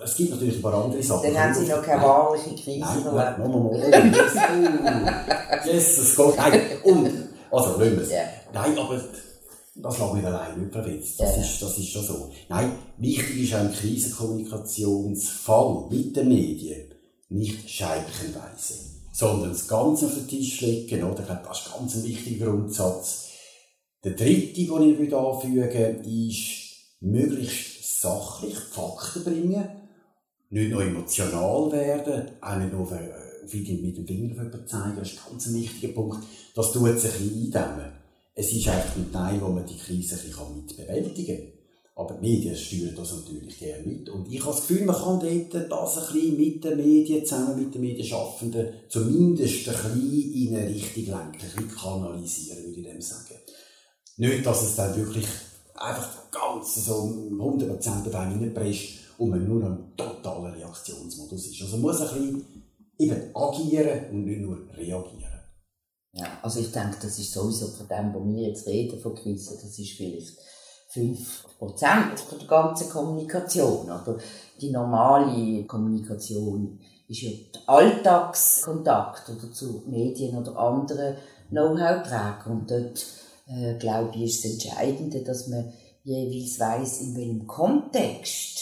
Es 0.02 0.16
gibt 0.16 0.30
natürlich 0.30 0.56
ein 0.56 0.62
paar 0.62 0.84
andere 0.84 1.02
Sachen. 1.02 1.34
Dann 1.34 1.42
haben 1.42 1.54
Sie 1.54 1.66
noch 1.66 1.82
keine 1.82 2.02
wahrliche 2.02 2.54
Krise 2.54 2.80
Nein, 2.80 3.02
nein, 3.04 3.34
nein, 3.38 4.14
nein, 4.40 5.04
nein, 5.04 5.60
Jesus 5.66 6.16
Gott, 6.16 6.34
nein, 6.38 6.60
und, 6.82 7.10
also, 7.50 7.78
lassen 7.78 7.96
wir 7.96 8.02
es. 8.02 8.08
Nein, 8.54 8.78
aber 8.78 9.00
das 9.76 9.98
lässt 9.98 10.14
mich 10.14 10.24
allein 10.24 10.60
nicht 10.60 10.72
verwetzt. 10.72 11.20
Das, 11.20 11.36
Ja. 11.36 11.42
ist, 11.42 11.62
das 11.62 11.78
ist 11.78 11.88
schon 11.88 12.04
so. 12.04 12.30
Nein, 12.48 12.72
wichtig 12.98 13.42
ist 13.44 13.52
im 13.60 13.72
Krisenkommunikationsfall 13.72 15.88
mit 15.90 16.16
den 16.16 16.28
Medien 16.28 16.94
nicht 17.28 17.68
scheibchenweise, 17.68 18.74
sondern 19.12 19.50
das 19.50 19.66
Ganze 19.66 20.06
auf 20.06 20.14
den 20.14 20.28
Tisch 20.28 20.60
legen, 20.60 21.02
oder? 21.04 21.20
Ich 21.20 21.26
glaube, 21.26 21.42
das 21.48 21.60
ist 21.60 21.72
ganz 21.72 21.94
ein 21.96 22.04
wichtiger 22.04 22.46
Grundsatz. 22.46 23.28
Der 24.04 24.12
dritte, 24.12 24.54
den 24.54 24.92
ich 24.92 24.98
würde 24.98 25.18
anfügen 25.18 26.04
ist, 26.04 27.00
möglichst 27.00 28.00
sachlich 28.00 28.56
Fakten 28.56 29.24
bringen, 29.24 29.68
nicht 30.50 30.70
nur 30.70 30.82
emotional 30.82 31.72
werden, 31.72 32.30
auch 32.40 32.56
nicht 32.56 32.72
nur 32.72 32.92
äh, 32.92 33.08
mit 33.50 33.96
dem 33.96 34.06
Finger 34.06 34.66
zeigen, 34.66 34.96
das 34.98 35.12
ist 35.12 35.18
ein 35.18 35.30
ganz 35.30 35.46
ein 35.46 35.54
wichtiger 35.54 35.92
Punkt. 35.94 36.18
Das 36.54 36.72
tut 36.72 37.00
sich 37.00 37.12
ein 37.12 37.18
bisschen 37.30 37.54
eindämmen. 37.54 37.92
Es 38.34 38.52
ist 38.52 38.68
einfach 38.68 38.96
ein 38.96 39.12
Teil, 39.12 39.40
wo 39.40 39.48
man 39.48 39.66
die 39.66 39.76
Krise 39.76 40.16
ein 40.16 40.56
mit 40.56 40.76
bewältigen 40.76 41.36
kann. 41.36 41.54
Aber 41.96 42.14
die 42.14 42.28
Medien 42.28 42.56
steuern 42.56 42.94
das 42.96 43.14
natürlich 43.14 43.56
gerne 43.56 43.86
mit. 43.86 44.08
Und 44.08 44.26
ich 44.28 44.40
habe 44.40 44.50
das 44.50 44.66
Gefühl, 44.66 44.84
man 44.84 44.96
kann 44.96 45.20
dort 45.20 45.70
das 45.70 45.98
ein 45.98 46.12
bisschen 46.12 46.36
mit 46.36 46.64
den 46.64 46.76
Medien, 46.76 47.24
zusammen 47.24 47.62
mit 47.62 47.72
den 47.72 47.82
Medienschaffenden, 47.82 48.68
zumindest 48.88 49.68
ein 49.68 49.74
bisschen 49.74 50.32
in 50.34 50.56
eine 50.56 50.68
Richtung 50.68 51.04
lenken, 51.04 51.40
ein 51.40 51.54
bisschen 51.54 51.68
kanalisieren, 51.68 52.64
würde 52.64 52.80
ich 52.80 52.86
dem 52.86 53.00
sagen. 53.00 53.36
Nicht, 54.16 54.44
dass 54.44 54.62
es 54.62 54.74
dann 54.74 54.96
wirklich 54.96 55.26
einfach 55.76 56.30
ganz 56.32 56.84
so 56.84 56.94
100% 56.94 58.06
auf 58.08 58.14
reinpresst 58.14 58.88
und 59.18 59.30
man 59.30 59.46
nur 59.46 59.64
im 59.64 59.96
totalen 59.96 60.54
Reaktionsmodus 60.54 61.46
ist. 61.46 61.62
Also 61.62 61.76
man 61.76 61.82
muss 61.82 62.00
ein 62.00 62.08
bisschen 62.08 62.64
eben 62.98 63.36
agieren 63.36 64.10
und 64.10 64.24
nicht 64.24 64.40
nur 64.40 64.58
reagieren. 64.76 65.33
Ja, 66.14 66.26
also 66.42 66.60
ich 66.60 66.70
denke, 66.70 66.96
das 67.02 67.18
ist 67.18 67.32
sowieso 67.32 67.66
von 67.68 67.88
dem, 67.88 68.14
wo 68.14 68.24
wir 68.24 68.48
jetzt 68.48 68.66
reden, 68.68 69.00
von 69.00 69.16
Krise, 69.16 69.58
das 69.60 69.78
ist 69.78 69.96
vielleicht 69.96 70.38
5% 70.92 72.18
von 72.18 72.38
der 72.38 72.48
ganzen 72.48 72.88
Kommunikation. 72.88 73.90
Aber 73.90 74.18
die 74.60 74.70
normale 74.70 75.64
Kommunikation 75.64 76.78
ist 77.08 77.22
ja 77.22 77.30
der 77.52 77.68
Alltagskontakt 77.68 79.28
oder 79.28 79.52
zu 79.52 79.82
Medien 79.86 80.38
oder 80.38 80.56
anderen 80.56 81.16
Know-how-Trägern. 81.50 82.60
Und 82.60 82.70
dort, 82.70 83.06
äh, 83.48 83.74
glaube 83.78 84.12
ich, 84.14 84.22
ist 84.24 84.44
das 84.44 84.52
Entscheidende, 84.52 85.22
dass 85.22 85.48
man 85.48 85.72
jeweils 86.04 86.60
weiss, 86.60 87.00
in 87.00 87.16
welchem 87.16 87.46
Kontext 87.46 88.60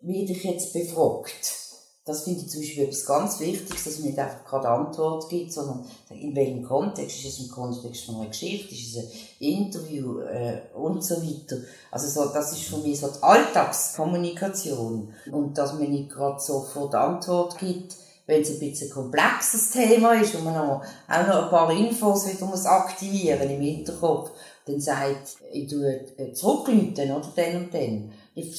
werde 0.00 0.32
ich 0.32 0.42
jetzt 0.42 0.72
befragt. 0.72 1.61
Das 2.04 2.24
finde 2.24 2.40
ich 2.40 2.48
zum 2.48 2.60
Beispiel 2.60 2.84
etwas 2.84 3.06
ganz 3.06 3.38
Wichtiges, 3.38 3.84
dass 3.84 3.98
man 4.00 4.08
nicht 4.08 4.18
einfach 4.18 4.44
gerade 4.44 4.68
Antwort 4.68 5.28
gibt, 5.28 5.52
sondern 5.52 5.86
in 6.10 6.34
welchem 6.34 6.64
Kontext. 6.64 7.24
Ist 7.24 7.38
es 7.38 7.46
im 7.46 7.48
Kontext 7.48 8.06
von 8.06 8.16
einer 8.16 8.26
Geschichte, 8.26 8.74
ist 8.74 8.96
es 8.96 9.04
ein 9.04 9.10
Interview 9.38 10.18
äh, 10.18 10.62
und 10.74 11.04
so 11.04 11.14
weiter. 11.22 11.58
Also 11.92 12.08
so, 12.08 12.32
das 12.32 12.52
ist 12.52 12.62
für 12.62 12.78
mich 12.78 12.98
so 12.98 13.06
die 13.06 13.22
Alltagskommunikation. 13.22 15.14
Und 15.30 15.56
dass 15.56 15.74
man 15.74 15.90
nicht 15.90 16.10
gerade 16.10 16.40
sofort 16.40 16.92
Antwort 16.96 17.56
gibt, 17.58 17.94
wenn 18.26 18.42
es 18.42 18.50
ein 18.50 18.58
bisschen 18.58 18.88
ein 18.88 18.94
komplexes 18.94 19.70
Thema 19.70 20.14
ist 20.14 20.34
und 20.34 20.44
man 20.44 20.56
auch 20.56 20.80
noch 21.08 21.44
ein 21.44 21.50
paar 21.50 21.70
Infos 21.70 22.26
wieder 22.26 22.46
muss 22.46 22.66
aktivieren 22.66 23.48
im 23.48 23.60
Hinterkopf, 23.60 24.30
dann 24.66 24.80
sagt, 24.80 25.36
ich 25.52 25.68
tue 25.68 26.00
äh, 26.16 26.32
zurückrufen, 26.32 26.94
oder, 26.94 27.32
dann 27.36 27.56
und 27.56 27.74
dann. 27.74 28.12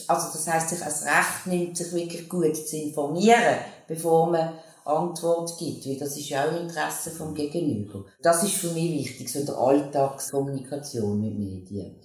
Also 0.08 0.28
das 0.32 0.48
heisst, 0.48 0.70
sich 0.70 0.84
als 0.84 1.04
Recht 1.04 1.48
nimmt, 1.48 1.78
sich 1.78 1.92
wirklich 1.94 2.30
gut 2.30 2.56
zu 2.56 2.78
informieren, 2.78 3.58
bevor 3.88 4.30
man 4.30 4.54
Antwort 4.86 5.58
gibt, 5.58 5.88
weil 5.88 5.98
das 5.98 6.18
ist 6.18 6.30
ja 6.30 6.46
auch 6.46 6.60
Interesse 6.60 7.12
vom 7.12 7.34
Gegenüber. 7.34 8.06
Das 8.22 8.44
ist 8.44 8.56
für 8.56 8.72
mich 8.72 8.92
wichtig, 8.92 9.32
so 9.32 9.46
der 9.46 9.58
Alltagskommunikation 9.58 11.22
mit 11.22 11.40
Medien. 11.40 11.96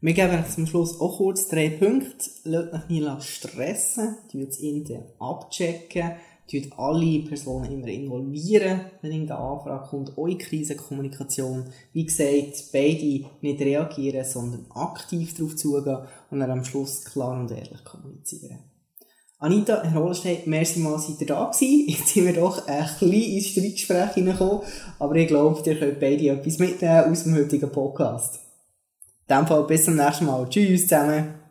Wir 0.00 0.12
geben 0.12 0.44
zum 0.48 0.66
Schluss 0.66 1.00
auch 1.00 1.16
kurz 1.16 1.48
drei 1.48 1.70
Punkte. 1.70 2.30
Lasst 2.44 2.74
euch 2.74 2.88
nicht 2.88 3.22
stressen, 3.22 4.18
tut 4.30 4.50
es 4.50 4.60
intern 4.60 5.04
abchecken, 5.18 6.16
tut 6.50 6.78
alle 6.78 7.20
Personen 7.20 7.72
immer 7.72 7.88
involvieren, 7.88 8.80
wenn 9.00 9.12
irgendeine 9.12 9.40
Anfrage 9.40 9.88
kommt, 9.88 10.18
eure 10.18 10.36
Krisenkommunikation. 10.36 11.64
Wie 11.92 12.04
gesagt, 12.04 12.72
beide 12.72 13.24
nicht 13.40 13.60
reagieren, 13.60 14.24
sondern 14.24 14.66
aktiv 14.70 15.34
darauf 15.34 15.56
zugehen 15.56 15.98
und 16.30 16.40
dann 16.40 16.50
am 16.50 16.64
Schluss 16.64 17.04
klar 17.04 17.40
und 17.40 17.50
ehrlich 17.50 17.84
kommunizieren. 17.84 18.58
Anita, 19.38 19.82
Herr 19.82 20.00
Holstein, 20.00 20.38
merci 20.46 20.78
mal, 20.78 20.98
seid 20.98 21.20
ihr 21.20 21.26
da 21.26 21.50
gewesen. 21.50 21.88
Jetzt 21.88 22.08
sind 22.08 22.24
wir 22.24 22.32
doch 22.32 22.66
ein 22.66 22.82
bisschen 22.82 23.12
ins 23.12 23.48
Streitgespräch 23.48 24.12
hineingekommen, 24.14 24.62
aber 24.98 25.16
ich 25.16 25.28
glaube, 25.28 25.62
ihr 25.68 25.78
könnt 25.78 26.00
beide 26.00 26.28
etwas 26.28 26.58
mitnehmen 26.58 27.10
aus 27.10 27.24
dem 27.24 27.34
heutigen 27.34 27.70
Podcast. 27.70 28.40
In 29.28 29.36
dem 29.36 29.46
Fall 29.46 29.64
bis 29.64 29.84
zum 29.84 29.96
nächsten 29.96 30.26
Mal. 30.26 30.48
Tschüss 30.48 30.82
zusammen. 30.82 31.43